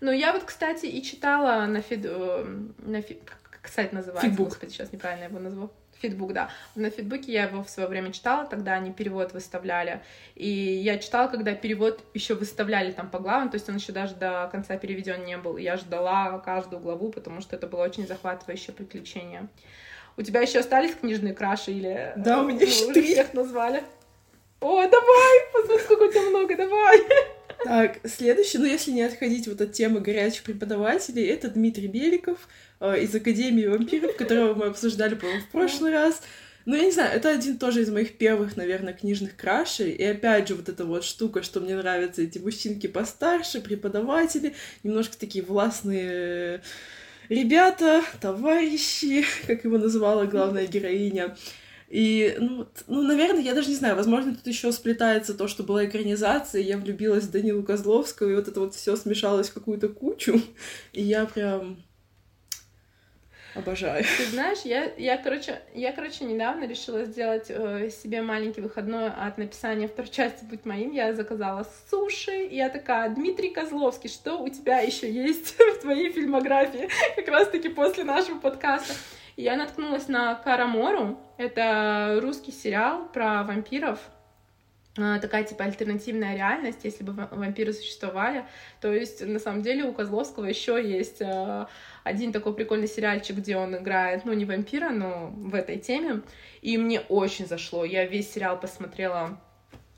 Ну, 0.02 0.12
я 0.12 0.34
вот, 0.34 0.44
кстати, 0.44 0.86
и 0.86 1.04
читала 1.04 1.66
на 1.66 1.82
фид... 1.82 2.02
Э, 2.06 2.46
на 2.80 3.02
фид... 3.02 3.20
Как 3.50 3.68
сайт 3.68 3.92
называется? 3.92 4.30
Фидбук. 4.30 4.50
Господи, 4.50 4.72
сейчас 4.72 4.92
неправильно 4.94 5.26
его 5.26 5.40
назву. 5.40 5.72
Фидбук, 6.00 6.32
да. 6.32 6.50
На 6.76 6.90
фидбуке 6.90 7.34
я 7.34 7.44
его 7.44 7.62
в 7.62 7.70
свое 7.70 7.90
время 7.90 8.14
читала, 8.14 8.46
тогда 8.46 8.74
они 8.74 8.94
перевод 8.94 9.34
выставляли. 9.34 10.02
И 10.36 10.48
я 10.50 10.98
читала, 10.98 11.28
когда 11.28 11.54
перевод 11.54 12.02
еще 12.14 12.36
выставляли 12.36 12.94
там 12.94 13.10
по 13.10 13.20
главам, 13.20 13.50
то 13.50 13.56
есть 13.56 13.68
он 13.68 13.76
еще 13.76 13.92
даже 13.92 14.16
до 14.16 14.48
конца 14.50 14.78
переведен 14.78 15.26
не 15.26 15.38
был. 15.38 15.58
Я 15.58 15.76
ждала 15.76 16.40
каждую 16.40 16.82
главу, 16.82 17.12
потому 17.12 17.42
что 17.42 17.58
это 17.58 17.68
было 17.68 17.84
очень 17.84 18.08
захватывающее 18.08 18.74
приключение. 18.74 19.50
У 20.20 20.22
тебя 20.22 20.42
еще 20.42 20.60
остались 20.60 20.96
книжные 20.96 21.34
краши 21.34 21.72
или... 21.72 22.12
Да, 22.18 22.42
у 22.42 22.46
меня 22.46 22.66
еще 22.66 22.92
три. 22.92 23.14
всех 23.14 23.34
назвали? 23.34 23.84
О, 24.60 24.86
давай! 24.86 25.40
Посмотри, 25.54 25.84
сколько 25.86 26.04
у 26.04 26.12
тебя 26.12 26.22
много, 26.24 26.58
давай! 26.58 27.00
Так, 27.64 28.00
следующий, 28.04 28.58
ну 28.58 28.66
если 28.66 28.92
не 28.92 29.04
отходить 29.04 29.48
вот 29.48 29.62
от 29.62 29.72
темы 29.72 30.02
горячих 30.02 30.44
преподавателей, 30.44 31.26
это 31.26 31.50
Дмитрий 31.50 31.88
Беликов 31.88 32.50
э, 32.82 33.02
из 33.02 33.16
Академии 33.16 33.66
вампиров, 33.66 34.18
которого 34.18 34.56
мы 34.56 34.66
обсуждали, 34.66 35.16
по-моему, 35.16 35.42
в 35.42 35.52
прошлый 35.52 35.94
раз. 35.94 36.22
Ну, 36.66 36.76
я 36.76 36.84
не 36.84 36.92
знаю, 36.92 37.16
это 37.16 37.30
один 37.30 37.58
тоже 37.58 37.82
из 37.82 37.90
моих 37.90 38.18
первых, 38.18 38.58
наверное, 38.58 38.94
книжных 38.94 39.38
крашей. 39.38 39.92
И 39.92 40.04
опять 40.04 40.50
же, 40.50 40.56
вот 40.56 40.68
эта 40.68 40.84
вот 40.84 41.06
штука, 41.06 41.44
что 41.44 41.62
мне 41.62 41.78
нравятся 41.78 42.24
эти 42.24 42.40
мужчинки 42.40 42.88
постарше, 42.88 43.62
преподаватели, 43.62 44.54
немножко 44.84 45.18
такие 45.18 45.44
властные 45.44 46.62
ребята, 47.30 48.04
товарищи, 48.20 49.24
как 49.48 49.64
его 49.64 49.78
называла 49.78 50.26
главная 50.26 50.68
героиня. 50.68 51.38
И, 51.88 52.36
ну, 52.40 52.68
ну, 52.88 53.02
наверное, 53.02 53.42
я 53.42 53.56
даже 53.56 53.70
не 53.70 53.76
знаю, 53.76 53.96
возможно, 53.96 54.36
тут 54.36 54.46
еще 54.46 54.72
сплетается 54.72 55.34
то, 55.34 55.48
что 55.48 55.64
была 55.64 55.86
экранизация, 55.86 56.62
я 56.62 56.78
влюбилась 56.78 57.24
в 57.24 57.32
Данилу 57.32 57.64
Козловского, 57.64 58.30
и 58.30 58.36
вот 58.36 58.48
это 58.48 58.60
вот 58.60 58.76
все 58.76 58.96
смешалось 58.96 59.50
в 59.50 59.54
какую-то 59.54 59.90
кучу, 59.90 60.40
и 60.94 61.02
я 61.02 61.26
прям 61.26 61.78
Обожаю. 63.60 64.06
Ты 64.18 64.26
знаешь, 64.28 64.60
я, 64.64 64.90
я, 64.98 65.18
короче, 65.18 65.60
я, 65.74 65.92
короче, 65.92 66.24
недавно 66.24 66.64
решила 66.66 67.04
сделать 67.04 67.48
э, 67.50 67.90
себе 67.90 68.22
маленький 68.22 68.62
выходной 68.62 69.10
от 69.10 69.38
написания 69.38 69.90
второй 69.90 70.10
части 70.10 70.46
«Будь 70.46 70.64
моим». 70.64 70.92
Я 70.92 71.14
заказала 71.14 71.68
суши, 71.90 72.46
и 72.46 72.56
я 72.56 72.70
такая, 72.70 73.10
Дмитрий 73.10 73.50
Козловский, 73.50 74.10
что 74.10 74.38
у 74.38 74.48
тебя 74.48 74.80
еще 74.80 75.12
есть 75.12 75.56
в 75.78 75.82
твоей 75.82 76.10
фильмографии? 76.10 76.88
Как 77.18 77.28
раз-таки 77.28 77.68
после 77.68 78.06
нашего 78.06 78.40
подкаста. 78.40 78.94
И 79.36 79.44
я 79.44 79.58
наткнулась 79.58 80.08
на 80.08 80.36
Карамору. 80.36 81.20
Это 81.38 82.20
русский 82.22 82.54
сериал 82.54 83.10
про 83.12 83.44
вампиров 83.44 84.00
а, 84.98 85.20
такая 85.20 85.44
типа 85.44 85.66
альтернативная 85.66 86.36
реальность, 86.36 86.80
если 86.84 87.04
бы 87.04 87.14
вампиры 87.14 87.74
существовали. 87.74 88.46
То 88.82 88.94
есть, 88.94 89.26
на 89.26 89.40
самом 89.40 89.62
деле, 89.62 89.86
у 89.86 89.94
Козловского 89.94 90.46
еще 90.46 90.82
есть 90.84 91.22
а, 91.22 91.70
один 92.04 92.32
такой 92.32 92.54
прикольный 92.54 92.88
сериальчик, 92.88 93.38
где 93.38 93.58
он 93.58 93.76
играет, 93.76 94.26
ну, 94.26 94.34
не 94.34 94.46
вампира, 94.46 94.90
но 94.90 95.28
в 95.36 95.56
этой 95.56 95.78
теме. 95.78 96.22
И 96.62 96.78
мне 96.78 97.02
очень 97.02 97.48
зашло. 97.48 97.86
Я 97.86 98.06
весь 98.06 98.32
сериал 98.32 98.60
посмотрела 98.60 99.40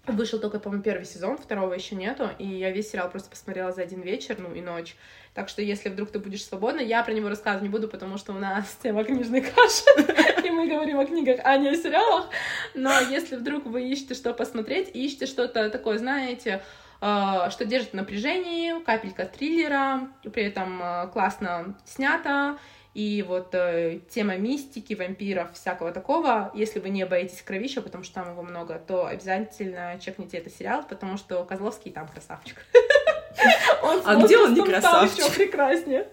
Вышел 0.07 0.39
только, 0.39 0.59
по-моему, 0.59 0.81
первый 0.81 1.05
сезон, 1.05 1.37
второго 1.37 1.73
еще 1.75 1.93
нету, 1.93 2.27
и 2.39 2.47
я 2.47 2.71
весь 2.71 2.89
сериал 2.89 3.11
просто 3.11 3.29
посмотрела 3.29 3.71
за 3.71 3.83
один 3.83 4.01
вечер, 4.01 4.35
ну 4.39 4.51
и 4.51 4.59
ночь. 4.59 4.95
Так 5.35 5.47
что, 5.47 5.61
если 5.61 5.89
вдруг 5.89 6.09
ты 6.09 6.17
будешь 6.17 6.43
свободна, 6.43 6.79
я 6.79 7.03
про 7.03 7.13
него 7.13 7.29
рассказывать 7.29 7.61
не 7.61 7.69
буду, 7.69 7.87
потому 7.87 8.17
что 8.17 8.33
у 8.33 8.39
нас 8.39 8.79
тема 8.83 9.03
книжной 9.03 9.41
каши, 9.41 10.43
и 10.43 10.49
мы 10.49 10.67
говорим 10.67 10.99
о 10.99 11.05
книгах, 11.05 11.39
а 11.43 11.55
не 11.57 11.69
о 11.69 11.75
сериалах. 11.75 12.29
Но 12.73 12.99
если 12.99 13.35
вдруг 13.35 13.67
вы 13.67 13.87
ищете 13.89 14.15
что 14.15 14.33
посмотреть, 14.33 14.89
ищете 14.91 15.27
что-то 15.27 15.69
такое, 15.69 15.99
знаете, 15.99 16.63
что 17.01 17.65
держит 17.65 17.93
напряжение, 17.93 18.79
капелька 18.81 19.25
триллера, 19.25 20.07
при 20.31 20.43
этом 20.43 20.79
э, 20.83 21.07
классно 21.07 21.75
снято, 21.83 22.59
и 22.93 23.25
вот 23.27 23.55
э, 23.55 24.01
тема 24.07 24.37
мистики, 24.37 24.93
вампиров, 24.93 25.53
всякого 25.53 25.91
такого, 25.91 26.51
если 26.53 26.79
вы 26.79 26.89
не 26.89 27.03
боитесь 27.07 27.41
кровища, 27.41 27.81
потому 27.81 28.03
что 28.03 28.15
там 28.15 28.29
его 28.29 28.43
много, 28.43 28.77
то 28.77 29.07
обязательно 29.07 29.99
чекните 29.99 30.37
этот 30.37 30.53
сериал, 30.53 30.83
потому 30.87 31.17
что 31.17 31.43
Козловский 31.43 31.91
там 31.91 32.07
красавчик. 32.07 32.63
а 34.05 34.15
где 34.23 34.37
он 34.37 34.53
не 34.53 34.63
красавчик? 34.63 35.25
еще 35.25 35.31
прекраснее. 35.31 36.07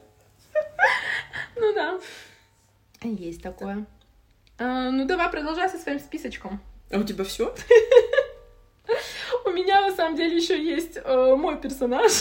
ну 1.57 1.75
да. 1.75 2.01
Есть 3.03 3.43
такое. 3.43 3.85
Ну 4.59 5.05
давай 5.05 5.29
продолжай 5.31 5.69
со 5.69 5.77
своим 5.77 6.01
списочком. 6.01 6.63
А 6.91 6.97
у 6.97 7.03
тебя 7.03 7.25
все? 7.25 7.55
Меня 9.59 9.81
на 9.81 9.95
самом 9.95 10.17
деле 10.17 10.37
еще 10.37 10.63
есть 10.63 10.99
э, 11.03 11.35
мой 11.37 11.61
персонаж. 11.61 12.13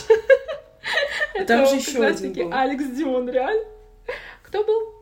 Там 1.47 1.67
же 1.67 1.75
еще 1.75 2.03
один 2.03 2.33
был. 2.33 2.53
Алекс 2.53 2.85
Дион, 2.85 3.29
реально. 3.29 3.63
Кто 4.41 4.63
был? 4.63 4.93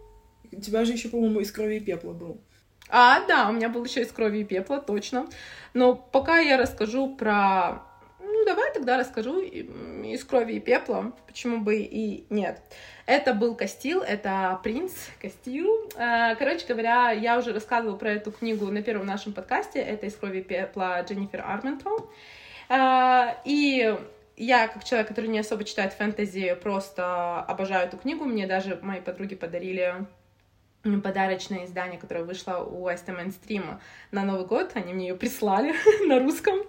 У 0.52 0.60
тебя 0.60 0.84
же 0.86 0.94
еще, 0.94 1.10
по-моему, 1.10 1.40
из 1.40 1.52
крови 1.52 1.76
и 1.76 1.80
пепла 1.80 2.12
был. 2.14 2.42
А, 2.90 3.26
да, 3.26 3.50
у 3.50 3.54
меня 3.54 3.70
был 3.70 3.84
еще 3.86 4.02
из 4.02 4.12
крови 4.12 4.40
и 4.40 4.44
пепла, 4.44 4.80
точно. 4.80 5.28
Но 5.74 5.96
пока 5.96 6.40
я 6.40 6.58
расскажу 6.58 7.16
про... 7.16 7.84
Давай 8.46 8.72
тогда 8.74 8.98
расскажу 8.98 9.40
из 9.40 10.24
крови 10.24 10.54
и 10.54 10.60
пепла, 10.60 11.14
почему 11.26 11.62
бы 11.62 11.78
и 11.78 12.26
нет. 12.30 12.62
Это 13.08 13.34
был 13.34 13.56
Кастил, 13.56 14.02
это 14.02 14.60
принц 14.64 14.92
Кастил. 15.20 15.90
Э, 15.98 16.36
короче 16.36 16.68
говоря, 16.68 17.10
я 17.12 17.40
уже 17.40 17.54
рассказывала 17.54 17.98
про 17.98 18.12
эту 18.12 18.32
книгу 18.32 18.68
на 18.68 18.84
первом 18.84 19.08
нашем 19.08 19.34
подкасте. 19.34 19.80
Это 19.80 20.06
«Из 20.06 20.16
крови 20.16 20.40
и 20.40 20.44
пепла» 20.44 21.02
Дженнифер 21.02 21.42
Арментроу. 21.42 22.12
Э, 22.70 23.34
и 23.46 23.98
я, 24.38 24.68
как 24.68 24.84
человек, 24.84 25.08
который 25.08 25.28
не 25.28 25.40
особо 25.40 25.64
читает 25.64 25.94
фэнтези, 25.94 26.56
просто 26.62 27.40
обожаю 27.40 27.88
эту 27.88 27.98
книгу. 27.98 28.26
Мне 28.26 28.46
даже 28.46 28.78
мои 28.82 29.02
подруги 29.02 29.36
подарили 29.36 30.06
подарочное 31.02 31.66
издание, 31.66 32.00
которое 32.00 32.24
вышло 32.24 32.58
у 32.58 32.88
West 32.88 33.08
Mainstream 33.08 33.80
на 34.12 34.24
Новый 34.24 34.46
год. 34.46 34.72
Они 34.76 34.94
мне 34.94 35.08
ее 35.08 35.16
прислали 35.16 35.74
на 36.08 36.20
русском. 36.20 36.60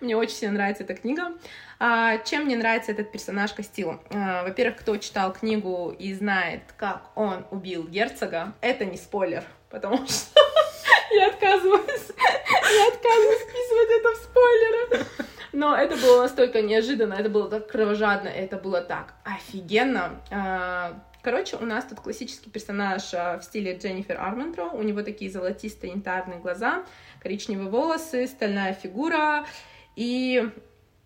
Мне 0.00 0.16
очень 0.16 0.34
сильно 0.34 0.54
нравится 0.54 0.84
эта 0.84 0.94
книга. 0.94 1.32
А, 1.78 2.18
чем 2.18 2.44
мне 2.44 2.56
нравится 2.56 2.92
этот 2.92 3.12
персонаж 3.12 3.52
Костил? 3.52 4.00
А, 4.10 4.44
во-первых, 4.44 4.78
кто 4.78 4.96
читал 4.96 5.32
книгу 5.32 5.94
и 5.98 6.14
знает, 6.14 6.62
как 6.76 7.10
он 7.14 7.46
убил 7.50 7.86
герцога, 7.86 8.54
это 8.62 8.84
не 8.86 8.96
спойлер, 8.96 9.44
потому 9.68 9.96
что 10.06 10.40
я 11.12 11.28
отказываюсь, 11.28 12.08
я 12.16 12.88
отказываюсь 12.88 13.40
вписывать 13.40 13.90
это 13.98 14.08
в 14.10 14.16
спойлеры. 14.16 15.06
Но 15.56 15.74
это 15.74 15.96
было 15.96 16.20
настолько 16.20 16.60
неожиданно, 16.60 17.14
это 17.14 17.30
было 17.30 17.48
так 17.48 17.66
кровожадно, 17.66 18.28
это 18.28 18.58
было 18.58 18.82
так 18.82 19.14
офигенно. 19.24 20.20
А, 20.30 21.02
короче, 21.22 21.56
у 21.56 21.64
нас 21.64 21.86
тут 21.86 22.00
классический 22.00 22.50
персонаж 22.50 23.14
а, 23.14 23.38
в 23.38 23.42
стиле 23.42 23.74
Дженнифер 23.74 24.20
Арментро. 24.20 24.64
У 24.64 24.82
него 24.82 25.00
такие 25.00 25.30
золотистые 25.30 25.94
янтарные 25.94 26.40
глаза, 26.40 26.84
коричневые 27.22 27.70
волосы, 27.70 28.26
стальная 28.26 28.74
фигура. 28.74 29.46
И 29.94 30.46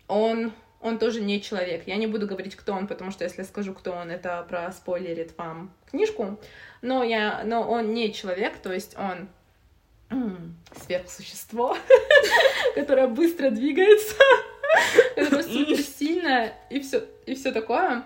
он, 0.09 0.51
он 0.81 0.99
тоже 0.99 1.21
не 1.21 1.41
человек. 1.41 1.83
Я 1.87 1.95
не 1.95 2.07
буду 2.07 2.27
говорить, 2.27 2.57
кто 2.57 2.73
он, 2.73 2.87
потому 2.87 3.11
что 3.11 3.23
если 3.23 3.43
я 3.43 3.45
скажу, 3.45 3.73
кто 3.73 3.93
он, 3.93 4.11
это 4.11 4.45
про 4.49 4.69
спойлерит 4.73 5.33
вам 5.37 5.73
книжку. 5.89 6.37
Но, 6.81 7.05
я, 7.05 7.43
но 7.45 7.61
он 7.61 7.93
не 7.93 8.11
человек, 8.11 8.57
то 8.57 8.73
есть 8.73 8.97
он 8.97 9.29
сверхсущество, 10.85 11.77
которое 12.75 13.07
быстро 13.07 13.49
двигается, 13.49 14.15
которое 15.15 15.43
супер 15.43 15.77
сильное 15.77 16.53
и 16.69 16.79
все 16.81 17.05
и 17.25 17.35
все 17.35 17.51
такое. 17.51 18.05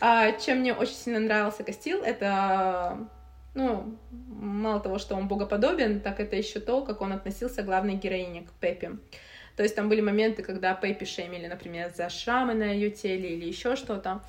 А, 0.00 0.32
чем 0.32 0.58
мне 0.58 0.74
очень 0.74 0.94
сильно 0.94 1.20
нравился 1.20 1.64
Костил, 1.64 2.02
это 2.02 3.08
ну, 3.54 3.98
мало 4.10 4.80
того, 4.80 4.98
что 4.98 5.14
он 5.16 5.28
богоподобен, 5.28 6.00
так 6.00 6.20
это 6.20 6.36
еще 6.36 6.60
то, 6.60 6.82
как 6.82 7.00
он 7.00 7.12
относился 7.12 7.62
к 7.62 7.66
главной 7.66 7.94
героине, 7.94 8.42
к 8.42 8.52
Пеппи. 8.60 8.90
То 9.56 9.62
есть 9.62 9.74
там 9.74 9.88
были 9.88 10.02
моменты, 10.02 10.42
когда 10.42 10.74
Пеппи 10.74 11.06
шеймили, 11.06 11.46
например, 11.46 11.90
за 11.96 12.10
шрамы 12.10 12.52
на 12.52 12.64
ее 12.64 12.90
теле 12.90 13.30
или 13.30 13.46
еще 13.46 13.74
что-то. 13.74 14.20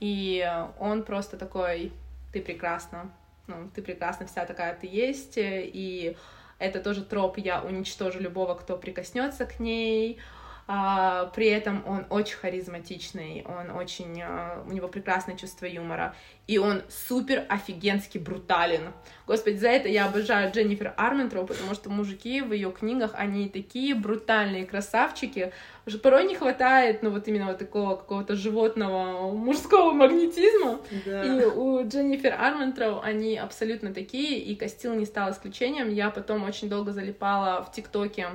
И 0.00 0.44
он 0.80 1.04
просто 1.04 1.36
такой, 1.36 1.92
ты 2.32 2.42
прекрасна, 2.42 3.12
ну, 3.46 3.70
ты 3.72 3.82
прекрасна, 3.82 4.26
вся 4.26 4.44
такая 4.44 4.74
ты 4.74 4.88
есть, 4.88 5.34
и 5.36 6.16
это 6.58 6.80
тоже 6.80 7.04
троп, 7.04 7.38
я 7.38 7.62
уничтожу 7.62 8.20
любого, 8.20 8.54
кто 8.54 8.76
прикоснется 8.76 9.46
к 9.46 9.60
ней, 9.60 10.20
а, 10.68 11.26
при 11.34 11.48
этом 11.48 11.82
он 11.86 12.06
очень 12.08 12.36
харизматичный, 12.36 13.44
он 13.46 13.70
очень, 13.76 14.20
а, 14.22 14.64
у 14.66 14.72
него 14.72 14.88
прекрасное 14.88 15.36
чувство 15.36 15.66
юмора, 15.66 16.14
и 16.46 16.58
он 16.58 16.82
супер 16.88 17.44
офигенски 17.48 18.18
брутален. 18.18 18.92
Господи, 19.26 19.56
за 19.56 19.68
это 19.68 19.88
я 19.88 20.06
обожаю 20.06 20.52
Дженнифер 20.52 20.94
Арментроу, 20.96 21.46
потому 21.46 21.74
что 21.74 21.90
мужики 21.90 22.40
в 22.40 22.52
ее 22.52 22.70
книгах, 22.70 23.12
они 23.14 23.48
такие 23.48 23.94
брутальные 23.94 24.64
красавчики, 24.64 25.52
уже 25.84 25.98
порой 25.98 26.26
не 26.26 26.36
хватает, 26.36 27.02
ну, 27.02 27.10
вот 27.10 27.26
именно 27.26 27.46
вот 27.46 27.58
такого 27.58 27.96
какого-то 27.96 28.36
животного 28.36 29.32
мужского 29.32 29.92
магнетизма. 29.92 30.80
Да. 31.04 31.24
И 31.24 31.44
у 31.44 31.86
Дженнифер 31.86 32.34
Арментроу 32.34 33.00
они 33.00 33.36
абсолютно 33.36 33.92
такие, 33.92 34.38
и 34.38 34.54
Костил 34.54 34.94
не 34.94 35.06
стал 35.06 35.32
исключением. 35.32 35.90
Я 35.90 36.10
потом 36.10 36.44
очень 36.44 36.68
долго 36.68 36.92
залипала 36.92 37.64
в 37.64 37.72
ТикТоке 37.72 38.28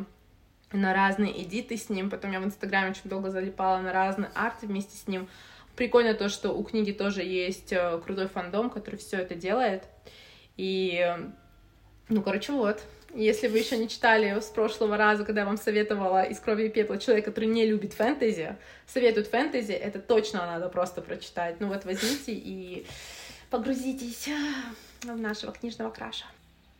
на 0.72 0.94
разные 0.94 1.44
эдиты 1.44 1.78
с 1.78 1.90
ним, 1.90 2.10
потом 2.10 2.32
я 2.32 2.40
в 2.40 2.46
Инстаграме 2.46 2.92
очень 2.92 3.10
долго 3.10 3.30
залипала 3.30 3.80
на 3.80 3.94
разные 3.94 4.30
арты 4.36 4.68
вместе 4.68 4.98
с 4.98 5.08
ним. 5.08 5.30
Прикольно 5.76 6.14
то, 6.14 6.28
что 6.28 6.52
у 6.52 6.64
книги 6.64 6.92
тоже 6.92 7.22
есть 7.22 7.72
э, 7.72 8.02
крутой 8.04 8.28
фандом, 8.28 8.70
который 8.70 8.96
все 8.96 9.18
это 9.18 9.36
делает. 9.36 9.84
И, 10.58 11.16
ну, 12.10 12.22
короче, 12.22 12.52
вот. 12.52 12.84
Если 13.14 13.48
вы 13.48 13.60
еще 13.60 13.78
не 13.78 13.88
читали 13.88 14.40
с 14.40 14.48
прошлого 14.48 14.98
раза, 14.98 15.24
когда 15.24 15.42
я 15.42 15.48
вам 15.48 15.58
советовала 15.58 16.24
«Из 16.24 16.40
крови 16.40 16.66
и 16.66 16.70
пепла» 16.70 16.98
человек, 16.98 17.26
который 17.26 17.46
не 17.46 17.66
любит 17.66 17.94
фэнтези, 17.94 18.58
советует 18.86 19.28
фэнтези, 19.28 19.72
это 19.72 20.00
точно 20.00 20.40
надо 20.40 20.68
просто 20.68 21.02
прочитать. 21.02 21.60
Ну 21.60 21.68
вот 21.68 21.86
возьмите 21.86 22.34
и 22.34 22.86
погрузитесь 23.50 24.28
в 25.04 25.16
нашего 25.16 25.54
книжного 25.54 25.90
краша. 25.90 26.26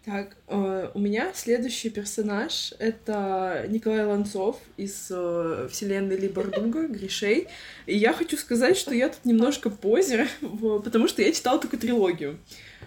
Так, 0.08 0.38
э, 0.48 0.90
у 0.94 1.00
меня 1.00 1.34
следующий 1.34 1.90
персонаж— 1.90 2.74
это 2.80 3.66
Николай 3.68 4.06
Ланцов 4.06 4.58
из 4.78 5.08
э, 5.12 5.68
вселенной 5.70 6.16
Либардуга, 6.16 6.88
Гришей. 6.88 7.50
И 7.88 7.98
я 7.98 8.14
хочу 8.14 8.38
сказать, 8.38 8.78
что 8.78 8.96
я 8.96 9.10
тут 9.10 9.26
немножко 9.26 9.70
позер, 9.70 10.30
потому 10.86 11.10
что 11.10 11.22
я 11.22 11.34
читала 11.34 11.60
только 11.60 11.76
трилогию 11.76 12.40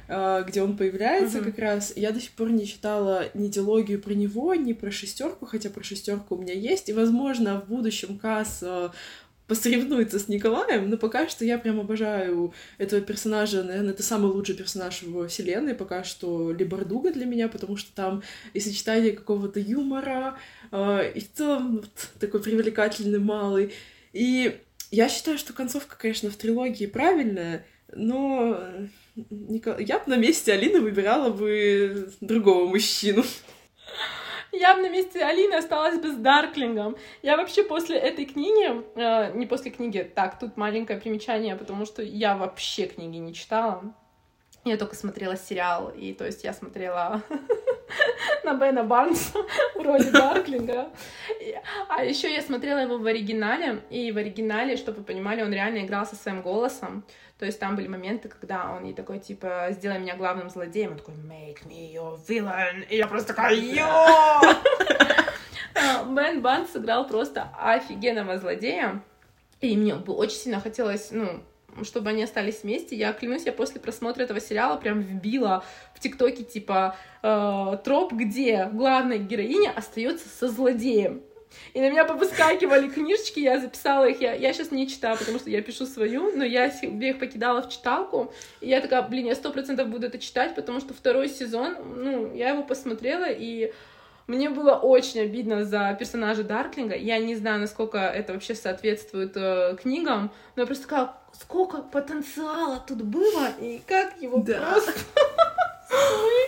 э, 0.09 0.45
где 0.49 0.63
он 0.63 0.79
появляется 0.79 1.41
uh-huh. 1.41 1.45
как 1.45 1.59
раз. 1.59 1.93
Я 1.95 2.13
до 2.13 2.21
сих 2.21 2.31
пор 2.31 2.53
не 2.53 2.67
читала 2.67 3.27
ни 3.35 3.49
диалогию 3.49 4.01
про 4.01 4.15
него, 4.15 4.55
ни 4.55 4.73
про 4.73 4.91
шестерку, 4.91 5.45
хотя 5.45 5.69
про 5.69 5.85
шестерку 5.85 6.37
у 6.37 6.41
меня 6.41 6.55
есть. 6.55 6.89
И, 6.89 6.95
возможно, 6.95 7.61
в 7.61 7.69
будущем 7.69 8.19
Касс 8.19 8.65
посоревнуется 9.51 10.21
с 10.21 10.29
Николаем, 10.29 10.89
но 10.89 10.97
пока 10.97 11.29
что 11.29 11.45
я 11.45 11.59
прям 11.59 11.81
обожаю 11.81 12.55
этого 12.79 13.01
персонажа, 13.01 13.65
наверное, 13.65 13.91
это 13.91 14.05
самый 14.05 14.31
лучший 14.31 14.55
персонаж 14.55 15.03
в 15.03 15.27
вселенной, 15.27 15.75
пока 15.75 16.05
что 16.05 16.53
Либардуга 16.53 17.13
для 17.13 17.27
меня, 17.27 17.49
потому 17.49 17.77
что 17.77 17.93
там 17.93 18.23
и 18.55 18.61
сочетание 18.61 19.11
какого-то 19.11 19.59
юмора, 19.59 20.39
э, 20.71 21.11
и 21.17 21.21
в 21.21 21.33
целом 21.33 21.79
вот, 21.79 21.91
такой 22.21 22.41
привлекательный 22.41 23.19
малый. 23.19 23.73
И 24.13 24.57
я 24.93 25.09
считаю, 25.09 25.37
что 25.37 25.53
концовка, 25.53 25.97
конечно, 25.99 26.31
в 26.31 26.37
трилогии 26.37 26.87
правильная, 26.87 27.67
но 27.93 28.57
я 29.17 29.99
бы 29.99 30.05
на 30.07 30.17
месте 30.17 30.53
Алины 30.53 30.81
выбирала 30.81 31.31
бы 31.31 32.13
другого 32.21 32.69
мужчину. 32.69 33.25
Я 34.53 34.75
бы 34.75 34.83
на 34.83 34.91
месте 34.91 35.23
Алины 35.23 35.55
осталась 35.55 35.99
бы 35.99 36.13
с 36.13 36.17
Дарклингом. 36.17 36.97
Я 37.23 37.37
вообще 37.37 37.63
после 37.63 37.97
этой 37.97 38.25
книги, 38.25 38.85
э, 38.97 39.33
не 39.35 39.47
после 39.47 39.71
книги, 39.71 40.11
так, 40.15 40.39
тут 40.39 40.57
маленькое 40.57 40.99
примечание, 40.99 41.57
потому 41.57 41.87
что 41.87 42.03
я 42.03 42.37
вообще 42.37 42.87
книги 42.87 43.17
не 43.17 43.33
читала. 43.33 43.95
Я 44.65 44.77
только 44.77 44.95
смотрела 44.95 45.37
сериал, 45.37 45.89
и 45.89 46.13
то 46.13 46.27
есть 46.27 46.45
я 46.45 46.53
смотрела 46.53 47.23
на 48.45 48.55
Бена 48.55 48.85
Барнса 48.85 49.39
в 49.75 49.83
роли 49.83 50.11
Дарклинга. 50.11 50.91
А 51.89 52.05
еще 52.05 52.33
я 52.33 52.43
смотрела 52.43 52.79
его 52.79 52.99
в 52.99 53.07
оригинале, 53.07 53.81
и 53.91 54.13
в 54.13 54.17
оригинале, 54.17 54.77
чтобы 54.77 54.99
вы 54.99 55.05
понимали, 55.05 55.43
он 55.43 55.53
реально 55.53 55.85
играл 55.85 56.07
со 56.07 56.17
своим 56.17 56.43
голосом. 56.43 57.05
То 57.39 57.47
есть 57.47 57.59
там 57.59 57.75
были 57.75 57.89
моменты, 57.89 58.29
когда 58.29 58.71
он 58.71 58.85
ей 58.85 58.95
такой, 58.95 59.19
типа, 59.19 59.69
сделай 59.71 59.99
меня 59.99 60.15
главным 60.17 60.51
злодеем. 60.51 60.93
Он 60.93 60.99
такой, 60.99 61.15
make 61.15 61.67
me 61.67 61.93
your 61.93 62.19
villain. 62.29 62.87
И 62.89 62.97
я 62.97 63.07
просто 63.07 63.29
такая, 63.29 63.55
йо! 63.55 63.87
А, 65.73 66.05
Бен 66.05 66.43
Барнс 66.43 66.73
сыграл 66.73 67.07
просто 67.07 67.49
офигенного 67.59 68.37
злодея. 68.39 69.03
И 69.61 69.77
мне 69.77 69.95
бы 69.95 70.13
очень 70.13 70.37
сильно 70.37 70.61
хотелось, 70.61 71.11
ну, 71.11 71.43
чтобы 71.85 72.11
они 72.11 72.23
остались 72.23 72.63
вместе. 72.63 72.97
Я 72.97 73.13
клянусь, 73.13 73.47
я 73.47 73.53
после 73.53 73.81
просмотра 73.81 74.23
этого 74.23 74.41
сериала 74.41 74.77
прям 74.77 75.01
вбила 75.01 75.65
в 75.95 76.01
ТикТоке, 76.01 76.45
типа, 76.45 76.97
э, 77.23 77.77
троп, 77.85 78.13
где 78.13 78.69
главная 78.73 79.19
героиня 79.19 79.73
остается 79.75 80.29
со 80.29 80.49
злодеем. 80.49 81.23
И 81.75 81.81
на 81.81 81.91
меня 81.91 82.05
повыскакивали 82.05 82.89
книжечки, 82.89 83.41
я 83.41 83.59
записала 83.59 84.09
их, 84.09 84.21
я, 84.21 84.35
я 84.35 84.53
сейчас 84.53 84.71
не 84.71 84.89
читаю, 84.89 85.19
потому 85.19 85.39
что 85.39 85.51
я 85.51 85.63
пишу 85.63 85.87
свою, 85.87 86.37
но 86.37 86.45
я 86.45 86.71
себе 86.71 87.11
их 87.11 87.19
покидала 87.19 87.63
в 87.63 87.69
читалку, 87.69 88.33
и 88.61 88.69
я 88.69 88.81
такая, 88.81 89.03
блин, 89.03 89.27
я 89.27 89.35
сто 89.35 89.51
процентов 89.51 89.89
буду 89.89 90.07
это 90.07 90.19
читать, 90.19 90.55
потому 90.55 90.81
что 90.81 90.95
второй 90.95 91.29
сезон, 91.29 91.77
ну, 91.97 92.35
я 92.35 92.51
его 92.51 92.63
посмотрела, 92.63 93.27
и 93.29 93.73
мне 94.27 94.51
было 94.51 94.77
очень 94.77 95.21
обидно 95.21 95.65
за 95.65 95.97
персонажа 95.99 96.45
Дарклинга. 96.45 96.97
Я 96.97 97.19
не 97.19 97.35
знаю, 97.37 97.61
насколько 97.61 97.99
это 97.99 98.33
вообще 98.33 98.55
соответствует 98.55 99.33
э, 99.37 99.77
книгам, 99.81 100.33
но 100.57 100.63
я 100.63 100.67
просто 100.67 100.85
такая, 100.85 101.13
сколько 101.33 101.79
потенциала 101.79 102.83
тут 102.87 103.03
было, 103.03 103.49
и 103.61 103.81
как 103.87 104.21
его 104.21 104.39
да. 104.39 104.73
просто... 104.73 104.93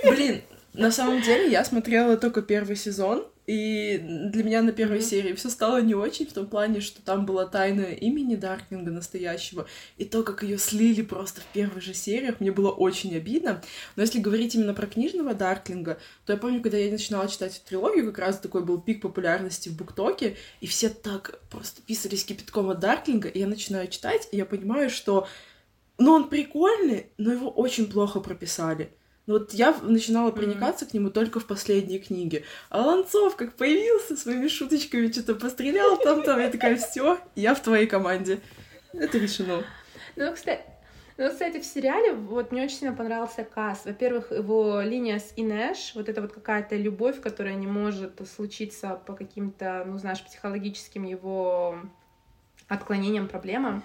Блин, 0.05 0.43
на 0.73 0.91
самом 0.91 1.21
деле 1.23 1.51
я 1.51 1.65
смотрела 1.65 2.17
только 2.17 2.43
первый 2.43 2.77
сезон, 2.77 3.27
и 3.53 3.99
для 4.03 4.45
меня 4.45 4.63
на 4.63 4.73
первой 4.73 5.01
mm-hmm. 5.01 5.03
серии 5.03 5.33
все 5.35 5.51
стало 5.51 5.83
не 5.83 5.95
очень 5.95 6.27
в 6.27 6.33
том 6.33 6.47
плане, 6.47 6.81
что 6.81 7.03
там 7.03 7.27
была 7.27 7.45
тайна 7.45 7.83
имени 7.83 8.35
Дарклинга 8.35 8.91
настоящего, 8.91 9.67
и 9.99 10.07
то, 10.07 10.23
как 10.23 10.43
ее 10.43 10.57
слили 10.57 11.03
просто 11.03 11.43
в 11.43 11.45
первых 11.53 11.83
же 11.83 11.93
сериях, 11.93 12.41
мне 12.41 12.51
было 12.51 12.71
очень 12.71 13.15
обидно. 13.15 13.61
Но 13.95 14.05
если 14.05 14.21
говорить 14.21 14.55
именно 14.55 14.73
про 14.73 14.87
книжного 14.87 15.35
Дарклинга, 15.35 15.99
то 16.25 16.33
я 16.33 16.39
помню, 16.39 16.63
когда 16.63 16.79
я 16.79 16.91
начинала 16.91 17.29
читать 17.29 17.63
трилогию, 17.69 18.07
как 18.07 18.21
раз 18.21 18.39
такой 18.39 18.65
был 18.65 18.81
пик 18.81 19.03
популярности 19.03 19.69
в 19.69 19.77
Буктоке, 19.77 20.39
и 20.63 20.67
все 20.67 20.89
так 20.89 21.39
просто 21.51 21.83
писались 21.83 22.25
кипятком 22.25 22.71
от 22.71 22.81
Дарклинга, 22.81 23.29
и 23.29 23.39
я 23.39 23.47
начинаю 23.47 23.87
читать, 23.89 24.29
и 24.33 24.39
я 24.39 24.47
понимаю, 24.47 24.89
что 24.89 25.29
ну, 25.99 26.13
он 26.13 26.31
прикольный, 26.31 27.09
но 27.19 27.31
его 27.31 27.51
очень 27.51 27.87
плохо 27.87 28.21
прописали. 28.21 28.95
Вот 29.33 29.55
я 29.55 29.75
начинала 29.83 30.31
проникаться 30.31 30.85
mm-hmm. 30.85 30.91
к 30.91 30.95
нему 30.95 31.11
только 31.11 31.41
в 31.41 31.47
последней 31.47 31.99
книге. 31.99 32.45
А 32.69 32.83
Ланцов 32.83 33.35
как 33.35 33.55
появился 33.55 34.15
своими 34.15 34.47
шуточками, 34.47 35.11
что-то 35.11 35.35
пострелял 35.35 35.97
там-там, 35.97 36.39
я 36.39 36.51
такая, 36.51 36.77
все, 36.77 37.19
я 37.35 37.55
в 37.55 37.63
твоей 37.63 37.87
команде. 37.87 38.41
Это 38.93 39.17
решено. 39.17 39.65
Ну, 40.17 40.33
кстати, 40.35 40.61
ну, 41.17 41.31
кстати, 41.31 41.61
в 41.61 41.65
сериале 41.65 42.13
вот 42.13 42.53
мне 42.53 42.65
очень 42.65 42.77
сильно 42.77 42.95
понравился 42.95 43.43
Кас. 43.45 43.87
Во-первых, 43.87 44.33
его 44.33 44.83
линия 44.83 45.19
с 45.19 45.33
Инеш, 45.37 45.93
вот 45.95 46.11
это 46.11 46.21
вот 46.21 46.33
какая-то 46.33 46.77
любовь, 46.77 47.21
которая 47.23 47.55
не 47.55 47.67
может 47.67 48.21
случиться 48.29 49.01
по 49.07 49.15
каким-то, 49.15 49.85
ну, 49.87 49.97
знаешь, 49.97 50.23
психологическим 50.23 51.05
его 51.05 51.79
отклонениям, 52.69 53.29
проблемам. 53.29 53.83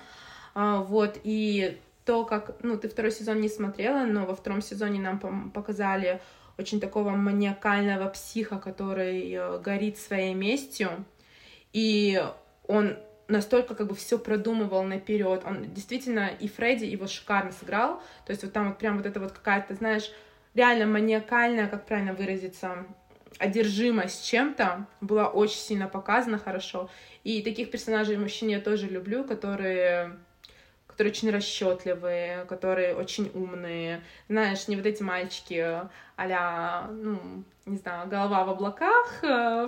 А, 0.56 0.82
вот, 0.82 1.20
и 1.24 1.78
то, 2.08 2.24
как, 2.24 2.56
ну, 2.64 2.78
ты 2.78 2.88
второй 2.88 3.12
сезон 3.12 3.42
не 3.42 3.50
смотрела, 3.50 4.06
но 4.06 4.26
во 4.26 4.34
втором 4.34 4.62
сезоне 4.62 5.02
нам 5.02 5.52
показали 5.52 6.22
очень 6.58 6.80
такого 6.80 7.10
маниакального 7.10 8.08
психа, 8.10 8.58
который 8.60 9.30
э, 9.34 9.60
горит 9.60 9.98
своей 9.98 10.34
местью, 10.34 11.06
и 11.74 12.24
он 12.66 12.98
настолько 13.28 13.76
как 13.76 13.88
бы 13.88 13.96
все 13.96 14.18
продумывал 14.18 14.84
наперед. 14.84 15.44
Он 15.46 15.74
действительно 15.74 16.28
и 16.28 16.48
Фредди 16.48 16.86
его 16.86 17.08
шикарно 17.08 17.52
сыграл. 17.52 18.02
То 18.26 18.32
есть 18.32 18.42
вот 18.42 18.54
там 18.54 18.70
вот 18.70 18.78
прям 18.78 18.96
вот 18.96 19.06
это 19.06 19.20
вот 19.20 19.34
какая-то, 19.34 19.76
знаешь, 19.76 20.10
реально 20.56 20.86
маниакальная, 20.86 21.68
как 21.68 21.86
правильно 21.86 22.14
выразиться, 22.14 22.86
одержимость 23.38 24.26
чем-то 24.26 24.88
была 25.02 25.28
очень 25.28 25.60
сильно 25.60 25.90
показана 25.90 26.38
хорошо. 26.38 26.90
И 27.26 27.42
таких 27.42 27.70
персонажей 27.70 28.16
мужчин 28.16 28.48
я 28.48 28.62
тоже 28.62 28.88
люблю, 28.88 29.26
которые 29.26 30.18
которые 30.98 31.12
очень 31.12 31.30
расчетливые, 31.30 32.46
которые 32.46 32.96
очень 32.96 33.30
умные. 33.36 34.02
Знаешь, 34.30 34.68
не 34.68 34.76
вот 34.76 34.86
эти 34.88 35.04
мальчики 35.04 35.82
а 36.18 36.90
ну, 36.92 37.44
не 37.68 37.78
знаю, 37.78 38.10
голова 38.10 38.46
в 38.46 38.50
облаках, 38.50 39.20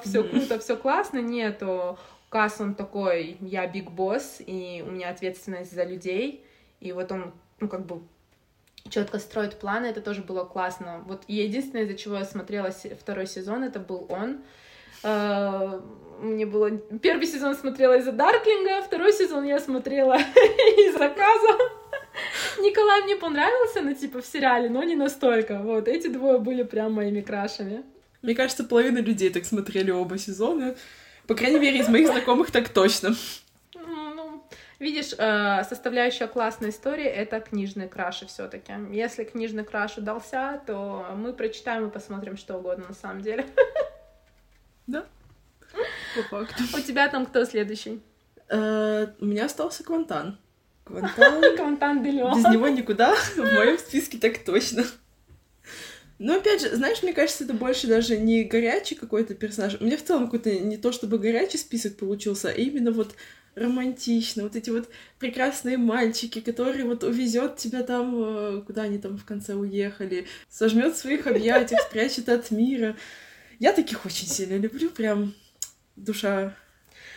все 0.03 0.23
круто, 0.23 0.57
все 0.57 0.75
классно. 0.75 1.19
Нету. 1.19 1.99
Касс 2.29 2.59
он 2.59 2.73
такой, 2.73 3.37
я 3.41 3.67
биг 3.67 3.91
босс, 3.91 4.37
и 4.39 4.83
у 4.87 4.91
меня 4.91 5.09
ответственность 5.09 5.71
за 5.71 5.83
людей. 5.83 6.43
И 6.79 6.91
вот 6.93 7.11
он, 7.11 7.31
ну, 7.59 7.67
как 7.67 7.85
бы 7.85 8.01
четко 8.89 9.19
строит 9.19 9.59
планы, 9.59 9.85
это 9.87 10.01
тоже 10.01 10.21
было 10.21 10.45
классно. 10.45 11.03
Вот 11.05 11.23
единственное, 11.27 11.83
из-за 11.83 11.95
чего 11.95 12.17
я 12.17 12.25
смотрела 12.25 12.71
второй 12.71 13.27
сезон, 13.27 13.63
это 13.63 13.79
был 13.79 14.07
он. 14.09 14.41
Э, 15.03 15.79
мне 16.21 16.45
было... 16.45 16.71
Первый 17.01 17.27
сезон 17.27 17.55
смотрела 17.55 17.97
из-за 17.97 18.11
Дарклинга, 18.11 18.81
второй 18.81 19.13
сезон 19.13 19.45
я 19.45 19.59
смотрела 19.59 20.17
из-за 20.77 21.09
Каза. 21.09 21.57
Николай 22.59 23.03
мне 23.03 23.15
понравился, 23.15 23.81
ну, 23.81 23.93
типа, 23.93 24.21
в 24.21 24.25
сериале, 24.25 24.69
но 24.69 24.83
не 24.83 24.95
настолько. 24.95 25.59
Вот, 25.59 25.87
эти 25.87 26.07
двое 26.07 26.39
были 26.39 26.63
прям 26.63 26.93
моими 26.93 27.21
крашами. 27.21 27.83
Мне 28.21 28.35
кажется, 28.35 28.63
половина 28.63 28.99
людей 28.99 29.29
так 29.29 29.45
смотрели 29.45 29.91
оба 29.91 30.17
сезона. 30.17 30.75
По 31.27 31.35
крайней 31.35 31.59
мере, 31.59 31.79
из 31.79 31.87
моих 31.87 32.07
знакомых 32.07 32.51
так 32.51 32.69
точно. 32.69 33.15
Ну, 33.75 34.43
видишь, 34.79 35.13
э, 35.17 35.63
составляющая 35.63 36.27
классной 36.27 36.71
истории— 36.71 37.05
это 37.05 37.39
книжные 37.39 37.87
краши 37.87 38.25
все 38.27 38.47
таки 38.47 38.73
Если 38.91 39.23
книжный 39.23 39.63
краш 39.63 39.97
удался, 39.97 40.61
то 40.65 41.05
мы 41.15 41.33
прочитаем 41.33 41.87
и 41.87 41.91
посмотрим 41.91 42.35
что 42.35 42.57
угодно 42.57 42.87
на 42.89 42.95
самом 42.95 43.21
деле. 43.21 43.45
Да, 46.15 46.21
по 46.21 46.45
факту. 46.45 46.63
У 46.77 46.81
тебя 46.81 47.07
там 47.07 47.25
кто 47.25 47.45
следующий? 47.45 48.01
Э, 48.49 49.07
у 49.19 49.25
меня 49.25 49.45
остался 49.45 49.83
Квантан. 49.83 50.37
Квантан... 50.83 51.55
Квантан 51.57 52.03
Делеон. 52.03 52.37
Без 52.37 52.51
него 52.51 52.67
никуда, 52.67 53.15
в 53.15 53.37
моем 53.37 53.77
списке 53.77 54.17
так 54.17 54.43
точно. 54.43 54.85
Но 56.17 56.35
опять 56.35 56.61
же, 56.61 56.75
знаешь, 56.75 57.01
мне 57.01 57.13
кажется, 57.13 57.45
это 57.45 57.53
больше 57.53 57.87
даже 57.87 58.17
не 58.17 58.43
горячий 58.43 58.95
какой-то 58.95 59.35
персонаж. 59.35 59.77
У 59.79 59.85
меня 59.85 59.97
в 59.97 60.03
целом 60.03 60.25
какой-то 60.25 60.51
не 60.51 60.77
то 60.77 60.91
чтобы 60.91 61.17
горячий 61.17 61.57
список 61.57 61.95
получился, 61.95 62.49
а 62.49 62.51
именно 62.51 62.91
вот 62.91 63.15
романтично, 63.55 64.43
вот 64.43 64.55
эти 64.55 64.69
вот 64.69 64.89
прекрасные 65.17 65.77
мальчики, 65.77 66.39
которые 66.41 66.85
вот 66.85 67.03
увезет 67.03 67.57
тебя 67.57 67.83
там, 67.83 68.13
э, 68.17 68.61
куда 68.65 68.83
они 68.83 68.97
там 68.97 69.17
в 69.17 69.25
конце 69.25 69.53
уехали, 69.53 70.27
сожмет 70.49 70.95
в 70.95 70.99
своих 70.99 71.25
объятиях, 71.25 71.81
спрячет 71.81 72.29
от 72.29 72.51
мира. 72.51 72.95
Я 73.59 73.73
таких 73.73 74.05
очень 74.05 74.27
сильно 74.27 74.57
люблю, 74.57 74.89
прям 74.89 75.33
душа 75.99 76.53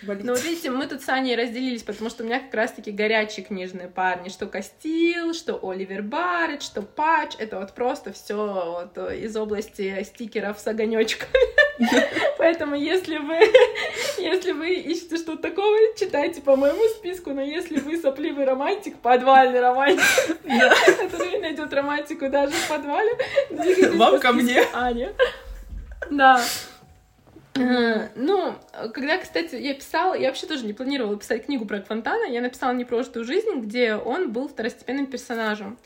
болит. 0.02 0.24
Ну, 0.24 0.32
вот 0.32 0.42
видите, 0.44 0.70
мы 0.70 0.86
тут 0.86 1.02
с 1.02 1.08
Аней 1.08 1.36
разделились, 1.36 1.82
потому 1.82 2.10
что 2.10 2.22
у 2.22 2.26
меня 2.26 2.40
как 2.40 2.52
раз-таки 2.54 2.90
горячие 2.90 3.44
книжные 3.44 3.88
парни, 3.88 4.28
что 4.28 4.46
Кастил, 4.46 5.34
что 5.34 5.58
Оливер 5.62 6.02
Барретт, 6.02 6.62
что 6.62 6.82
Патч, 6.82 7.34
это 7.38 7.60
вот 7.60 7.72
просто 7.74 8.12
все 8.12 8.84
вот 8.94 9.12
из 9.12 9.36
области 9.36 10.02
стикеров 10.02 10.58
с 10.58 10.66
огонечками. 10.66 11.30
Поэтому, 12.38 12.74
если 12.74 13.18
вы, 13.18 13.38
если 14.18 14.52
вы 14.52 14.74
ищете 14.74 15.16
что-то 15.16 15.42
такого, 15.42 15.76
читайте 15.98 16.40
по 16.40 16.56
моему 16.56 16.82
списку, 16.88 17.30
но 17.32 17.42
если 17.42 17.78
вы 17.78 17.96
сопливый 17.96 18.44
романтик, 18.44 18.98
подвальный 18.98 19.60
романтик, 19.60 20.02
который 20.42 21.40
найдет 21.40 21.72
романтику 21.72 22.28
даже 22.28 22.52
в 22.52 22.68
подвале, 22.68 23.12
Вам 23.94 24.20
ко 24.20 24.32
мне. 24.32 24.64
Аня. 24.72 25.12
Да. 26.10 26.42
Э, 27.54 28.08
ну, 28.14 28.54
когда, 28.94 29.18
кстати, 29.18 29.56
я 29.56 29.74
писала, 29.74 30.14
я 30.14 30.28
вообще 30.28 30.46
тоже 30.46 30.64
не 30.64 30.72
планировала 30.72 31.16
писать 31.18 31.46
книгу 31.46 31.66
про 31.66 31.80
Квантана, 31.80 32.24
я 32.24 32.40
написала 32.40 32.72
непрожитую 32.72 33.24
жизнь, 33.24 33.60
где 33.60 33.94
он 33.94 34.32
был 34.32 34.48
второстепенным 34.48 35.06
персонажем. 35.06 35.78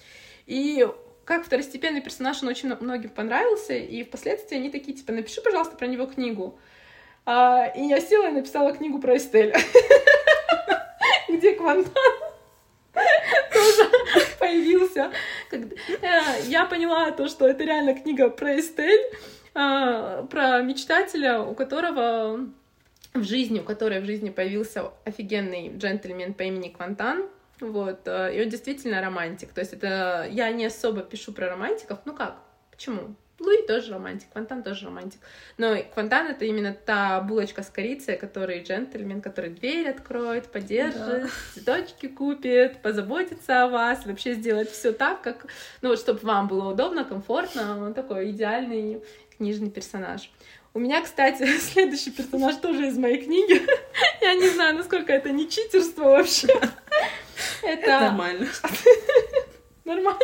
И 0.46 0.86
как 1.24 1.44
второстепенный 1.44 2.00
персонаж, 2.00 2.42
он 2.42 2.48
очень 2.48 2.72
многим 2.80 3.10
понравился, 3.10 3.74
и 3.74 4.04
впоследствии 4.04 4.56
они 4.56 4.70
такие, 4.70 4.96
типа, 4.96 5.12
напиши, 5.12 5.40
пожалуйста, 5.42 5.76
про 5.76 5.86
него 5.86 6.06
книгу. 6.06 6.58
А, 7.24 7.66
и 7.66 7.82
я 7.82 8.00
села 8.00 8.28
и 8.28 8.32
написала 8.32 8.72
книгу 8.72 9.00
про 9.00 9.16
Эстель, 9.16 9.52
где 11.28 11.54
Квантан 11.54 11.92
тоже 13.52 13.90
появился. 14.38 15.10
Э, 15.50 16.20
я 16.44 16.64
поняла 16.66 17.10
то, 17.10 17.26
что 17.26 17.48
это 17.48 17.64
реально 17.64 17.94
книга 17.94 18.30
про 18.30 18.60
Эстель, 18.60 19.04
про 19.56 20.60
мечтателя, 20.62 21.40
у 21.40 21.54
которого 21.54 22.46
в 23.14 23.22
жизни, 23.22 23.60
у 23.60 23.64
которой 23.64 24.00
в 24.00 24.04
жизни 24.04 24.30
появился 24.30 24.90
офигенный 25.04 25.74
джентльмен 25.76 26.34
по 26.34 26.42
имени 26.42 26.68
Квантан, 26.68 27.26
вот, 27.60 28.00
э, 28.04 28.36
и 28.36 28.42
он 28.42 28.50
действительно 28.50 29.00
романтик, 29.00 29.52
то 29.52 29.60
есть 29.60 29.72
это, 29.72 30.28
я 30.30 30.52
не 30.52 30.66
особо 30.66 31.00
пишу 31.00 31.32
про 31.32 31.48
романтиков, 31.48 32.00
ну 32.04 32.14
как, 32.14 32.36
почему? 32.70 33.14
Луи 33.38 33.66
тоже 33.66 33.92
романтик, 33.92 34.30
Квантан 34.32 34.62
тоже 34.62 34.86
романтик. 34.86 35.20
Но 35.58 35.76
Квантан— 35.92 36.26
это 36.28 36.46
именно 36.46 36.72
та 36.72 37.20
булочка 37.20 37.62
с 37.62 37.68
корицей, 37.68 38.16
который 38.16 38.62
джентльмен, 38.62 39.20
который 39.20 39.50
дверь 39.50 39.88
откроет, 39.90 40.50
поддержит, 40.50 41.22
да. 41.22 41.28
цветочки 41.52 42.08
купит, 42.08 42.80
позаботится 42.80 43.64
о 43.64 43.68
вас, 43.68 44.06
вообще 44.06 44.34
сделает 44.34 44.70
все 44.70 44.92
так, 44.92 45.20
как, 45.20 45.46
ну 45.82 45.90
вот, 45.90 45.98
чтобы 45.98 46.20
вам 46.20 46.48
было 46.48 46.72
удобно, 46.72 47.04
комфортно. 47.04 47.84
Он 47.84 47.92
такой 47.92 48.30
идеальный 48.30 49.02
книжный 49.36 49.70
персонаж. 49.70 50.30
У 50.72 50.78
меня, 50.78 51.02
кстати, 51.02 51.46
следующий 51.58 52.10
персонаж 52.10 52.56
тоже 52.56 52.88
из 52.88 52.98
моей 52.98 53.22
книги. 53.22 53.60
Я 54.20 54.34
не 54.34 54.48
знаю, 54.48 54.76
насколько 54.76 55.12
это 55.12 55.30
не 55.30 55.48
читерство 55.48 56.04
вообще. 56.04 56.48
Это 57.62 58.00
нормально. 58.00 58.46
Нормально. 59.84 60.20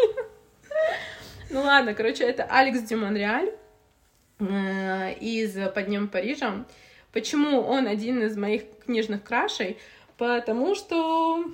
Ну 1.52 1.60
ладно, 1.60 1.92
короче, 1.92 2.24
это 2.24 2.44
Алекс 2.44 2.80
Дюмонреаль 2.80 3.52
э, 4.38 5.12
из 5.20 5.54
«Под 5.74 5.84
днем 5.84 6.08
Парижа». 6.08 6.64
Почему 7.12 7.60
он 7.60 7.86
один 7.86 8.22
из 8.22 8.38
моих 8.38 8.62
книжных 8.86 9.22
крашей? 9.22 9.76
Потому 10.16 10.74
что, 10.74 11.44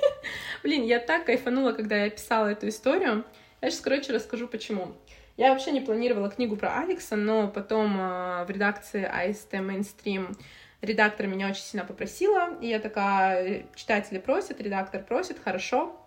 блин, 0.62 0.84
я 0.84 0.98
так 0.98 1.24
кайфанула, 1.24 1.72
когда 1.72 1.96
я 1.96 2.10
писала 2.10 2.48
эту 2.48 2.68
историю. 2.68 3.24
Я 3.62 3.70
сейчас, 3.70 3.80
короче, 3.80 4.12
расскажу, 4.12 4.48
почему. 4.48 4.92
Я 5.38 5.52
вообще 5.52 5.70
не 5.70 5.80
планировала 5.80 6.28
книгу 6.28 6.54
про 6.54 6.80
Алекса, 6.80 7.16
но 7.16 7.48
потом 7.48 7.98
э, 7.98 8.44
в 8.44 8.50
редакции 8.50 9.10
AST 9.10 9.52
Mainstream 9.52 10.36
редактор 10.82 11.26
меня 11.26 11.48
очень 11.48 11.62
сильно 11.62 11.86
попросила, 11.86 12.50
и 12.60 12.68
я 12.68 12.80
такая, 12.80 13.64
читатели 13.74 14.18
просят, 14.18 14.60
редактор 14.60 15.02
просит, 15.02 15.38
хорошо, 15.42 15.98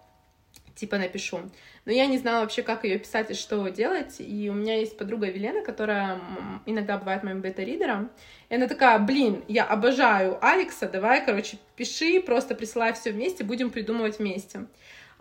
типа 0.75 0.97
напишу. 0.97 1.41
Но 1.85 1.91
я 1.91 2.05
не 2.05 2.17
знала 2.17 2.41
вообще, 2.41 2.61
как 2.61 2.83
ее 2.83 2.99
писать 2.99 3.31
и 3.31 3.33
что 3.33 3.67
делать. 3.69 4.15
И 4.19 4.49
у 4.49 4.53
меня 4.53 4.77
есть 4.77 4.97
подруга 4.97 5.27
Велена, 5.27 5.63
которая 5.63 6.19
иногда 6.65 6.97
бывает 6.97 7.23
моим 7.23 7.41
бета-ридером. 7.41 8.11
И 8.49 8.55
она 8.55 8.67
такая, 8.67 8.99
блин, 8.99 9.43
я 9.47 9.63
обожаю 9.65 10.37
Алекса, 10.45 10.87
давай, 10.87 11.25
короче, 11.25 11.57
пиши, 11.75 12.21
просто 12.21 12.55
присылай 12.55 12.93
все 12.93 13.11
вместе, 13.11 13.43
будем 13.43 13.69
придумывать 13.69 14.19
вместе. 14.19 14.67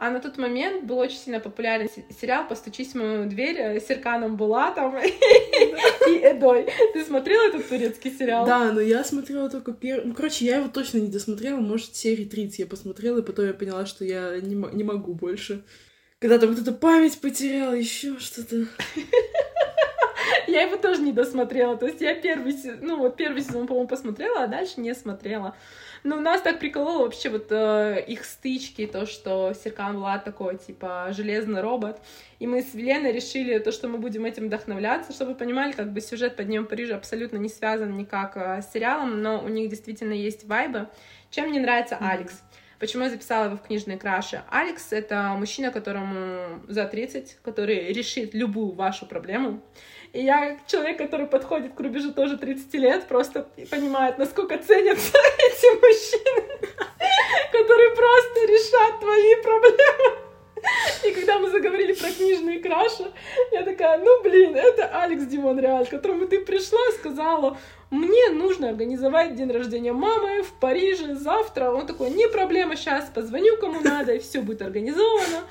А 0.00 0.08
на 0.08 0.18
тот 0.18 0.38
момент 0.38 0.84
был 0.84 0.96
очень 0.96 1.18
сильно 1.18 1.40
популярен 1.40 1.86
сериал 2.18 2.48
«Постучись 2.48 2.92
в 2.92 2.94
мою 2.94 3.28
дверь» 3.28 3.78
с 3.78 3.86
Серканом 3.86 4.36
Булатом 4.38 4.96
и 6.08 6.12
Эдой. 6.22 6.70
Ты 6.94 7.04
смотрела 7.04 7.48
этот 7.48 7.68
турецкий 7.68 8.10
сериал? 8.10 8.46
Да, 8.46 8.72
но 8.72 8.80
я 8.80 9.04
смотрела 9.04 9.50
только 9.50 9.72
первый... 9.72 10.06
Ну, 10.06 10.14
короче, 10.14 10.46
я 10.46 10.56
его 10.56 10.68
точно 10.68 11.00
не 11.00 11.08
досмотрела. 11.08 11.58
Может, 11.60 11.96
серии 11.96 12.24
30 12.24 12.60
я 12.60 12.66
посмотрела, 12.66 13.18
и 13.18 13.22
потом 13.22 13.44
я 13.44 13.52
поняла, 13.52 13.84
что 13.84 14.06
я 14.06 14.40
не, 14.40 14.54
не 14.74 14.84
могу 14.84 15.12
больше. 15.12 15.64
Когда 16.18 16.38
там 16.38 16.48
вот 16.48 16.58
эта 16.58 16.72
память 16.72 17.20
потеряла, 17.20 17.74
еще 17.74 18.18
что-то. 18.18 18.64
Я 20.46 20.62
его 20.62 20.76
тоже 20.76 21.02
не 21.02 21.12
досмотрела. 21.12 21.76
То 21.76 21.86
есть 21.86 22.00
я 22.00 22.14
первый, 22.14 22.56
ну 22.80 22.96
вот 22.96 23.16
первый 23.16 23.42
сезон, 23.42 23.66
по-моему, 23.66 23.88
посмотрела, 23.88 24.44
а 24.44 24.46
дальше 24.48 24.80
не 24.80 24.94
смотрела. 24.94 25.54
Ну, 26.02 26.18
нас 26.20 26.40
так 26.40 26.58
прикололо 26.58 27.02
вообще 27.02 27.28
вот 27.28 27.48
э, 27.50 28.02
их 28.06 28.24
стычки, 28.24 28.86
то, 28.86 29.04
что 29.04 29.52
Серкан 29.52 29.98
Влад 29.98 30.24
такой, 30.24 30.56
типа, 30.56 31.08
железный 31.10 31.60
робот. 31.60 32.00
И 32.38 32.46
мы 32.46 32.62
с 32.62 32.72
Веленой 32.72 33.12
решили 33.12 33.58
то, 33.58 33.70
что 33.70 33.86
мы 33.86 33.98
будем 33.98 34.24
этим 34.24 34.46
вдохновляться, 34.46 35.12
чтобы 35.12 35.32
вы 35.32 35.36
понимали, 35.36 35.72
как 35.72 35.92
бы 35.92 36.00
сюжет 36.00 36.36
под 36.36 36.46
днем 36.46 36.64
Парижа 36.66 36.96
абсолютно 36.96 37.36
не 37.36 37.50
связан 37.50 37.96
никак 37.98 38.36
э, 38.36 38.62
с 38.62 38.72
сериалом, 38.72 39.20
но 39.20 39.40
у 39.40 39.48
них 39.48 39.68
действительно 39.68 40.14
есть 40.14 40.44
вайбы. 40.44 40.88
Чем 41.30 41.50
мне 41.50 41.60
нравится 41.60 41.98
Алекс? 42.00 42.42
Почему 42.80 43.04
я 43.04 43.10
записала 43.10 43.44
его 43.44 43.56
в 43.56 43.62
книжные 43.62 43.98
краши? 43.98 44.42
Алекс— 44.48 44.86
это 44.90 45.34
мужчина, 45.36 45.70
которому 45.70 46.62
за 46.66 46.86
30, 46.86 47.36
который 47.42 47.92
решит 47.92 48.32
любую 48.32 48.72
вашу 48.72 49.04
проблему. 49.04 49.60
И 50.14 50.22
я 50.22 50.58
человек, 50.66 50.96
который 50.96 51.26
подходит 51.26 51.74
к 51.74 51.80
рубежу 51.80 52.14
тоже 52.14 52.38
30 52.38 52.72
лет, 52.74 53.06
просто 53.06 53.46
понимает, 53.70 54.16
насколько 54.16 54.56
ценятся 54.56 55.18
эти 55.38 55.76
мужчины, 55.76 56.58
которые 57.52 57.90
просто 57.90 58.40
решат 58.46 58.98
твои 58.98 59.42
проблемы. 59.42 60.29
И 61.04 61.12
когда 61.12 61.38
мы 61.38 61.50
заговорили 61.50 61.92
про 61.92 62.10
книжные 62.10 62.60
краши, 62.60 63.10
я 63.52 63.62
такая, 63.62 63.98
ну 63.98 64.22
блин, 64.22 64.54
это 64.56 64.86
Алекс 65.02 65.24
Димон 65.24 65.58
Реаль, 65.58 65.86
которому 65.86 66.26
ты 66.26 66.40
пришла 66.40 66.78
и 66.90 66.98
сказала, 66.98 67.56
мне 67.90 68.30
нужно 68.30 68.68
организовать 68.68 69.34
день 69.34 69.50
рождения 69.50 69.92
мамы 69.92 70.42
в 70.42 70.52
Париже 70.54 71.14
завтра. 71.14 71.70
Он 71.70 71.86
такой, 71.86 72.10
не 72.10 72.28
проблема, 72.28 72.76
сейчас 72.76 73.10
позвоню 73.10 73.56
кому 73.56 73.80
надо, 73.80 74.14
и 74.14 74.18
все 74.18 74.40
будет 74.40 74.62
организовано. 74.62 75.44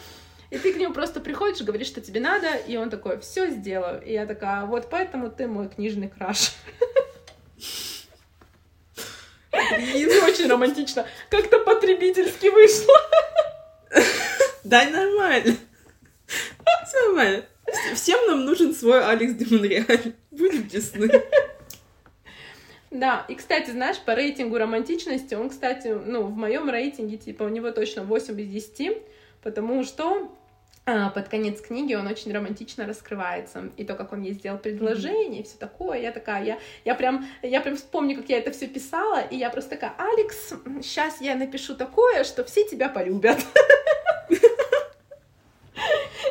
И 0.50 0.58
ты 0.58 0.74
к 0.74 0.78
нему 0.78 0.94
просто 0.94 1.20
приходишь, 1.20 1.62
говоришь, 1.62 1.88
что 1.88 2.02
тебе 2.02 2.20
надо, 2.20 2.48
и 2.56 2.78
он 2.78 2.90
такой, 2.90 3.20
все 3.20 3.50
сделаю. 3.50 4.02
И 4.04 4.14
я 4.14 4.26
такая, 4.26 4.66
вот 4.66 4.88
поэтому 4.90 5.30
ты 5.30 5.48
мой 5.48 5.70
книжный 5.70 6.10
краш. 6.10 6.54
Не 9.52 10.06
очень 10.26 10.50
романтично. 10.50 11.06
Как-то 11.30 11.60
потребительски 11.60 12.48
вышло. 12.48 12.96
Да, 14.64 14.86
нормально. 14.90 15.56
Все 16.86 17.06
нормально. 17.08 17.46
Всем 17.96 18.28
нам 18.28 18.46
нужен 18.46 18.74
свой 18.74 19.04
Алекс 19.04 19.34
Демонреаль. 19.34 20.14
Будем 20.32 20.70
честны. 20.70 21.10
Да, 22.92 23.26
и, 23.28 23.36
кстати, 23.36 23.70
знаешь, 23.70 24.00
по 24.00 24.16
рейтингу 24.16 24.58
романтичности, 24.58 25.36
он, 25.36 25.50
кстати, 25.50 25.88
ну, 25.88 26.24
в 26.24 26.36
моем 26.36 26.70
рейтинге, 26.70 27.18
типа, 27.18 27.44
у 27.44 27.50
него 27.50 27.72
точно 27.72 28.04
8 28.04 28.40
из 28.42 28.48
10, 28.48 28.98
потому 29.44 29.84
что 29.84 30.32
под 30.86 31.30
конец 31.30 31.62
книги 31.62 31.94
он 31.94 32.08
очень 32.08 32.34
романтично 32.34 32.86
раскрывается. 32.86 33.70
И 33.78 33.84
то, 33.84 33.96
как 33.96 34.14
он 34.14 34.22
ей 34.22 34.34
сделал 34.34 34.58
предложение, 34.58 35.40
mm-hmm. 35.40 35.42
и 35.42 35.44
все 35.44 35.58
такое. 35.58 36.00
Я 36.00 36.12
такая, 36.12 36.44
я, 36.44 36.60
я 36.86 36.96
прям, 36.96 37.28
я 37.42 37.62
прям 37.62 37.76
вспомню, 37.76 38.16
как 38.16 38.30
я 38.30 38.40
это 38.40 38.52
все 38.52 38.68
писала, 38.68 39.22
и 39.22 39.36
я 39.36 39.50
просто 39.50 39.72
такая, 39.72 39.94
Алекс, 39.98 40.54
сейчас 40.82 41.22
я 41.22 41.36
напишу 41.36 41.76
такое, 41.76 42.24
что 42.24 42.44
все 42.44 42.68
тебя 42.68 42.90
полюбят. 42.90 43.40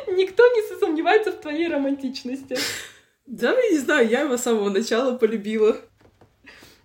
Никто 0.07 0.43
не 0.47 0.79
сомневается 0.79 1.31
в 1.31 1.39
твоей 1.39 1.67
романтичности. 1.67 2.57
Да, 3.25 3.51
я 3.51 3.69
не 3.71 3.77
знаю, 3.77 4.09
я 4.09 4.21
его 4.21 4.37
с 4.37 4.41
самого 4.41 4.69
начала 4.69 5.17
полюбила. 5.17 5.77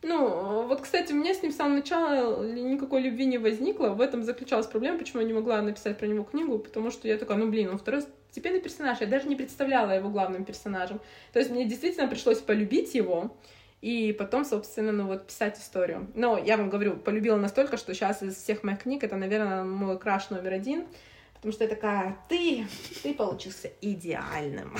Ну, 0.05 0.67
вот, 0.67 0.83
кстати, 0.83 1.13
у 1.13 1.17
меня 1.17 1.33
с 1.33 1.43
ним 1.43 1.51
с 1.51 1.57
самого 1.57 1.77
начала 1.77 2.47
никакой 2.47 3.01
любви 3.01 3.25
не 3.25 3.39
возникло. 3.39 3.89
В 3.89 4.03
этом 4.03 4.23
заключалась 4.23 4.67
проблема, 4.67 4.99
почему 4.99 5.23
я 5.23 5.27
не 5.27 5.33
могла 5.33 5.63
написать 5.63 5.97
про 5.97 6.07
него 6.07 6.25
книгу, 6.25 6.59
потому 6.59 6.91
что 6.91 7.09
я 7.09 7.17
такая, 7.17 7.39
ну, 7.39 7.49
блин, 7.49 7.71
он 7.71 7.79
второй 7.79 8.03
степенный 8.31 8.61
персонаж. 8.61 9.01
Я 9.01 9.07
даже 9.07 9.29
не 9.29 9.35
представляла 9.35 9.93
его 9.93 10.11
главным 10.11 10.45
персонажем. 10.45 11.01
То 11.33 11.39
есть 11.39 11.51
мне 11.51 11.65
действительно 11.65 12.07
пришлось 12.07 12.39
полюбить 12.39 12.95
его, 12.95 13.35
и 13.81 14.13
потом, 14.13 14.45
собственно, 14.45 14.93
ну 14.93 15.07
вот 15.07 15.27
писать 15.27 15.59
историю. 15.59 16.07
Но 16.15 16.37
я 16.37 16.59
вам 16.59 16.69
говорю, 16.69 16.97
полюбила 16.99 17.37
настолько, 17.37 17.79
что 17.79 17.95
сейчас 17.95 18.23
из 18.23 18.37
всех 18.37 18.63
моих 18.63 18.81
книг 18.81 19.05
это, 19.05 19.17
наверное, 19.17 19.65
мой 19.65 19.99
краш 19.99 20.29
номер 20.29 20.53
один. 20.53 20.87
Потому 21.33 21.53
что 21.53 21.65
я 21.65 21.71
такая, 21.71 22.19
ты, 22.29 22.67
ты 23.03 23.15
получился 23.15 23.71
идеальным. 23.81 24.77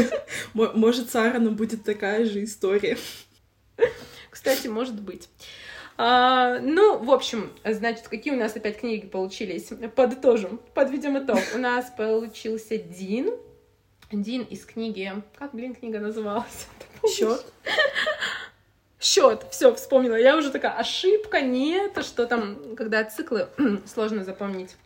Может, 0.54 1.10
с 1.10 1.16
Аароном 1.16 1.56
будет 1.56 1.84
такая 1.84 2.24
же 2.24 2.42
история. 2.44 2.96
Кстати, 4.32 4.66
может 4.66 4.98
быть. 4.98 5.28
А, 5.98 6.58
ну, 6.58 6.96
в 6.98 7.10
общем, 7.10 7.52
значит, 7.64 8.08
какие 8.08 8.32
у 8.32 8.38
нас 8.38 8.56
опять 8.56 8.80
книги 8.80 9.06
получились? 9.06 9.70
Подытожим, 9.94 10.58
подведем 10.72 11.22
итог. 11.22 11.38
У 11.54 11.58
нас 11.58 11.92
получился 11.94 12.78
Дин. 12.78 13.30
Дин 14.10 14.42
из 14.44 14.64
книги... 14.64 15.12
Как, 15.38 15.54
блин, 15.54 15.74
книга 15.74 16.00
называлась? 16.00 16.66
Счет. 17.06 17.44
Счет, 18.98 19.44
все, 19.50 19.74
вспомнила. 19.74 20.14
Я 20.14 20.38
уже 20.38 20.50
такая, 20.50 20.72
ошибка, 20.72 21.42
нет, 21.42 22.02
что 22.02 22.24
там, 22.24 22.74
когда 22.74 23.04
циклы, 23.04 23.48
сложно 23.86 24.24
запомнить 24.24 24.76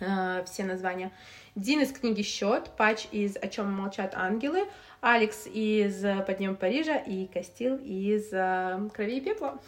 э, 0.00 0.42
все 0.46 0.64
названия. 0.64 1.12
Дин 1.54 1.80
из 1.80 1.92
книги 1.92 2.22
Счет, 2.22 2.70
Патч 2.76 3.06
из 3.12 3.36
О 3.36 3.46
чем 3.48 3.70
молчат 3.72 4.14
ангелы, 4.16 4.66
Алекс 5.00 5.46
из 5.46 6.04
Подъем 6.26 6.56
Парижа 6.56 6.96
и 6.96 7.26
Костил 7.26 7.76
из 7.76 8.32
э, 8.32 8.88
Крови 8.92 9.18
и 9.18 9.20
пепла. 9.20 9.60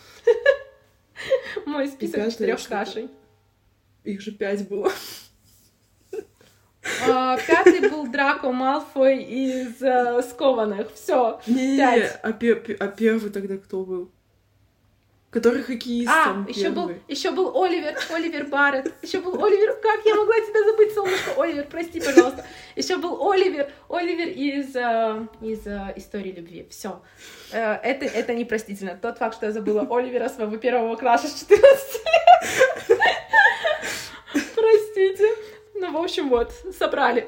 Мой 1.67 1.87
список 1.89 2.33
четырех 2.33 2.67
кашей. 2.69 3.09
Их 4.03 4.21
же 4.21 4.33
пять 4.33 4.69
было. 4.69 4.91
А, 7.09 7.37
пятый 7.47 7.89
был 7.89 8.07
Драко 8.11 8.51
Малфой 8.51 9.23
из 9.23 9.81
э, 9.83 10.23
Скованных. 10.23 10.93
Все. 10.95 11.41
Не-не-не, 11.47 12.07
а, 12.23 12.29
а 12.29 12.89
первый 12.89 13.31
тогда 13.31 13.59
кто 13.59 13.85
был? 13.85 14.11
Который 15.37 15.63
хоккеистом 15.63 16.47
А, 16.47 16.49
еще 16.49 16.71
был, 16.71 16.93
еще 17.09 17.31
был 17.31 17.63
Оливер, 17.63 17.95
Оливер 18.09 18.47
Барретт, 18.47 18.91
еще 19.03 19.21
был 19.21 19.45
Оливер, 19.45 19.79
как 19.83 20.03
я 20.07 20.15
могла 20.15 20.35
тебя 20.37 20.65
забыть, 20.65 20.95
солнышко, 20.95 21.33
Оливер, 21.37 21.67
прости, 21.71 22.01
пожалуйста, 22.01 22.43
еще 22.75 22.97
был 22.97 23.31
Оливер, 23.31 23.71
Оливер 23.91 24.29
из, 24.29 24.75
э, 24.75 25.27
из 25.43 25.67
э, 25.67 25.93
истории 25.97 26.33
любви, 26.33 26.67
все, 26.71 27.03
э, 27.53 27.59
это, 27.61 28.07
это 28.07 28.33
непростительно, 28.33 28.97
тот 28.97 29.19
факт, 29.19 29.37
что 29.37 29.45
я 29.45 29.53
забыла 29.53 29.87
Оливера 29.91 30.31
своего 30.31 30.57
первого 30.57 30.97
класса 30.97 31.29
с 31.29 31.39
14 31.41 32.05
лет, 32.89 32.99
простите, 34.55 35.29
ну, 35.75 35.93
в 35.93 36.03
общем, 36.03 36.31
вот, 36.31 36.51
собрали. 36.79 37.27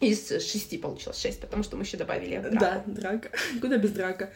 Из 0.00 0.28
шести 0.28 0.76
получилось 0.76 1.18
шесть, 1.18 1.40
потому 1.40 1.62
что 1.62 1.76
мы 1.76 1.84
еще 1.84 1.96
добавили 1.96 2.38
драку. 2.38 2.58
Да, 2.58 2.82
драка. 2.86 3.30
Куда 3.60 3.78
без 3.78 3.90
драка? 3.90 4.30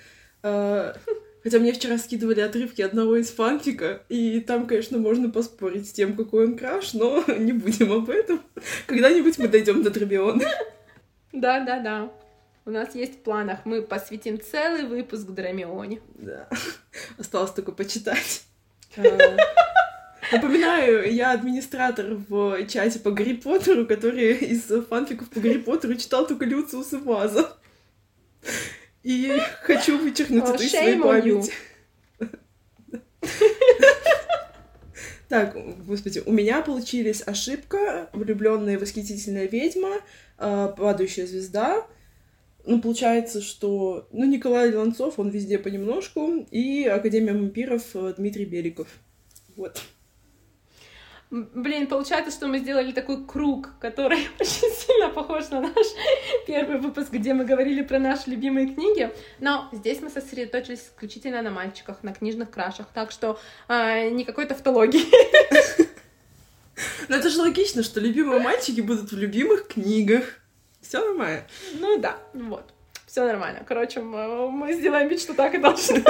Хотя 1.45 1.59
мне 1.59 1.74
вчера 1.74 1.99
скидывали 1.99 2.40
отрывки 2.40 2.80
одного 2.80 3.16
из 3.16 3.30
фанфика, 3.30 4.03
и 4.09 4.40
там, 4.40 4.66
конечно, 4.66 4.97
можно 4.97 5.28
поспорить 5.28 5.90
с 5.90 5.92
тем, 5.92 6.16
какой 6.16 6.47
он 6.47 6.57
краш, 6.57 6.95
но 6.95 7.22
не 7.38 7.53
будем 7.53 7.92
об 7.92 8.09
этом. 8.09 8.40
Когда-нибудь 8.86 9.36
мы 9.36 9.49
дойдем 9.49 9.82
до 9.82 9.90
Трабиона. 9.90 10.42
Да, 11.32 11.61
да, 11.61 11.80
да. 11.80 12.12
У 12.64 12.70
нас 12.70 12.95
есть 12.95 13.16
в 13.16 13.18
планах. 13.18 13.66
Мы 13.66 13.82
посвятим 13.82 14.40
целый 14.40 14.86
выпуск 14.86 15.26
Драмионе. 15.26 16.01
Да. 16.14 16.49
Осталось 17.18 17.51
только 17.51 17.72
почитать. 17.72 18.45
А, 18.97 19.36
напоминаю, 20.32 21.12
я 21.12 21.32
администратор 21.32 22.14
в 22.26 22.66
чате 22.68 23.01
по 23.01 23.11
Гарри 23.11 23.34
Поттеру, 23.34 23.86
который 23.86 24.32
из 24.32 24.62
фанфиков 24.88 25.28
по 25.28 25.40
Гарри 25.40 25.59
Поттеру 25.59 25.97
читал 25.97 26.26
только 26.26 26.47
Люциуса 26.47 26.99
Ваза. 26.99 27.55
И 29.05 29.38
хочу 29.61 29.98
вычеркнуть 29.98 30.44
это 30.44 30.62
из 30.62 30.70
своей 30.70 30.98
памяти. 31.00 31.52
Так, 35.28 35.57
господи, 35.86 36.22
у 36.26 36.32
меня 36.32 36.61
получились 36.61 37.22
ошибка, 37.26 38.09
влюбленная 38.12 38.78
восхитительная 38.78 39.46
ведьма, 39.46 39.96
а, 40.38 40.68
падающая 40.68 41.26
звезда. 41.26 41.86
Ну, 42.66 42.80
получается, 42.80 43.40
что... 43.40 44.07
Ну, 44.12 44.26
Николай 44.26 44.72
Ланцов, 44.72 45.18
он 45.18 45.30
везде 45.30 45.59
понемножку, 45.59 46.46
и 46.50 46.84
Академия 46.84 47.32
вампиров 47.32 47.82
э, 47.94 48.14
Дмитрий 48.16 48.44
Беликов. 48.44 48.86
Вот. 49.57 49.82
Блин, 51.30 51.86
получается, 51.86 52.30
что 52.30 52.46
мы 52.46 52.58
сделали 52.58 52.92
такой 52.92 53.24
круг, 53.24 53.70
который 53.80 54.28
очень 54.40 54.70
сильно 54.72 55.08
похож 55.08 55.48
на 55.50 55.62
наш 55.62 55.86
первый 56.46 56.78
выпуск, 56.78 57.10
где 57.10 57.34
мы 57.34 57.44
говорили 57.44 57.82
про 57.82 57.98
наши 57.98 58.30
любимые 58.30 58.72
книги. 58.72 59.10
Но 59.40 59.68
здесь 59.72 60.00
мы 60.00 60.10
сосредоточились 60.10 60.80
исключительно 60.80 61.42
на 61.42 61.50
мальчиках, 61.50 62.02
на 62.02 62.12
книжных 62.12 62.50
крашах. 62.50 62.86
Так 62.94 63.10
что 63.10 63.38
э, 63.68 64.10
никакой 64.10 64.46
тавтологии. 64.46 65.04
Ну 67.08 67.16
это 67.16 67.28
же 67.28 67.40
логично, 67.40 67.84
что 67.84 68.00
любимые 68.00 68.40
мальчики 68.40 68.80
будут 68.80 69.12
в 69.12 69.16
любимых 69.16 69.68
книгах. 69.68 70.40
Все 70.80 70.98
нормально. 70.98 71.44
Ну 71.78 71.98
да, 71.98 72.18
вот. 72.32 72.72
Все 73.06 73.24
нормально. 73.24 73.62
Короче, 73.64 74.00
мы 74.00 74.72
сделаем 74.72 75.06
вид, 75.06 75.20
что 75.20 75.34
так 75.34 75.54
и 75.54 75.58
должно 75.58 75.96
быть. 76.02 76.04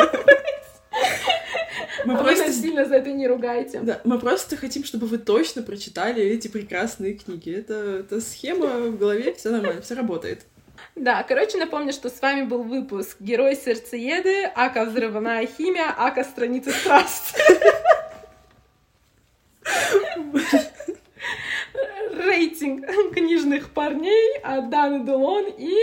Мы 2.05 2.17
просто... 2.17 2.53
Сильно 2.53 2.85
за 2.85 2.97
это 2.97 3.11
не 3.13 3.27
ругайте. 3.27 3.81
Да, 3.81 4.01
мы 4.05 4.19
просто 4.19 4.57
хотим, 4.57 4.85
чтобы 4.85 5.07
вы 5.07 5.19
точно 5.19 5.63
прочитали 5.63 6.23
эти 6.23 6.49
прекрасные 6.49 7.15
книги. 7.15 7.55
Это, 7.55 7.75
это 8.01 8.21
схема 8.21 8.67
в 8.67 8.99
голове, 8.99 9.35
все 9.35 9.51
нормально, 9.51 9.81
все 9.81 9.95
работает. 9.95 10.47
Да, 10.95 11.23
короче, 11.23 11.59
напомню, 11.59 11.93
что 11.93 12.09
с 12.09 12.21
вами 12.21 12.43
был 12.43 12.63
выпуск 12.63 13.17
«Герой 13.21 13.57
сердцееды», 13.57 14.45
«Ака 14.55 14.85
взрывная 14.85 15.47
химия», 15.47 15.93
«Ака 15.97 16.25
страница 16.25 16.71
страсти». 16.71 17.41
Рейтинг 22.17 22.87
книжных 23.13 23.71
парней 23.71 24.39
от 24.43 24.71
Даны 24.71 25.05
Делон 25.05 25.47
и... 25.59 25.75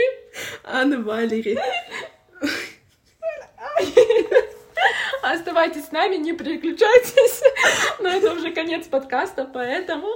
Анны 0.64 1.00
Валери. 1.00 1.60
Оставайтесь 5.24 5.86
с 5.86 5.92
нами, 5.92 6.16
не 6.16 6.34
переключайтесь. 6.34 7.44
Но 8.00 8.10
это 8.10 8.34
уже 8.34 8.52
конец 8.52 8.88
подкаста, 8.88 9.50
поэтому 9.52 10.16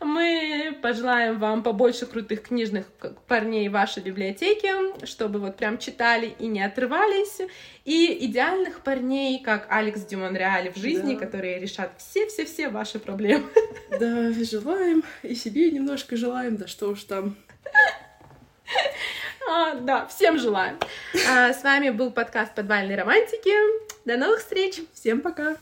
Мы 0.00 0.78
пожелаем 0.82 1.38
вам 1.38 1.62
побольше 1.62 2.04
крутых 2.04 2.42
книжных 2.42 2.86
парней 3.26 3.68
в 3.68 3.72
вашей 3.72 4.02
библиотеке, 4.02 4.74
чтобы 5.04 5.38
вот 5.38 5.56
прям 5.56 5.78
читали 5.78 6.34
и 6.38 6.46
не 6.46 6.62
отрывались. 6.62 7.40
И 7.84 8.26
идеальных 8.26 8.80
парней, 8.80 9.42
как 9.42 9.66
Алекс 9.70 10.00
Дюмонреаль 10.02 10.70
в 10.70 10.76
жизни, 10.76 11.14
да. 11.14 11.20
которые 11.20 11.58
решат 11.58 11.92
все-все-все 11.98 12.68
ваши 12.68 12.98
проблемы. 12.98 13.48
Да, 13.98 14.30
желаем. 14.32 15.04
И 15.22 15.34
себе 15.34 15.70
немножко 15.70 16.16
желаем, 16.16 16.56
да 16.56 16.66
что 16.66 16.88
уж 16.88 17.04
там. 17.04 17.36
А, 19.48 19.74
да, 19.74 20.06
всем 20.06 20.38
желаем. 20.38 20.78
А, 21.30 21.52
с 21.52 21.62
вами 21.62 21.90
был 21.90 22.10
подкаст 22.10 22.54
«Подвальные 22.54 22.98
романтики». 22.98 23.52
До 24.04 24.16
новых 24.16 24.40
встреч. 24.40 24.80
Всем 24.92 25.20
пока. 25.20 25.56